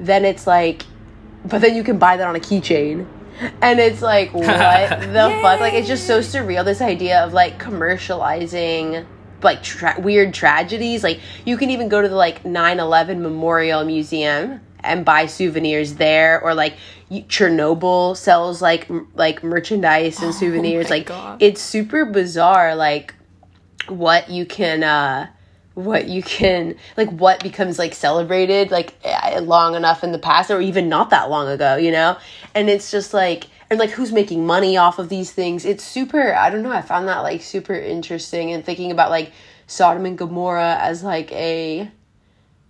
then 0.00 0.24
it's 0.24 0.48
like 0.48 0.82
but 1.44 1.60
then 1.60 1.76
you 1.76 1.84
can 1.84 1.96
buy 1.98 2.16
that 2.16 2.26
on 2.26 2.34
a 2.34 2.40
keychain 2.40 3.06
and 3.62 3.78
it's 3.78 4.02
like 4.02 4.32
what 4.34 4.44
the 5.00 5.38
fuck? 5.42 5.60
Like 5.60 5.74
it's 5.74 5.88
just 5.88 6.06
so 6.06 6.20
surreal 6.20 6.64
this 6.64 6.80
idea 6.80 7.24
of 7.24 7.32
like 7.32 7.58
commercializing 7.58 9.06
like 9.42 9.62
tra- 9.62 9.96
weird 9.98 10.34
tragedies. 10.34 11.02
Like 11.02 11.20
you 11.44 11.56
can 11.56 11.70
even 11.70 11.88
go 11.88 12.02
to 12.02 12.08
the 12.08 12.16
like 12.16 12.42
9-11 12.42 13.20
memorial 13.20 13.84
museum 13.84 14.60
and 14.80 15.04
buy 15.04 15.26
souvenirs 15.26 15.94
there 15.94 16.40
or 16.40 16.54
like 16.54 16.74
chernobyl 17.10 18.16
sells 18.16 18.60
like 18.62 18.88
m- 18.90 19.08
like 19.14 19.42
merchandise 19.42 20.22
and 20.22 20.34
souvenirs. 20.34 20.86
Oh 20.86 20.90
like 20.90 21.06
God. 21.06 21.42
it's 21.42 21.60
super 21.60 22.04
bizarre 22.04 22.74
like 22.74 23.14
what 23.88 24.28
you 24.28 24.44
can 24.44 24.82
uh 24.82 25.28
what 25.78 26.08
you 26.08 26.22
can 26.22 26.74
like 26.96 27.08
what 27.10 27.40
becomes 27.40 27.78
like 27.78 27.94
celebrated 27.94 28.70
like 28.70 28.94
eh, 29.04 29.38
long 29.40 29.74
enough 29.76 30.02
in 30.02 30.10
the 30.10 30.18
past 30.18 30.50
or 30.50 30.60
even 30.60 30.88
not 30.88 31.10
that 31.10 31.30
long 31.30 31.48
ago 31.48 31.76
you 31.76 31.92
know? 31.92 32.16
And 32.54 32.68
it's 32.68 32.90
just 32.90 33.14
like 33.14 33.46
and 33.70 33.78
like 33.78 33.90
who's 33.90 34.12
making 34.12 34.46
money 34.46 34.76
off 34.76 34.98
of 34.98 35.08
these 35.08 35.30
things? 35.30 35.64
It's 35.64 35.84
super 35.84 36.34
i 36.34 36.50
don't 36.50 36.62
know 36.62 36.72
i 36.72 36.82
found 36.82 37.08
that 37.08 37.20
like 37.20 37.42
super 37.42 37.74
interesting 37.74 38.52
and 38.52 38.64
thinking 38.64 38.90
about 38.90 39.10
like 39.10 39.32
sodom 39.66 40.06
and 40.06 40.18
gomorrah 40.18 40.78
as 40.80 41.04
like 41.04 41.30
a 41.32 41.90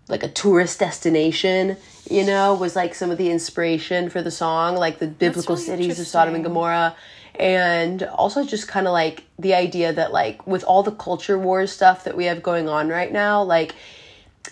like 0.09 0.23
a 0.23 0.29
tourist 0.29 0.79
destination 0.79 1.77
you 2.11 2.25
know 2.25 2.55
was 2.55 2.75
like 2.75 2.95
some 2.95 3.11
of 3.11 3.19
the 3.19 3.31
inspiration 3.31 4.11
for 4.11 4.21
the 4.23 4.31
song 4.31 4.75
like 4.75 4.99
the 4.99 5.07
biblical 5.07 5.55
really 5.55 5.67
cities 5.67 6.01
of 6.01 6.07
sodom 6.07 6.35
and 6.35 6.45
gomorrah 6.45 6.95
and 7.39 8.03
also 8.03 8.45
just 8.45 8.69
kind 8.69 8.87
of 8.87 8.93
like 8.93 9.25
the 9.39 9.55
idea 9.55 9.93
that 9.93 10.13
like 10.13 10.47
with 10.47 10.65
all 10.65 10.83
the 10.83 10.93
culture 10.93 11.39
wars 11.39 11.73
stuff 11.73 12.05
that 12.05 12.17
we 12.17 12.25
have 12.25 12.43
going 12.43 12.69
on 12.69 12.89
right 12.89 13.13
now 13.13 13.43
like 13.43 13.75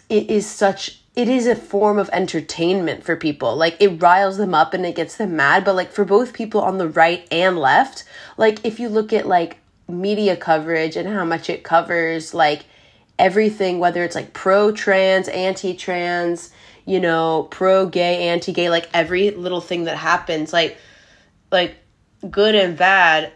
it 0.09 0.31
is 0.31 0.47
such 0.47 1.01
it 1.17 1.29
is 1.29 1.47
a 1.47 1.57
form 1.57 1.99
of 1.99 2.11
entertainment 2.13 3.03
for 3.03 3.17
people. 3.17 3.57
Like 3.57 3.79
it 3.81 4.03
riles 4.03 4.37
them 4.37 4.55
up 4.55 4.75
and 4.75 4.85
it 4.85 4.95
gets 4.95 5.17
them 5.17 5.35
mad 5.35 5.65
but 5.65 5.75
like 5.75 5.91
for 5.91 6.05
both 6.05 6.35
people 6.35 6.61
on 6.61 6.79
the 6.79 6.89
right 6.89 7.27
and 7.31 7.59
left 7.59 8.05
like 8.37 8.65
if 8.65 8.79
you 8.79 8.89
look 8.89 9.13
at 9.13 9.27
like 9.27 9.57
media 9.89 10.37
coverage 10.37 10.97
and 10.97 11.09
how 11.09 11.25
much 11.25 11.49
it 11.49 11.65
covers 11.65 12.35
like 12.35 12.67
everything 13.19 13.79
whether 13.79 14.05
it's 14.05 14.15
like 14.15 14.35
pro 14.35 14.71
trans 14.71 15.29
anti 15.29 15.75
trans 15.75 16.51
you 16.85 17.01
know 17.01 17.47
pro 17.51 17.87
gay 17.87 18.29
anti 18.29 18.53
gay 18.53 18.69
like 18.69 18.91
every 18.93 19.31
little 19.31 19.61
thing 19.61 19.85
that 19.85 19.97
happens 19.97 20.53
like 20.53 20.77
like 21.51 21.77
good 22.31 22.55
and 22.55 22.77
bad 22.77 23.33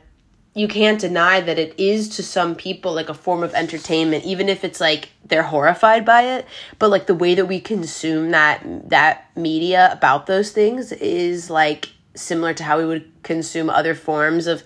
you 0.54 0.66
can't 0.66 1.00
deny 1.00 1.40
that 1.40 1.58
it 1.58 1.78
is 1.78 2.08
to 2.16 2.22
some 2.22 2.56
people 2.56 2.92
like 2.92 3.08
a 3.08 3.14
form 3.14 3.42
of 3.42 3.54
entertainment 3.54 4.24
even 4.24 4.48
if 4.48 4.64
it's 4.64 4.80
like 4.80 5.10
they're 5.24 5.44
horrified 5.44 6.04
by 6.04 6.22
it. 6.22 6.46
But 6.78 6.90
like 6.90 7.06
the 7.06 7.14
way 7.14 7.34
that 7.34 7.46
we 7.46 7.60
consume 7.60 8.30
that 8.32 8.62
that 8.90 9.34
media 9.36 9.90
about 9.92 10.26
those 10.26 10.52
things 10.52 10.92
is 10.92 11.48
like 11.48 11.90
similar 12.14 12.52
to 12.54 12.64
how 12.64 12.78
we 12.78 12.84
would 12.84 13.10
consume 13.22 13.70
other 13.70 13.94
forms 13.94 14.46
of 14.46 14.62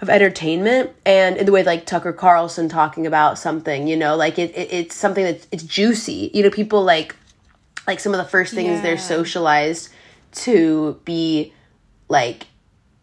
of 0.00 0.10
entertainment. 0.10 0.90
And 1.06 1.36
in 1.36 1.46
the 1.46 1.52
way 1.52 1.62
like 1.62 1.86
Tucker 1.86 2.12
Carlson 2.12 2.68
talking 2.68 3.06
about 3.06 3.38
something, 3.38 3.86
you 3.86 3.96
know, 3.96 4.16
like 4.16 4.38
it, 4.38 4.54
it 4.56 4.72
it's 4.72 4.96
something 4.96 5.24
that's 5.24 5.46
it's 5.52 5.62
juicy. 5.62 6.30
You 6.34 6.42
know, 6.42 6.50
people 6.50 6.82
like 6.82 7.14
like 7.86 8.00
some 8.00 8.12
of 8.12 8.18
the 8.18 8.28
first 8.28 8.52
things 8.52 8.82
they're 8.82 8.98
socialized 8.98 9.90
to 10.32 11.00
be 11.04 11.54
like 12.08 12.46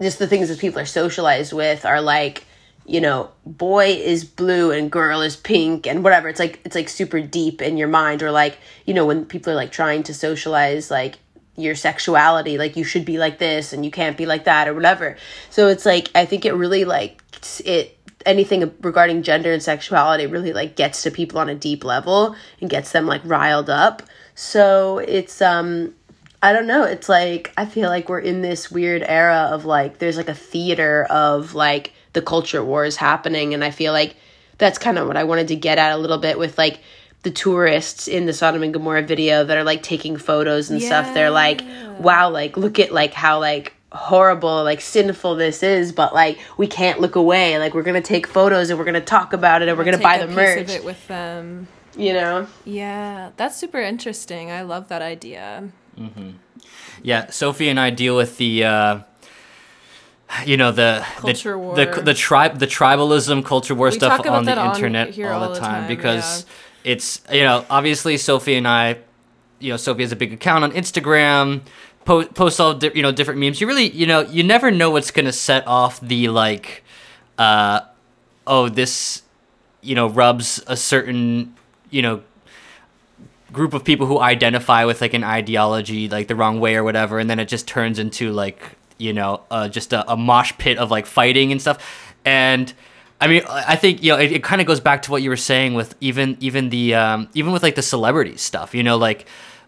just 0.02 0.20
the 0.20 0.28
things 0.28 0.50
that 0.50 0.60
people 0.60 0.80
are 0.80 0.86
socialized 0.86 1.54
with 1.54 1.86
are 1.86 2.02
like 2.02 2.46
you 2.86 3.00
know 3.00 3.30
boy 3.46 3.86
is 3.86 4.26
blue 4.26 4.72
and 4.72 4.92
girl 4.92 5.22
is 5.22 5.36
pink 5.36 5.88
and 5.88 6.04
whatever. 6.04 6.28
It's 6.30 6.40
like 6.40 6.60
it's 6.66 6.76
like 6.76 6.90
super 6.90 7.22
deep 7.22 7.62
in 7.62 7.78
your 7.78 7.88
mind 7.88 8.22
or 8.22 8.32
like 8.32 8.58
you 8.86 8.94
know 8.94 9.06
when 9.06 9.26
people 9.26 9.54
are 9.54 9.56
like 9.56 9.72
trying 9.72 10.04
to 10.04 10.14
socialize 10.14 10.92
like 10.92 11.20
your 11.56 11.76
sexuality 11.76 12.58
like 12.58 12.76
you 12.76 12.84
should 12.84 13.06
be 13.06 13.20
like 13.20 13.38
this 13.38 13.74
and 13.74 13.86
you 13.86 13.92
can't 13.92 14.18
be 14.18 14.26
like 14.26 14.46
that 14.46 14.68
or 14.68 14.74
whatever. 14.74 15.18
So 15.50 15.68
it's 15.68 15.86
like 15.86 16.10
i 16.16 16.26
think 16.26 16.46
it 16.46 16.54
really 16.54 16.84
like 16.84 17.22
it 17.64 17.98
anything 18.26 18.74
regarding 18.82 19.24
gender 19.24 19.52
and 19.52 19.62
sexuality 19.62 20.26
really 20.26 20.54
like 20.54 20.76
gets 20.76 21.04
to 21.04 21.12
people 21.12 21.40
on 21.40 21.50
a 21.50 21.56
deep 21.56 21.84
level 21.84 22.36
and 22.62 22.70
gets 22.70 22.92
them 22.92 23.06
like 23.06 23.22
riled 23.24 23.70
up. 23.70 24.04
So 24.36 24.98
it's 25.00 25.42
um 25.42 25.94
I 26.44 26.52
don't 26.52 26.68
know. 26.68 26.84
It's 26.84 27.08
like 27.08 27.54
I 27.56 27.66
feel 27.66 27.88
like 27.90 28.10
we're 28.10 28.20
in 28.20 28.42
this 28.42 28.70
weird 28.70 29.02
era 29.02 29.48
of 29.50 29.64
like 29.64 30.00
there's 30.00 30.18
like 30.18 30.28
a 30.28 30.36
theater 30.36 31.06
of 31.10 31.56
like 31.56 31.94
the 32.12 32.22
culture 32.22 32.62
wars 32.64 32.98
happening 32.98 33.54
and 33.54 33.64
I 33.64 33.72
feel 33.72 33.94
like 33.94 34.18
that's 34.58 34.78
kind 34.78 34.98
of 35.00 35.08
what 35.08 35.16
I 35.16 35.24
wanted 35.24 35.48
to 35.48 35.56
get 35.56 35.78
at 35.78 35.94
a 35.94 35.98
little 35.98 36.18
bit 36.18 36.38
with 36.38 36.58
like 36.58 36.82
the 37.24 37.32
tourists 37.32 38.10
in 38.10 38.26
the 38.26 38.34
Sodom 38.34 38.62
and 38.62 38.74
Gomorrah 38.74 39.04
video 39.04 39.46
that 39.46 39.58
are 39.58 39.64
like 39.64 39.84
taking 39.84 40.18
photos 40.18 40.70
and 40.70 40.82
stuff. 40.82 41.14
They're 41.14 41.30
like, 41.32 41.62
wow, 42.00 42.30
like 42.30 42.58
look 42.58 42.78
at 42.78 42.92
like 42.92 43.14
how 43.14 43.40
like 43.40 43.74
horrible 43.94 44.64
like 44.66 44.82
sinful 44.82 45.36
this 45.36 45.62
is 45.62 45.92
but 45.92 46.16
like 46.16 46.40
we 46.58 46.66
can't 46.66 47.00
look 47.00 47.16
away 47.16 47.60
like 47.60 47.76
we're 47.76 47.84
gonna 47.84 48.02
take 48.02 48.26
photos 48.26 48.72
and 48.72 48.80
we're 48.80 48.86
gonna 48.86 49.00
talk 49.00 49.34
about 49.34 49.62
it 49.62 49.70
and 49.70 49.78
we're 49.78 49.84
gonna 49.84 50.00
buy 50.00 50.18
the 50.18 50.26
merch 50.26 50.62
of 50.62 50.70
it 50.72 50.84
with 50.84 51.08
them. 51.08 51.68
you 51.96 52.12
know 52.12 52.48
Yeah, 52.66 53.30
that's 53.38 53.56
super 53.56 53.80
interesting. 53.80 54.50
I 54.52 54.64
love 54.64 54.90
that 54.90 55.04
idea. 55.04 55.70
Yeah, 57.02 57.30
Sophie 57.30 57.70
and 57.70 57.80
I 57.80 57.90
deal 57.90 58.16
with 58.16 58.38
the, 58.38 58.64
uh, 58.64 59.00
you 60.46 60.58
know, 60.58 60.72
the 60.72 61.06
Culture 61.18 61.52
the, 61.52 61.58
war. 61.58 61.76
the 61.76 62.02
the 62.02 62.14
tribe, 62.14 62.60
the 62.60 62.68
tribalism, 62.68 63.44
culture 63.46 63.76
war 63.76 63.88
We 63.88 63.98
stuff 63.98 64.26
on 64.26 64.46
the 64.46 64.58
on 64.58 64.76
internet 64.76 65.18
all, 65.20 65.44
all 65.44 65.54
the 65.54 65.60
time, 65.60 65.82
time, 65.82 65.88
because 65.88 66.46
it's 66.84 67.22
you 67.32 67.44
know 67.44 67.66
obviously 67.70 68.18
Sophie 68.18 68.56
and 68.56 68.68
I, 68.68 68.98
you 69.60 69.72
know, 69.72 69.78
Sophie 69.78 70.04
has 70.04 70.12
a 70.12 70.16
big 70.16 70.34
account 70.34 70.64
on 70.64 70.72
Instagram. 70.72 71.62
Po- 72.06 72.26
posts 72.26 72.60
all 72.60 72.74
di- 72.74 72.92
you 72.96 73.02
know 73.02 73.12
different 73.12 73.40
memes. 73.40 73.62
You 73.62 73.68
really 73.68 73.90
you 73.90 74.06
know 74.08 74.22
you 74.22 74.44
never 74.44 74.72
know 74.72 74.90
what's 74.90 75.12
gonna 75.12 75.32
set 75.34 75.66
off 75.68 76.00
the 76.02 76.30
like, 76.30 76.84
uh, 77.38 77.82
oh 78.48 78.70
this, 78.70 79.22
you 79.82 79.96
know 79.96 80.08
rubs 80.10 80.62
a 80.68 80.76
certain 80.76 81.54
you 81.90 82.02
know 82.02 82.24
group 83.54 83.74
of 83.74 83.84
people 83.84 84.08
who 84.08 84.20
identify 84.20 84.84
with 84.84 85.00
like 85.00 85.14
an 85.14 85.24
ideology 85.24 86.10
like 86.10 86.28
the 86.28 86.36
wrong 86.36 86.60
way 86.60 86.76
or 86.76 86.84
whatever 86.84 87.20
and 87.20 87.30
then 87.30 87.40
it 87.40 87.48
just 87.48 87.68
turns 87.68 88.00
into 88.00 88.32
like 88.32 88.62
you 88.98 89.14
know 89.14 89.42
uh, 89.52 89.70
just 89.70 89.94
a, 89.94 90.12
a 90.12 90.18
mosh 90.18 90.52
pit 90.58 90.78
of 90.78 90.92
like 90.92 91.06
fighting 91.06 91.52
and 91.52 91.62
stuff. 91.62 92.12
And 92.26 92.74
i 93.22 93.28
mean 93.28 93.44
i 93.48 93.76
think 93.76 94.04
you 94.04 94.12
know 94.12 94.20
it, 94.20 94.32
it 94.34 94.44
kind 94.44 94.60
of 94.60 94.68
goes 94.68 94.82
back 94.82 95.02
to 95.04 95.12
what 95.12 95.22
you 95.22 95.30
were 95.30 95.38
saying 95.38 95.76
with 95.76 95.96
even 96.02 96.36
even 96.42 96.70
the 96.70 96.94
um, 96.94 97.30
even 97.34 97.54
with 97.54 97.64
like 97.64 97.76
the 97.76 97.82
celebrity 97.82 98.36
stuff 98.36 98.76
you 98.76 98.84
know 98.84 98.98
like 98.98 99.26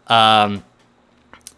um, 0.07 0.63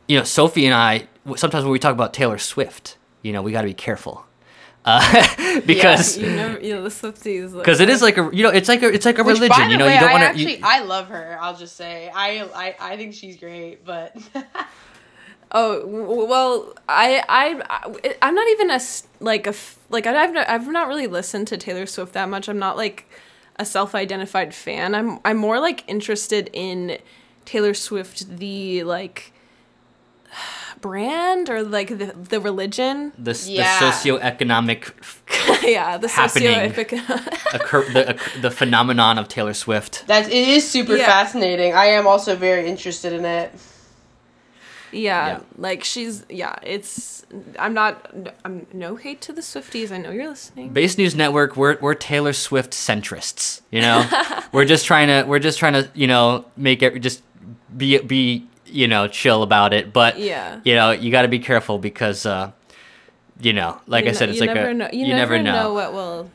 you 0.07 0.17
know 0.17 0.23
sophie 0.23 0.65
and 0.65 0.75
i 0.75 1.07
sometimes 1.35 1.63
when 1.63 1.71
we 1.71 1.79
talk 1.79 1.93
about 1.93 2.13
taylor 2.13 2.37
swift 2.37 2.97
you 3.23 3.33
know 3.33 3.41
we 3.41 3.51
got 3.51 3.61
to 3.61 3.67
be 3.67 3.73
careful 3.73 4.26
uh, 4.87 5.61
because 5.65 6.17
You 6.17 6.35
know, 6.35 6.57
you 6.59 6.73
know 6.75 6.81
the 6.83 6.89
Swifties. 6.89 7.53
like- 7.53 7.63
because 7.65 7.79
it 7.81 7.89
is 7.89 8.01
like 8.01 8.17
a 8.17 8.29
you 8.33 8.41
know 8.43 8.49
it's 8.49 8.69
like 8.69 8.81
a 8.83 8.87
it's 8.87 9.05
like 9.05 9.17
a 9.19 9.23
Which, 9.23 9.35
religion 9.35 9.57
by 9.65 9.67
you 9.67 9.77
know 9.77 9.85
way, 9.85 9.93
you 9.95 9.99
don't 9.99 10.11
want 10.11 10.23
to 10.23 10.29
actually 10.29 10.59
I 10.63 10.79
love 10.83 11.07
her. 11.09 11.37
I'll 11.41 11.55
just 11.57 11.75
say 11.75 12.09
I 12.13 12.41
I, 12.55 12.75
I 12.79 12.97
think 12.97 13.13
she's 13.13 13.37
great, 13.37 13.83
but 13.85 14.15
Oh 15.51 15.85
well, 16.27 16.73
I 16.89 17.23
I 17.29 18.15
I'm 18.21 18.35
not 18.35 18.47
even 18.49 18.69
a 18.71 18.79
like 19.21 19.47
a 19.47 19.53
like 19.89 20.05
I- 20.05 20.23
I've 20.23 20.33
not, 20.33 20.49
I've 20.49 20.67
not 20.67 20.87
really 20.89 21.07
listened 21.07 21.47
to 21.49 21.57
Taylor 21.57 21.85
Swift 21.85 22.13
that 22.13 22.27
much. 22.27 22.49
I'm 22.49 22.59
not 22.59 22.75
like 22.75 23.09
a 23.57 23.63
self-identified 23.65 24.53
fan. 24.53 24.93
I'm 24.93 25.19
I'm 25.23 25.37
more 25.37 25.59
like 25.59 25.83
interested 25.87 26.49
in 26.51 26.97
Taylor 27.45 27.73
Swift 27.73 28.37
the 28.39 28.83
like 28.83 29.31
brand 30.81 31.49
or 31.49 31.63
like 31.63 31.89
the 31.89 32.13
the 32.29 32.39
religion. 32.39 33.11
The, 33.17 33.31
s 33.31 33.47
Yeah. 33.47 33.79
the 33.79 33.85
socioeconomic 33.85 34.79
yeah, 35.63 35.97
the 35.97 36.07
Happening. 36.07 36.71
socioeconomic. 36.71 37.53
occur- 37.53 37.89
the, 37.91 38.09
occur- 38.11 38.41
the 38.41 38.51
phenomenon 38.51 39.17
of 39.17 39.27
Taylor 39.27 39.53
Swift. 39.53 40.05
That 40.07 40.27
it 40.29 40.47
is 40.57 40.69
super 40.69 40.95
Yeah. 40.95 41.05
fascinating. 41.07 41.73
I 41.73 41.87
am 41.97 42.05
also 42.07 42.35
very 42.35 42.67
interested 42.67 43.11
in 43.13 43.25
it. 43.25 43.51
yeah, 44.91 45.27
Yeah. 45.27 45.39
like 45.57 45.83
she's 45.83 46.25
yeah, 46.29 46.55
it's 46.63 47.25
I'm 47.59 47.73
not 47.73 47.93
I'm 48.45 48.65
no 48.71 48.95
hate 48.95 49.19
to 49.27 49.33
the 49.33 49.41
Swifties. 49.41 49.91
I 49.91 49.97
know 49.97 50.11
you're 50.11 50.29
listening. 50.29 50.69
Based 50.69 50.97
News 50.97 51.13
Network, 51.15 51.57
we're 51.57 51.77
we're 51.81 51.93
Taylor 51.95 52.33
Swift 52.33 52.71
centrists. 52.71 53.61
You 53.71 53.81
know, 53.81 54.07
we're 54.53 54.65
just 54.65 54.85
trying 54.85 55.07
to 55.09 55.23
we're 55.27 55.39
just 55.39 55.59
trying 55.59 55.73
to 55.73 55.89
you 55.93 56.07
know 56.07 56.45
make 56.55 56.81
it 56.81 56.99
just 57.01 57.21
be 57.75 57.97
be 57.99 58.47
you 58.67 58.87
know 58.87 59.07
chill 59.07 59.43
about 59.43 59.73
it. 59.73 59.91
But 59.93 60.19
Yeah. 60.19 60.59
you 60.63 60.75
know 60.75 60.91
you 60.91 61.11
got 61.11 61.23
to 61.23 61.27
be 61.27 61.39
careful 61.39 61.77
because 61.79 62.25
uh, 62.25 62.51
you 63.39 63.53
know, 63.53 63.79
like 63.87 64.05
You 64.05 64.11
I 64.11 64.13
said, 64.13 64.25
kn- 64.27 64.29
it's 64.31 64.39
like 64.41 64.49
a 64.57 64.73
know, 64.73 64.89
you, 64.91 65.07
never 65.07 65.37
know. 65.41 65.73
what 65.73 65.93
will 65.93 66.29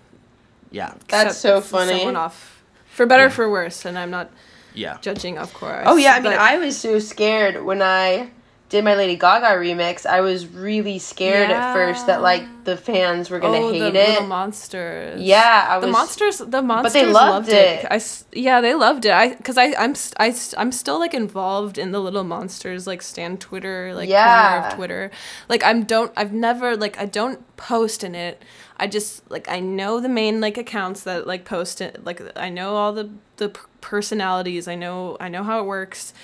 Yeah, 0.70 0.95
That's 1.09 1.37
so 1.37 1.61
funny. 1.61 1.97
Someone 1.99 2.16
off 2.16 2.62
for 2.91 3.07
better 3.07 3.26
or 3.26 3.30
for 3.30 3.51
worse, 3.51 3.85
and 3.85 3.99
I'm 3.99 4.11
not 4.11 4.30
yeah. 4.74 4.99
judging, 5.01 5.37
of 5.39 5.53
course. 5.53 5.83
Oh 5.87 5.97
yeah, 5.97 6.12
I 6.12 6.20
mean, 6.20 6.24
but- 6.33 6.39
I 6.39 6.59
was 6.59 6.76
so 6.78 6.99
scared 6.99 7.64
when 7.64 7.83
I 7.83 8.30
did 8.73 8.85
my 8.85 8.95
Lady 8.95 9.16
Gaga 9.16 9.49
remix. 9.49 10.07
I 10.07 10.23
was 10.23 10.47
really 10.47 10.99
scared 10.99 11.51
at 11.51 11.75
first 11.75 12.07
that 12.07 12.23
like 12.23 12.43
the 12.64 12.75
fans 12.75 13.29
were 13.29 13.39
gonna 13.39 13.59
oh, 13.59 13.70
hate 13.70 13.81
the 13.81 13.89
it. 13.89 14.09
little 14.09 14.27
monsters. 14.27 15.20
Yeah, 15.20 15.66
I 15.68 15.79
the 15.79 15.89
was- 15.89 15.93
monsters. 15.93 16.39
The 16.39 16.62
monsters 16.62 16.93
But 16.95 16.99
they 16.99 17.05
loved 17.12 17.49
it. 17.51 17.85
it. 17.85 17.87
I 17.91 18.01
yeah, 18.33 18.62
they 18.62 18.75
loved 18.75 19.05
it. 19.05 19.12
I 19.12 19.35
because 19.35 19.59
I 19.59 19.75
I'm 19.75 19.95
I 20.18 20.35
I'm 20.57 20.73
still 20.73 20.99
like 20.99 21.12
involved 21.12 21.77
in 21.77 21.93
the 21.93 22.01
little 22.01 22.25
monsters 22.25 22.87
like 22.87 23.03
Stan 23.03 23.37
Twitter 23.37 23.93
like 23.95 24.09
corner 24.09 24.66
of 24.66 24.75
Twitter. 24.75 25.11
Like 25.51 25.62
I'm 25.62 25.85
don't 25.85 26.11
I've 26.16 26.33
never 26.33 26.75
like 26.75 26.99
I 26.99 27.05
don't 27.05 27.45
post 27.59 28.03
in 28.03 28.14
it. 28.14 28.43
I 28.79 28.87
just 28.87 29.31
like 29.31 29.51
I 29.51 29.61
know 29.61 30.01
the 30.01 30.09
main 30.09 30.41
like 30.41 30.57
accounts 30.57 31.03
that 31.03 31.27
like 31.27 31.45
post 31.45 31.83
it. 31.83 32.03
Like 32.07 32.23
I 32.37 32.49
know 32.49 32.77
all 32.77 32.95
the 32.95 33.11
the 33.37 33.51
personalities. 33.83 34.66
I 34.66 34.77
know 34.77 35.18
I 35.20 35.29
know 35.29 35.45
how 35.45 35.61
it 35.61 35.66
works. 35.66 36.14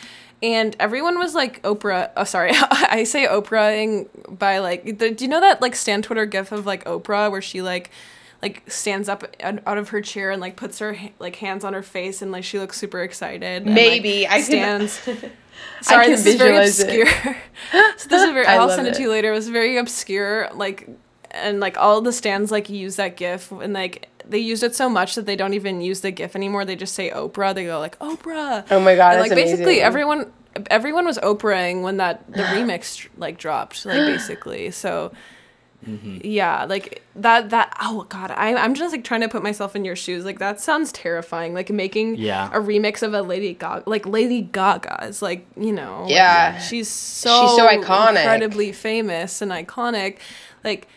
And 0.42 0.76
everyone 0.78 1.18
was 1.18 1.34
like 1.34 1.60
Oprah. 1.62 2.10
Oh, 2.16 2.24
sorry, 2.24 2.52
I 2.70 3.04
say 3.04 3.26
Oprahing 3.26 4.08
by 4.38 4.58
like. 4.58 4.98
The, 4.98 5.10
do 5.10 5.24
you 5.24 5.28
know 5.28 5.40
that 5.40 5.60
like 5.60 5.74
stan 5.74 6.02
Twitter 6.02 6.26
gif 6.26 6.52
of 6.52 6.64
like 6.66 6.84
Oprah 6.84 7.30
where 7.30 7.42
she 7.42 7.60
like, 7.60 7.90
like 8.40 8.62
stands 8.70 9.08
up 9.08 9.24
out 9.42 9.78
of 9.78 9.88
her 9.88 10.00
chair 10.00 10.30
and 10.30 10.40
like 10.40 10.54
puts 10.56 10.78
her 10.78 10.96
like 11.18 11.36
hands 11.36 11.64
on 11.64 11.72
her 11.74 11.82
face 11.82 12.22
and 12.22 12.30
like 12.30 12.44
she 12.44 12.58
looks 12.58 12.78
super 12.78 13.02
excited. 13.02 13.42
and, 13.42 13.66
like, 13.66 13.74
Maybe. 13.74 14.28
I 14.28 14.40
stands. 14.42 15.00
Sorry, 15.82 16.04
can 16.04 16.12
this 16.12 16.24
is 16.26 16.36
very 16.36 16.56
visualize 16.56 16.80
it. 16.80 17.02
obscure. 17.08 17.36
so 17.96 18.08
this 18.08 18.22
is 18.22 18.30
very. 18.30 18.46
I'll 18.46 18.68
send 18.70 18.86
it. 18.86 18.90
it. 18.90 18.94
to 18.96 19.02
you 19.02 19.10
later. 19.10 19.32
It 19.32 19.34
was 19.34 19.48
very 19.48 19.76
obscure, 19.76 20.48
like, 20.54 20.88
and 21.42 21.60
like 21.60 21.76
all 21.78 22.00
the 22.00 22.12
stans 22.12 22.50
like 22.50 22.68
use 22.68 22.96
that 22.96 23.16
GIF 23.16 23.50
and 23.52 23.72
like 23.72 24.08
they 24.26 24.38
used 24.38 24.62
it 24.62 24.74
so 24.74 24.88
much 24.90 25.14
that 25.14 25.24
they 25.26 25.36
don't 25.36 25.54
even 25.54 25.80
use 25.80 26.00
the 26.00 26.10
GIF 26.10 26.36
anymore. 26.36 26.64
They 26.64 26.76
just 26.76 26.94
say 26.94 27.10
Oprah. 27.10 27.54
They 27.54 27.64
go 27.64 27.78
like 27.78 27.98
Oprah. 27.98 28.64
Oh 28.70 28.80
my 28.80 28.94
God, 28.96 29.12
And, 29.14 29.20
that's 29.22 29.30
like 29.30 29.36
basically 29.36 29.64
amazing. 29.80 29.82
everyone 29.82 30.32
everyone 30.70 31.04
was 31.06 31.18
Oprahing 31.18 31.82
when 31.82 31.96
that 31.98 32.30
the 32.32 32.42
remix 32.54 33.08
like 33.16 33.38
dropped. 33.38 33.86
Like 33.86 33.98
basically, 34.06 34.70
so. 34.70 35.12
Mm-hmm. 35.86 36.18
Yeah, 36.24 36.64
like 36.64 37.04
that. 37.14 37.50
That 37.50 37.76
oh 37.80 38.04
god, 38.08 38.32
I 38.32 38.52
I'm 38.56 38.74
just 38.74 38.90
like 38.90 39.04
trying 39.04 39.20
to 39.20 39.28
put 39.28 39.44
myself 39.44 39.76
in 39.76 39.84
your 39.84 39.94
shoes. 39.94 40.24
Like 40.24 40.40
that 40.40 40.60
sounds 40.60 40.90
terrifying. 40.90 41.54
Like 41.54 41.70
making 41.70 42.16
Yeah. 42.16 42.48
a 42.52 42.58
remix 42.60 43.00
of 43.04 43.14
a 43.14 43.22
Lady 43.22 43.54
Gaga. 43.54 43.84
Like 43.88 44.04
Lady 44.04 44.42
Gaga 44.42 45.04
is 45.06 45.22
like 45.22 45.46
you 45.56 45.70
know. 45.72 46.02
like, 46.02 46.10
Yeah. 46.10 46.58
she's 46.58 46.88
so 46.88 47.46
She's 47.46 47.56
so 47.56 47.68
iconic. 47.68 48.16
incredibly 48.16 48.72
famous 48.72 49.40
and 49.40 49.52
iconic. 49.52 50.16
Like 50.64 50.88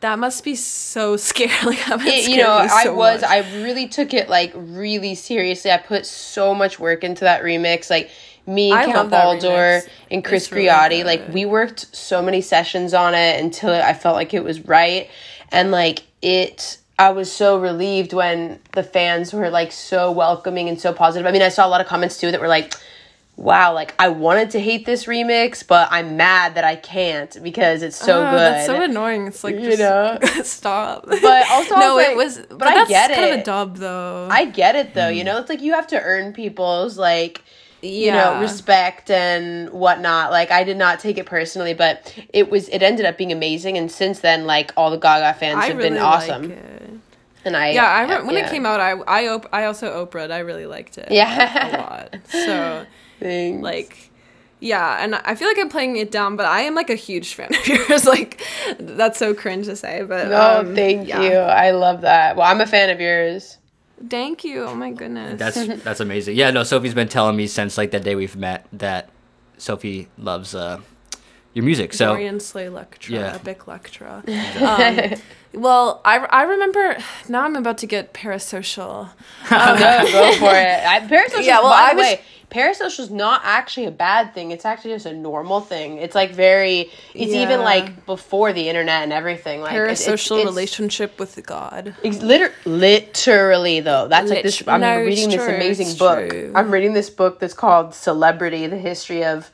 that 0.00 0.18
must 0.18 0.44
be 0.44 0.54
so 0.54 1.16
scary. 1.30 1.50
Like 1.64 2.06
It- 2.06 2.28
you 2.30 2.38
know, 2.38 2.60
me 2.62 2.68
I 2.70 2.88
was, 2.88 3.22
much. 3.22 3.30
I 3.30 3.62
really 3.62 3.88
took 3.88 4.14
it 4.14 4.28
like 4.28 4.52
really 4.54 5.14
seriously. 5.14 5.70
I 5.70 5.78
put 5.78 6.06
so 6.06 6.54
much 6.54 6.78
work 6.78 7.04
into 7.04 7.24
that 7.24 7.42
remix. 7.42 7.90
Like 7.90 8.10
me, 8.46 8.72
I 8.72 8.84
Count 8.84 8.96
love 8.96 9.10
that 9.10 9.24
Baldor, 9.42 9.80
remix. 9.82 9.88
and 10.10 10.24
Chris 10.24 10.44
It's 10.44 10.52
really 10.52 11.02
like 11.04 11.28
we 11.32 11.44
worked 11.46 11.94
so 11.96 12.22
many 12.22 12.40
sessions 12.40 12.94
on 12.94 13.14
it 13.14 13.40
until 13.42 13.70
I 13.70 13.92
felt 13.94 14.14
like 14.16 14.34
it 14.34 14.44
was 14.44 14.60
right. 14.66 15.08
And 15.50 15.70
like 15.70 16.02
it, 16.22 16.78
I 16.98 17.10
was 17.10 17.30
so 17.30 17.58
relieved 17.60 18.12
when 18.12 18.58
the 18.72 18.82
fans 18.82 19.32
were 19.32 19.50
like 19.50 19.72
so 19.72 20.10
welcoming 20.12 20.68
and 20.68 20.80
so 20.80 20.92
positive. 20.92 21.26
I 21.26 21.32
mean, 21.32 21.42
I 21.42 21.48
saw 21.48 21.66
a 21.66 21.68
lot 21.70 21.80
of 21.80 21.86
comments 21.86 22.18
too 22.18 22.30
that 22.30 22.40
were 22.40 22.48
like, 22.48 22.74
wow, 23.36 23.72
like 23.74 23.94
I 23.98 24.08
wanted 24.08 24.50
to 24.50 24.60
hate 24.60 24.86
this 24.86 25.04
remix, 25.04 25.66
but 25.66 25.88
I'm 25.90 26.16
mad 26.16 26.54
that 26.54 26.64
I 26.64 26.76
can't 26.76 27.36
because 27.42 27.82
it's 27.82 27.96
so 27.96 28.22
Ah, 28.22 28.30
good. 28.30 28.38
That's 28.40 28.66
so 28.66 28.80
annoying. 28.82 29.26
It's 29.28 29.44
like 29.44 29.56
You 29.56 29.62
just 29.76 29.78
know? 29.78 30.18
stop. 30.42 31.06
But 31.06 31.22
also 31.50 31.74
I 31.74 31.80
no, 31.80 31.94
was 31.96 32.06
it 32.08 32.16
was. 32.16 32.38
but 32.48 32.58
But, 32.58 32.68
I 32.68 32.74
that's 32.74 32.88
get 32.90 33.10
kind 33.14 33.34
of 33.34 33.40
a 33.40 33.44
dub 33.44 33.76
though. 33.76 34.28
I 34.30 34.46
get 34.46 34.74
it 34.76 34.94
though, 34.94 35.08
you 35.08 35.24
know, 35.24 35.38
it's 35.38 35.48
like 35.48 35.60
you 35.62 35.72
have 35.74 35.86
to 35.88 36.00
earn 36.00 36.32
people's 36.32 36.96
like 36.98 37.42
you 37.82 38.10
know 38.10 38.40
respect 38.40 39.10
and 39.10 39.70
whatnot. 39.70 40.30
Like 40.32 40.50
I 40.50 40.64
did 40.64 40.76
not 40.78 40.98
take 40.98 41.18
it 41.18 41.26
personally, 41.26 41.74
but 41.74 42.12
it 42.32 42.50
was 42.50 42.68
it 42.70 42.82
ended 42.82 43.04
up 43.06 43.18
being 43.18 43.32
amazing. 43.32 43.76
And 43.76 43.92
since 43.92 44.20
then, 44.20 44.46
like 44.46 44.72
all 44.76 44.90
the 44.90 44.96
Gaga 44.96 45.38
fans 45.38 45.58
I 45.58 45.66
have 45.66 45.76
really 45.76 45.90
been 45.90 45.98
awesome. 45.98 46.42
Like 46.48 46.58
it. 46.58 46.90
And 47.44 47.56
I 47.56 47.70
Yeah, 47.72 47.84
I 47.84 48.16
re- 48.18 48.24
when 48.24 48.34
yeah. 48.34 48.46
it 48.46 48.50
came 48.50 48.64
out, 48.66 48.80
I 48.80 48.92
I 48.92 49.28
op- 49.28 49.48
I 49.52 49.66
also 49.66 50.04
Oprah'd. 50.04 50.30
I 50.32 50.38
really 50.38 50.66
liked 50.66 50.96
it. 50.98 51.12
Yeah. 51.12 51.68
a 51.68 51.78
lot. 51.78 52.16
So 52.30 52.86
Thanks. 53.20 53.62
like 53.62 54.10
yeah 54.60 55.02
and 55.04 55.14
i 55.16 55.34
feel 55.34 55.48
like 55.48 55.58
i'm 55.58 55.68
playing 55.68 55.96
it 55.96 56.10
down 56.10 56.34
but 56.36 56.46
i 56.46 56.62
am 56.62 56.74
like 56.74 56.88
a 56.90 56.94
huge 56.94 57.34
fan 57.34 57.54
of 57.54 57.66
yours 57.68 58.06
like 58.06 58.40
that's 58.78 59.18
so 59.18 59.34
cringe 59.34 59.66
to 59.66 59.76
say 59.76 60.02
but 60.02 60.28
no, 60.28 60.60
um, 60.60 60.74
thank 60.74 61.06
yeah. 61.08 61.20
you. 61.22 61.32
I 61.36 61.72
love 61.72 62.00
that. 62.02 62.36
Well, 62.36 62.46
I'm 62.46 62.60
a 62.60 62.66
fan 62.66 62.88
of 62.90 62.98
yours. 63.00 63.58
thank 64.08 64.44
you 64.44 64.64
oh 64.64 64.74
my 64.74 64.90
goodness 64.92 65.38
That's 65.38 65.82
that's 65.84 66.00
amazing. 66.00 66.36
Yeah, 66.36 66.50
no, 66.50 66.62
Sophie's 66.62 66.94
been 66.94 67.08
telling 67.08 67.36
me 67.36 67.46
since 67.46 67.76
like 67.76 67.90
the 67.90 68.00
day 68.00 68.14
we've 68.14 68.36
met 68.36 68.66
that 68.72 69.10
Sophie 69.58 70.08
loves 70.18 70.54
uh 70.54 70.80
your 71.52 71.64
music. 71.64 71.94
So 71.94 72.08
Dorian 72.08 72.38
Slay 72.40 72.66
Lectra, 72.68 73.08
Yeah. 73.10 73.34
Epic 73.34 73.60
Lectra. 73.66 74.22
Um, 75.56 75.62
well, 75.62 76.02
I, 76.04 76.18
I 76.18 76.42
remember, 76.42 76.98
now 77.30 77.44
I'm 77.44 77.56
about 77.56 77.78
to 77.78 77.86
get 77.86 78.12
parasocial. 78.12 79.08
no, 79.50 80.06
go 80.12 80.32
for 80.34 80.50
it. 80.50 80.86
I, 80.86 81.00
parasocial. 81.08 81.42
Yeah, 81.46 81.60
well, 81.60 81.70
by 81.70 81.76
I 81.78 81.90
the 81.92 81.96
was- 81.96 82.04
way, 82.06 82.20
parasocial 82.56 83.00
is 83.00 83.10
not 83.10 83.42
actually 83.44 83.86
a 83.86 83.90
bad 83.90 84.32
thing. 84.32 84.50
It's 84.50 84.64
actually 84.64 84.92
just 84.92 85.06
a 85.06 85.12
normal 85.12 85.60
thing. 85.60 85.98
It's 85.98 86.14
like 86.14 86.32
very. 86.32 86.90
It's 87.14 87.32
even 87.32 87.60
like 87.60 88.06
before 88.06 88.52
the 88.52 88.68
internet 88.68 89.02
and 89.02 89.12
everything. 89.12 89.60
Like 89.60 89.74
it's- 89.74 90.00
it's- 90.00 90.26
Parasocial 90.26 90.38
it's- 90.38 90.46
relationship 90.46 91.20
with 91.20 91.44
God. 91.44 91.94
Liter- 92.02 92.54
literally 92.64 93.80
though. 93.80 94.08
That's 94.08 94.30
like 94.30 94.42
this. 94.42 94.62
I'm 94.66 94.80
no, 94.80 94.98
reading 95.00 95.28
this 95.28 95.44
true, 95.44 95.54
amazing 95.54 95.98
book. 95.98 96.30
true. 96.30 96.52
I'm 96.54 96.70
reading 96.70 96.94
this 96.94 97.10
book 97.10 97.38
that's 97.40 97.54
called 97.54 97.94
Celebrity: 97.94 98.66
The 98.66 98.78
History 98.78 99.22
of 99.24 99.50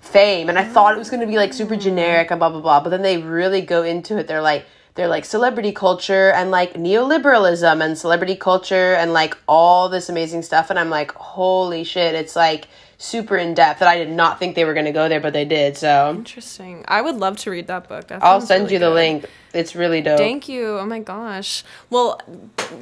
Fame, 0.00 0.48
and 0.48 0.58
I 0.58 0.64
thought 0.64 0.94
it 0.94 0.98
was 0.98 1.10
going 1.10 1.20
to 1.20 1.26
be 1.26 1.36
like 1.36 1.52
super 1.52 1.74
mm. 1.74 1.80
generic 1.80 2.30
and 2.30 2.38
blah 2.38 2.50
blah 2.50 2.60
blah. 2.60 2.80
But 2.80 2.90
then 2.90 3.02
they 3.02 3.18
really 3.18 3.62
go 3.62 3.82
into 3.82 4.16
it. 4.16 4.28
They're 4.28 4.42
like 4.42 4.66
they're 4.94 5.08
like 5.08 5.24
celebrity 5.24 5.72
culture 5.72 6.30
and 6.30 6.50
like 6.50 6.74
neoliberalism 6.74 7.84
and 7.84 7.98
celebrity 7.98 8.36
culture 8.36 8.94
and 8.94 9.12
like 9.12 9.36
all 9.48 9.88
this 9.88 10.08
amazing 10.08 10.42
stuff. 10.42 10.70
And 10.70 10.78
I'm 10.78 10.90
like, 10.90 11.12
holy 11.12 11.84
shit! 11.84 12.14
It's 12.14 12.36
like 12.36 12.68
super 12.98 13.36
in 13.36 13.54
depth. 13.54 13.80
that 13.80 13.88
I 13.88 13.98
did 13.98 14.10
not 14.10 14.38
think 14.38 14.54
they 14.54 14.64
were 14.64 14.72
going 14.72 14.86
to 14.86 14.92
go 14.92 15.08
there, 15.08 15.20
but 15.20 15.32
they 15.32 15.44
did. 15.44 15.76
So 15.76 16.10
Interesting. 16.10 16.84
I 16.86 17.02
would 17.02 17.16
love 17.16 17.38
to 17.38 17.50
read 17.50 17.66
that 17.66 17.88
book. 17.88 18.08
That 18.08 18.22
I'll 18.22 18.40
send 18.40 18.64
really 18.64 18.74
you 18.74 18.78
the 18.78 18.88
good. 18.88 18.94
link. 18.94 19.26
It's 19.52 19.74
really 19.74 20.00
dope. 20.00 20.18
Thank 20.18 20.48
you. 20.48 20.78
Oh 20.78 20.86
my 20.86 21.00
gosh. 21.00 21.64
Well, 21.90 22.20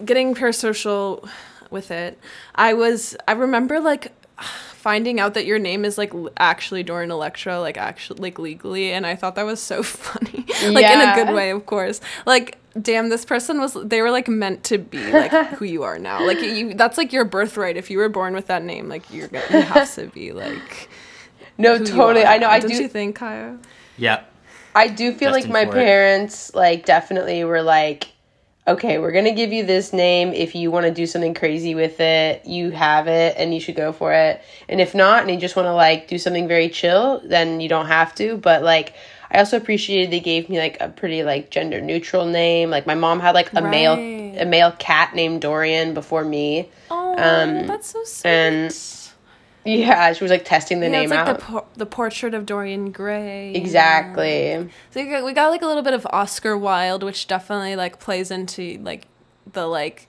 getting 0.04 0.34
parasocial 0.34 1.28
with 1.70 1.90
it, 1.90 2.18
I 2.54 2.74
was. 2.74 3.16
I 3.26 3.32
remember 3.32 3.80
like 3.80 4.12
finding 4.82 5.20
out 5.20 5.34
that 5.34 5.46
your 5.46 5.58
name 5.58 5.84
is 5.84 5.96
like 5.96 6.12
actually 6.36 6.82
Dorian 6.82 7.10
Electra, 7.10 7.60
like 7.60 7.78
actually 7.78 8.20
like 8.20 8.38
legally, 8.38 8.92
and 8.92 9.06
I 9.06 9.14
thought 9.16 9.36
that 9.36 9.46
was 9.46 9.62
so 9.62 9.82
funny. 10.06 10.44
like 10.68 10.84
in 10.84 11.00
a 11.00 11.14
good 11.14 11.34
way, 11.34 11.50
of 11.50 11.66
course. 11.66 12.00
Like. 12.26 12.58
Damn, 12.80 13.10
this 13.10 13.26
person 13.26 13.60
was. 13.60 13.74
They 13.74 14.00
were 14.00 14.10
like 14.10 14.28
meant 14.28 14.64
to 14.64 14.78
be 14.78 15.12
like 15.12 15.30
who 15.58 15.66
you 15.66 15.82
are 15.82 15.98
now. 15.98 16.26
Like 16.26 16.40
you, 16.40 16.72
that's 16.72 16.96
like 16.96 17.12
your 17.12 17.26
birthright. 17.26 17.76
If 17.76 17.90
you 17.90 17.98
were 17.98 18.08
born 18.08 18.32
with 18.32 18.46
that 18.46 18.64
name, 18.64 18.88
like 18.88 19.12
you're 19.12 19.28
gonna, 19.28 19.44
you 19.50 19.60
have 19.60 19.94
to 19.96 20.06
be 20.06 20.32
like. 20.32 20.88
no, 21.58 21.76
who 21.76 21.84
you 21.84 21.90
totally. 21.90 22.24
are 22.24 22.32
I 22.32 22.38
know. 22.38 22.48
I 22.48 22.60
Don't 22.60 22.70
do. 22.70 22.82
you 22.82 22.88
think, 22.88 23.16
Caio? 23.16 23.58
yeah, 23.98 24.22
I 24.74 24.88
do 24.88 25.12
feel 25.12 25.32
like 25.32 25.50
my 25.50 25.66
for 25.66 25.72
it. 25.72 25.84
parents 25.84 26.54
like 26.54 26.86
definitely 26.86 27.44
were 27.44 27.60
like, 27.60 28.06
okay, 28.66 28.98
we're 28.98 29.12
gonna 29.12 29.34
give 29.34 29.52
you 29.52 29.64
this 29.64 29.92
name. 29.92 30.32
If 30.32 30.54
you 30.54 30.70
want 30.70 30.86
to 30.86 30.92
do 30.92 31.06
something 31.06 31.34
crazy 31.34 31.74
with 31.74 32.00
it, 32.00 32.46
you 32.46 32.70
have 32.70 33.08
it, 33.08 33.34
and 33.36 33.52
you 33.54 33.60
should 33.60 33.76
go 33.76 33.92
for 33.92 34.12
it. 34.12 34.40
And 34.68 34.80
if 34.80 34.94
not, 34.94 35.22
and 35.22 35.30
you 35.30 35.36
just 35.38 35.56
want 35.56 35.66
to 35.66 35.74
like 35.74 36.08
do 36.08 36.18
something 36.18 36.46
very 36.48 36.68
chill, 36.68 37.20
then 37.24 37.60
you 37.60 37.68
don't 37.68 37.86
have 37.86 38.14
to. 38.16 38.36
But 38.36 38.62
like, 38.62 38.94
I 39.30 39.38
also 39.38 39.56
appreciated 39.56 40.10
they 40.10 40.20
gave 40.20 40.48
me 40.48 40.58
like 40.58 40.76
a 40.80 40.88
pretty 40.88 41.22
like 41.24 41.50
gender 41.50 41.80
neutral 41.80 42.26
name. 42.26 42.70
Like 42.70 42.86
my 42.86 42.94
mom 42.94 43.20
had 43.20 43.34
like 43.34 43.52
a 43.54 43.62
male 43.62 43.94
a 43.94 44.44
male 44.44 44.72
cat 44.78 45.14
named 45.14 45.42
Dorian 45.42 45.92
before 45.94 46.24
me. 46.24 46.68
Oh, 46.90 47.12
Um, 47.12 47.66
that's 47.66 47.88
so 47.90 48.02
sweet. 48.04 48.30
and 48.30 48.72
Yeah, 49.64 50.12
she 50.12 50.24
was 50.24 50.30
like 50.30 50.44
testing 50.44 50.80
the 50.80 50.86
yeah, 50.86 50.92
name 50.92 51.04
it's 51.04 51.10
like 51.12 51.28
out. 51.28 51.38
the 51.38 51.44
por- 51.44 51.64
the 51.76 51.86
portrait 51.86 52.34
of 52.34 52.46
Dorian 52.46 52.90
Gray. 52.90 53.52
exactly. 53.54 54.68
So 54.90 55.02
we 55.02 55.08
got, 55.08 55.24
we 55.24 55.32
got 55.32 55.50
like 55.50 55.62
a 55.62 55.66
little 55.66 55.82
bit 55.82 55.94
of 55.94 56.06
Oscar 56.10 56.58
Wilde, 56.58 57.02
which 57.02 57.26
definitely 57.28 57.76
like 57.76 58.00
plays 58.00 58.30
into 58.30 58.78
like 58.82 59.06
the 59.52 59.66
like 59.66 60.08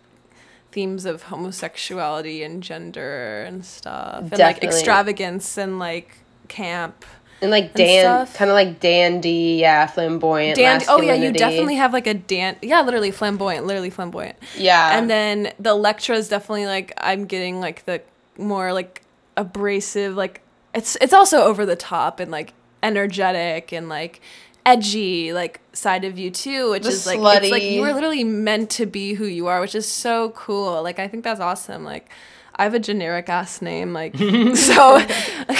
themes 0.72 1.06
of 1.06 1.24
homosexuality 1.24 2.41
and 2.43 2.64
gender 2.64 3.43
and 3.43 3.64
stuff, 3.64 4.32
and 4.32 4.39
like 4.39 4.64
extravagance 4.64 5.58
and 5.58 5.78
like 5.78 6.18
camp. 6.47 7.06
And 7.41 7.51
like 7.51 7.74
Dan, 7.74 8.26
kind 8.28 8.49
of 8.49 8.56
like 8.56 8.80
dandy, 8.80 9.58
yeah, 9.60 9.86
flamboyant. 9.86 10.56
Dan- 10.56 10.82
oh 10.88 11.01
yeah, 11.01 11.14
you 11.14 11.32
definitely 11.32 11.76
have 11.76 11.91
like 11.91 12.08
a 12.08 12.14
dan. 12.14 12.56
Yeah, 12.62 12.82
literally 12.82 13.12
flamboyant, 13.12 13.66
literally 13.66 13.89
flamboyant. 13.89 14.38
Yeah. 14.58 14.97
And 14.97 15.10
then 15.10 15.54
the 15.60 15.72
Electra 15.72 16.16
is 16.16 16.30
definitely 16.30 16.66
like 16.68 16.93
I'm 16.97 17.26
getting 17.26 17.60
like 17.60 17.84
the 17.86 18.01
more 18.38 18.72
like 18.72 19.03
abrasive, 19.38 20.15
like 20.15 20.41
it's 20.73 20.97
it's 21.01 21.13
also 21.13 21.43
over 21.43 21.65
the 21.65 21.75
top 21.75 22.19
and 22.19 22.31
like 22.31 22.53
energetic 22.81 23.71
and 23.71 23.89
like 23.89 24.21
edgy 24.65 25.34
like 25.34 25.59
side 25.73 26.05
of 26.05 26.17
you 26.17 26.31
too, 26.31 26.71
which 26.71 26.84
The 26.84 26.89
is 26.89 27.05
like 27.05 27.43
it's 27.43 27.51
like 27.51 27.63
you 27.63 27.81
were 27.81 27.93
literally 27.93 28.23
meant 28.23 28.69
to 28.71 28.86
be 28.86 29.13
who 29.13 29.25
you 29.25 29.47
are, 29.47 29.59
which 29.61 29.75
is 29.75 29.88
so 29.88 30.29
cool. 30.31 30.81
Like 30.84 30.99
I 30.99 31.07
think 31.07 31.23
that's 31.23 31.39
awesome. 31.39 31.84
Like 31.84 32.09
I 32.55 32.63
have 32.63 32.75
a 32.75 32.79
generic 32.79 33.29
ass 33.29 33.61
name, 33.61 33.93
like 33.93 34.15
so. 34.55 35.05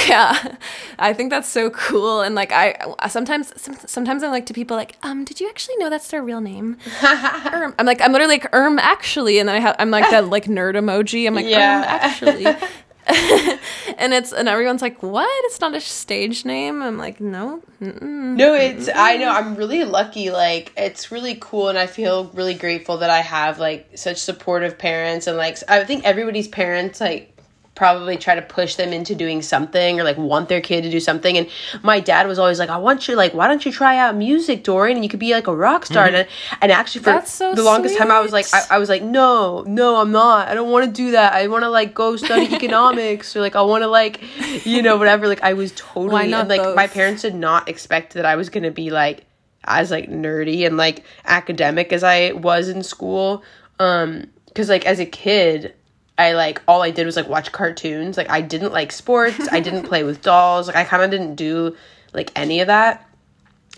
Yeah, 0.08 0.58
I 1.00 1.14
think 1.14 1.30
that's 1.30 1.48
so 1.48 1.70
cool. 1.70 2.22
And 2.22 2.36
like 2.36 2.52
I 2.52 2.76
sometimes 3.10 3.54
some, 3.62 3.76
sometimes 3.86 4.22
I'm 4.24 4.32
like 4.32 4.46
to 4.48 4.54
people 4.54 4.76
like, 4.78 4.98
um, 5.04 5.24
did 5.24 5.40
you 5.40 5.48
actually 5.50 5.76
know 5.78 5.90
that's 5.90 6.10
their 6.10 6.22
real 6.22 6.42
name? 6.42 6.78
Erm. 7.04 7.74
I'm 7.80 7.86
like 7.86 8.02
I'm 8.02 8.12
literally 8.12 8.36
like 8.36 8.54
Erm 8.54 8.80
actually, 8.80 9.40
and 9.40 9.48
then 9.48 9.56
I 9.56 9.60
have 9.60 9.76
I'm 9.80 9.92
like 9.92 10.10
that 10.12 10.28
like 10.28 10.46
nerd 10.46 10.76
emoji. 10.76 11.26
I'm 11.26 11.36
like 11.36 11.46
Yeah. 11.46 11.80
Erm 11.80 11.84
actually. 11.88 12.68
and 13.98 14.14
it's 14.14 14.32
and 14.32 14.48
everyone's 14.48 14.82
like, 14.82 15.04
"What? 15.04 15.30
It's 15.46 15.60
not 15.60 15.76
a 15.76 15.82
stage 15.82 16.46
name." 16.46 16.82
I'm 16.82 16.98
like, 16.98 17.20
"No, 17.20 17.62
mm-mm. 17.82 18.36
No, 18.36 18.54
it's 18.54 18.90
I 18.94 19.18
know 19.18 19.30
I'm 19.30 19.56
really 19.56 19.84
lucky. 19.84 20.32
Like 20.32 20.72
it's 20.78 21.12
really 21.12 21.38
cool, 21.40 21.68
and 21.68 21.78
I 21.78 21.88
feel 21.88 22.26
really 22.34 22.54
grateful 22.54 22.98
that 23.00 23.10
I 23.10 23.20
have 23.20 23.60
like 23.60 23.90
such 23.96 24.18
supportive 24.18 24.78
parents, 24.78 25.28
and 25.28 25.36
like 25.38 25.58
I 25.68 25.84
think 25.84 26.06
everybody's 26.06 26.48
parents 26.48 27.02
like 27.02 27.33
probably 27.76 28.18
try 28.18 28.36
to 28.36 28.42
push 28.42 28.76
them 28.76 28.94
into 28.94 29.16
doing 29.16 29.42
something 29.42 30.00
or 30.00 30.04
like 30.04 30.18
want 30.18 30.48
their 30.48 30.62
kid 30.62 30.84
to 30.84 30.92
do 30.92 31.00
something. 31.00 31.38
And 31.38 31.50
my 31.82 32.00
dad 32.00 32.28
was 32.28 32.38
always 32.38 32.60
like, 32.60 32.70
"I 32.70 32.78
want 32.78 33.08
you 33.08 33.16
like, 33.16 33.34
why 33.34 33.48
don't 33.48 33.66
you 33.66 33.72
try 33.72 33.98
out 33.98 34.16
music, 34.16 34.64
Dorian, 34.64 34.98
and 34.98 35.04
you 35.04 35.10
could 35.10 35.20
be 35.20 35.34
like 35.34 35.48
a 35.48 35.56
rock 35.56 35.86
star." 35.86 36.06
And, 36.06 36.28
and 36.62 36.72
actually, 36.72 37.04
for 37.04 37.22
so 37.26 37.56
the 37.56 37.64
longest 37.64 37.98
time, 37.98 38.12
I 38.12 38.20
was 38.20 38.32
like, 38.32 38.46
I. 38.54 38.64
I 38.72 38.78
was 38.78 38.90
like, 38.90 39.04
"No, 39.04 39.64
no, 39.68 39.98
I'm 39.98 40.12
not. 40.12 40.48
I 40.48 40.54
don't 40.54 40.72
want 40.72 40.86
to 40.86 40.92
do 40.92 41.12
that. 41.12 41.34
I 41.34 41.48
want 41.48 41.64
to 41.64 41.70
like 41.70 41.94
go 41.94 42.16
study 42.16 42.54
economics 42.54 43.36
or 43.36 43.42
like 43.42 43.56
I 43.56 43.62
want 43.62 43.84
to 43.84 43.88
like, 43.88 44.22
you 44.66 44.82
know, 44.82 44.98
whatever." 44.98 45.28
Like 45.28 45.44
I 45.44 45.54
was 45.54 45.72
totally 45.76 46.28
not 46.28 46.42
and, 46.42 46.50
like 46.50 46.76
my 46.76 46.88
parents 46.88 47.24
did 47.24 47.36
not 47.36 47.70
expect 47.70 48.14
that 48.14 48.26
I 48.26 48.36
was 48.36 48.50
gonna 48.50 48.72
be 48.72 48.90
like 48.92 49.26
as 49.66 49.92
like 49.92 50.10
nerdy 50.10 50.66
and 50.66 50.78
like 50.78 51.04
academic 51.26 51.94
as 51.94 52.04
I 52.04 52.34
was 52.34 52.68
in 52.70 52.84
school. 52.84 53.44
Um, 53.80 54.28
because 54.46 54.70
like 54.70 54.86
as 54.86 55.00
a 55.00 55.06
kid, 55.06 55.74
I 56.18 56.34
like 56.34 56.62
all 56.68 56.82
I 56.82 56.92
did 56.92 57.06
was 57.06 57.16
like 57.16 57.28
watch 57.28 57.52
cartoons. 57.52 58.18
Like 58.18 58.30
I 58.30 58.42
didn't 58.42 58.72
like 58.72 58.92
sports. 58.92 59.48
I 59.52 59.60
didn't 59.60 59.84
play 59.90 60.04
with 60.04 60.22
dolls. 60.22 60.68
Like 60.68 60.76
I 60.76 60.84
kind 60.84 61.04
of 61.04 61.10
didn't 61.12 61.36
do 61.36 61.76
like 62.14 62.32
any 62.36 62.60
of 62.62 62.68
that. 62.68 63.08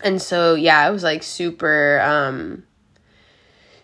And 0.04 0.20
so 0.20 0.54
yeah, 0.54 0.78
I 0.78 0.90
was 0.90 1.02
like 1.02 1.22
super 1.22 2.00
um 2.00 2.64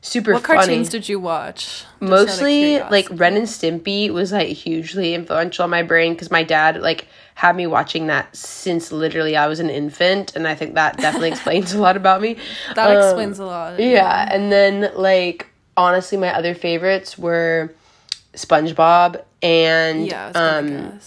super 0.03 0.33
what 0.35 0.43
funny 0.45 0.59
cartoons 0.59 0.89
did 0.91 1.09
you 1.09 1.19
watch? 1.19 1.65
Just 1.65 1.87
mostly 2.01 2.79
like. 2.81 3.09
Ren 3.11 3.37
and 3.37 3.47
Stimpy 3.47 4.11
was 4.11 4.33
like 4.33 4.49
hugely 4.49 5.15
influential 5.15 5.65
on 5.65 5.71
my 5.71 5.83
brain 5.83 6.13
because 6.13 6.31
my 6.31 6.43
dad 6.43 6.81
like 6.81 7.07
had 7.35 7.57
me 7.57 7.67
watching 7.67 8.09
that 8.09 8.37
since 8.37 8.93
literally 8.93 9.37
I 9.37 9.47
was 9.47 9.59
an 9.61 9.71
infant, 9.71 10.37
and 10.37 10.47
I 10.47 10.55
think 10.55 10.75
that 10.75 10.99
definitely 10.99 11.29
explains 11.33 11.73
a 11.73 11.81
lot 11.81 11.97
about 11.97 12.21
me. 12.21 12.37
that 12.75 12.91
Um, 12.91 12.97
explains 12.99 13.39
a 13.39 13.47
lot. 13.47 13.81
Yeah, 13.81 14.29
and 14.31 14.53
then 14.53 14.93
like 14.95 15.47
honestly, 15.77 16.19
my 16.19 16.35
other 16.37 16.55
favorites 16.55 17.17
were 17.17 17.73
SpongeBob 18.35 19.23
and 19.43 20.07
yeah. 20.07 20.25
I 20.25 20.27
was 20.29 20.35
gonna 20.67 20.89
um 20.89 20.99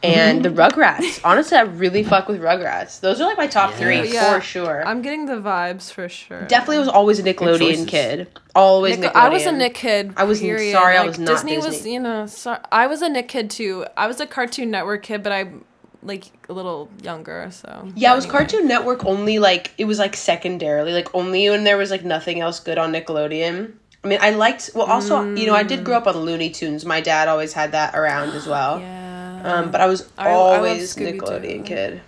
and 0.00 0.44
the 0.44 0.48
Rugrats. 0.62 1.20
Honestly, 1.24 1.56
I 1.58 1.62
really 1.62 2.04
fuck 2.04 2.28
with 2.28 2.40
Rugrats. 2.40 3.00
Those 3.00 3.20
are 3.20 3.24
like 3.26 3.36
my 3.36 3.48
top 3.48 3.74
three 3.74 4.12
Yeah. 4.12 4.34
for 4.36 4.40
sure. 4.40 4.86
I'm 4.86 5.02
getting 5.02 5.26
the 5.26 5.34
vibes 5.34 5.92
for 5.92 6.08
sure. 6.08 6.42
Definitely 6.46 6.78
was 6.78 6.88
always 6.88 7.18
a 7.18 7.22
Nickelodeon 7.24 7.88
kid. 7.88 8.28
Always 8.54 8.96
Nick- 8.98 9.12
Nickelodeon. 9.12 9.16
I 9.16 9.28
was 9.28 9.46
a 9.46 9.52
Nick 9.52 9.74
kid. 9.74 10.12
I 10.16 10.22
was- 10.24 10.40
period. 10.40 10.70
sorry, 10.72 10.96
I 10.96 11.04
was 11.04 11.18
not 11.18 11.26
Disney, 11.28 11.56
was, 11.58 11.84
you 11.84 11.98
know, 11.98 12.26
sorry, 12.26 12.60
I 12.70 12.86
was 12.86 13.02
a 13.02 13.08
Nick 13.08 13.26
kid 13.26 13.50
too. 13.50 13.86
I 13.96 14.06
was 14.06 14.20
a 14.20 14.26
Cartoon 14.26 14.70
Network 14.70 15.02
kid, 15.02 15.24
but 15.24 15.32
I'm 15.32 15.64
like 16.04 16.26
a 16.48 16.52
little 16.52 16.88
younger, 17.02 17.48
so. 17.50 17.88
Yeah, 17.96 18.12
it 18.12 18.16
was 18.16 18.24
anyway. 18.24 18.38
Cartoon 18.38 18.68
Network 18.68 19.04
only 19.04 19.40
like 19.40 19.72
it 19.78 19.86
was 19.86 19.98
like 19.98 20.14
secondarily, 20.14 20.92
like 20.92 21.12
only 21.12 21.50
when 21.50 21.64
there 21.64 21.76
was 21.76 21.90
like 21.90 22.04
nothing 22.04 22.40
else 22.40 22.60
good 22.60 22.78
on 22.78 22.92
Nickelodeon. 22.92 23.72
I 24.04 24.08
mean, 24.08 24.18
I 24.22 24.30
liked 24.30 24.70
well 24.74 24.86
also, 24.86 25.34
you 25.34 25.46
know, 25.46 25.54
I 25.54 25.62
did 25.64 25.84
grow 25.84 25.96
up 25.96 26.06
on 26.06 26.16
Looney 26.16 26.50
Tunes. 26.50 26.84
My 26.84 27.00
dad 27.00 27.28
always 27.28 27.52
had 27.52 27.72
that 27.72 27.94
around 27.94 28.30
as 28.30 28.46
well. 28.46 28.78
Yeah. 28.80 29.40
Um, 29.44 29.70
but 29.70 29.80
I 29.80 29.86
was 29.86 30.08
I- 30.16 30.28
I 30.28 30.32
always 30.32 30.94
Scooby-Doo. 30.94 31.20
Nickelodeon 31.20 31.66
kid. 31.66 32.00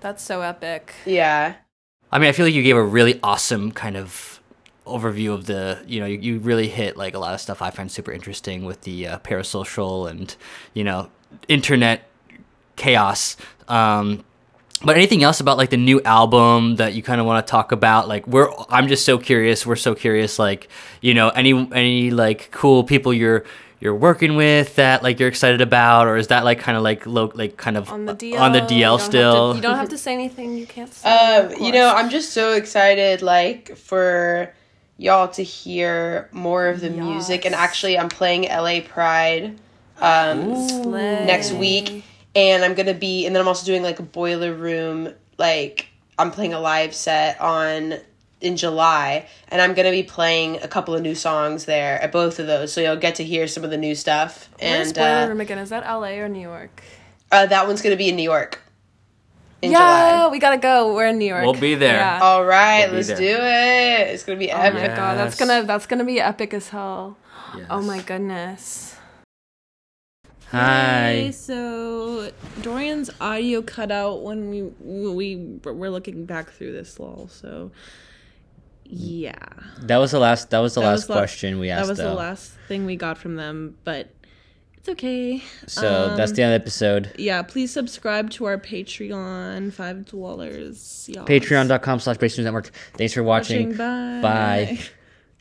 That's 0.00 0.22
so 0.22 0.40
epic. 0.40 0.94
Yeah. 1.04 1.54
I 2.10 2.18
mean, 2.18 2.28
I 2.28 2.32
feel 2.32 2.46
like 2.46 2.54
you 2.54 2.62
gave 2.62 2.76
a 2.76 2.82
really 2.82 3.20
awesome 3.22 3.70
kind 3.70 3.96
of 3.96 4.40
overview 4.86 5.32
of 5.32 5.46
the, 5.46 5.82
you 5.86 6.00
know, 6.00 6.06
you, 6.06 6.18
you 6.18 6.38
really 6.38 6.68
hit 6.68 6.96
like 6.96 7.14
a 7.14 7.18
lot 7.18 7.34
of 7.34 7.40
stuff 7.40 7.60
I 7.62 7.70
find 7.70 7.90
super 7.90 8.10
interesting 8.10 8.64
with 8.64 8.80
the 8.82 9.06
uh, 9.06 9.18
parasocial 9.18 10.10
and, 10.10 10.34
you 10.74 10.82
know, 10.84 11.10
internet 11.48 12.08
chaos. 12.76 13.36
Um, 13.68 14.24
but 14.84 14.96
anything 14.96 15.22
else 15.22 15.40
about 15.40 15.58
like 15.58 15.70
the 15.70 15.76
new 15.76 16.00
album 16.02 16.76
that 16.76 16.94
you 16.94 17.02
kind 17.02 17.20
of 17.20 17.26
want 17.26 17.46
to 17.46 17.50
talk 17.50 17.72
about? 17.72 18.08
Like, 18.08 18.26
we're, 18.26 18.50
I'm 18.68 18.88
just 18.88 19.04
so 19.04 19.18
curious. 19.18 19.66
We're 19.66 19.76
so 19.76 19.94
curious. 19.94 20.38
Like, 20.38 20.68
you 21.00 21.14
know, 21.14 21.28
any, 21.30 21.52
any 21.72 22.10
like 22.10 22.50
cool 22.50 22.84
people 22.84 23.12
you're, 23.12 23.44
you're 23.80 23.94
working 23.94 24.36
with 24.36 24.76
that 24.76 25.02
like 25.02 25.18
you're 25.18 25.28
excited 25.30 25.60
about, 25.62 26.06
or 26.06 26.16
is 26.18 26.26
that 26.28 26.44
like 26.44 26.58
kind 26.60 26.76
of 26.76 26.82
like 26.82 27.06
low, 27.06 27.30
like 27.34 27.56
kind 27.56 27.78
of 27.78 27.90
On 27.90 28.04
the 28.04 28.14
DL. 28.14 28.38
on 28.38 28.52
the 28.52 28.58
you 28.58 28.66
don't 28.66 28.70
DL 28.70 28.90
have 28.90 29.00
to- 29.00 29.04
still? 29.06 29.56
you 29.56 29.62
don't 29.62 29.76
have 29.76 29.88
to 29.88 29.96
say 29.98 30.12
anything 30.12 30.56
you 30.58 30.66
can't 30.66 30.92
say. 30.92 31.08
Um, 31.10 31.52
you 31.62 31.72
know. 31.72 31.94
I'm 31.94 32.10
just 32.10 32.34
so 32.34 32.52
excited 32.52 33.22
like 33.22 33.74
for 33.76 34.52
y'all 34.98 35.28
to 35.28 35.42
hear 35.42 36.28
more 36.30 36.66
of 36.68 36.80
the 36.82 36.90
music 36.90 37.46
and 37.46 37.54
actually 37.54 37.98
I'm 37.98 38.10
playing 38.10 38.42
LA 38.50 38.80
Pride 38.86 39.58
um 39.98 40.50
next 41.26 41.52
week 41.52 42.04
and 42.34 42.64
I'm 42.64 42.74
gonna 42.74 42.94
be 42.94 43.26
and 43.26 43.34
then 43.34 43.40
I'm 43.40 43.48
also 43.48 43.66
doing 43.66 43.82
like 43.82 43.98
a 43.98 44.02
boiler 44.04 44.52
room 44.54 45.12
like 45.38 45.88
I'm 46.18 46.30
playing 46.30 46.52
a 46.54 46.60
live 46.60 46.94
set 46.94 47.40
on 47.40 47.94
in 48.40 48.56
July 48.56 49.26
and 49.48 49.60
I'm 49.60 49.74
gonna 49.74 49.90
be 49.90 50.02
playing 50.02 50.62
a 50.62 50.68
couple 50.68 50.94
of 50.94 51.02
new 51.02 51.14
songs 51.14 51.64
there 51.66 52.00
at 52.02 52.12
both 52.12 52.38
of 52.38 52.46
those 52.46 52.72
so 52.72 52.80
you'll 52.80 52.96
get 52.96 53.16
to 53.16 53.24
hear 53.24 53.46
some 53.48 53.64
of 53.64 53.70
the 53.70 53.76
new 53.76 53.94
stuff 53.94 54.48
Where's 54.60 54.88
and 54.88 54.96
Boiler 54.96 55.24
uh, 55.24 55.28
Room 55.28 55.40
again? 55.40 55.58
Is 55.58 55.70
that 55.70 55.84
LA 55.84 56.12
or 56.18 56.28
New 56.28 56.40
York? 56.40 56.82
uh, 57.32 57.46
that 57.46 57.66
one's 57.66 57.82
gonna 57.82 57.96
be 57.96 58.08
in 58.08 58.16
New 58.16 58.22
York 58.22 58.60
in 59.62 59.72
yeah, 59.72 59.78
July. 60.22 60.28
we 60.30 60.38
gotta 60.38 60.56
go. 60.56 60.94
We're 60.94 61.08
in 61.08 61.18
New 61.18 61.26
York. 61.26 61.44
We'll 61.44 61.52
be 61.52 61.74
there. 61.74 61.96
Yeah. 61.96 62.20
All 62.22 62.44
right, 62.46 62.86
We'll 62.86 62.96
let's 62.96 63.08
there. 63.08 63.16
do 63.18 63.24
it. 63.24 64.14
It's 64.14 64.24
gonna 64.24 64.38
be 64.38 64.50
epic. 64.50 64.74
Oh 64.74 64.78
epic. 64.78 64.90
my 64.90 64.96
god, 64.96 65.18
that's 65.18 65.36
gonna 65.38 65.62
that's 65.64 65.86
gonna 65.86 66.04
be 66.04 66.18
epic 66.20 66.54
as 66.54 66.70
hell. 66.70 67.18
Oh 67.68 67.82
my 67.82 68.00
goodness. 68.00 68.89
Hi. 70.50 71.30
So 71.30 72.30
Dorian's 72.62 73.10
audio 73.20 73.62
cut 73.62 73.90
out 73.92 74.22
when 74.22 74.50
we 74.50 74.62
we 74.80 75.58
were 75.64 75.90
looking 75.90 76.24
back 76.26 76.50
through 76.50 76.72
this 76.72 76.98
lol. 76.98 77.28
So 77.28 77.70
yeah, 78.84 79.36
That 79.82 79.98
was 79.98 80.10
the 80.10 80.18
last. 80.18 80.50
That 80.50 80.58
was 80.58 80.74
the 80.74 80.80
That 80.80 80.86
last 80.88 80.96
was 81.02 81.10
la- 81.10 81.16
question 81.18 81.58
we 81.60 81.70
asked. 81.70 81.84
that 81.86 81.88
was 81.90 81.98
though. 81.98 82.08
the 82.10 82.14
last 82.14 82.52
thing 82.66 82.86
we 82.86 82.96
got 82.96 83.18
from 83.18 83.36
them, 83.36 83.76
but 83.84 84.10
it's 84.76 84.88
okay. 84.88 85.42
So 85.68 86.16
that's 86.16 86.32
the 86.32 86.42
um, 86.42 86.46
end 86.46 86.54
of 86.54 86.60
the 86.60 86.64
episode. 86.64 87.12
Yeah, 87.16 87.42
please 87.42 87.70
subscribe 87.70 88.30
to 88.30 88.46
our 88.46 88.58
Patreon, 88.58 89.72
five 89.72 90.06
dollars. 90.06 91.08
Patreon.com 91.12 92.00
slash 92.00 92.38
Network. 92.38 92.70
Thanks 92.94 93.14
for 93.14 93.22
watching. 93.22 93.76
Bye. 93.76 94.20
Bye. 94.22 94.80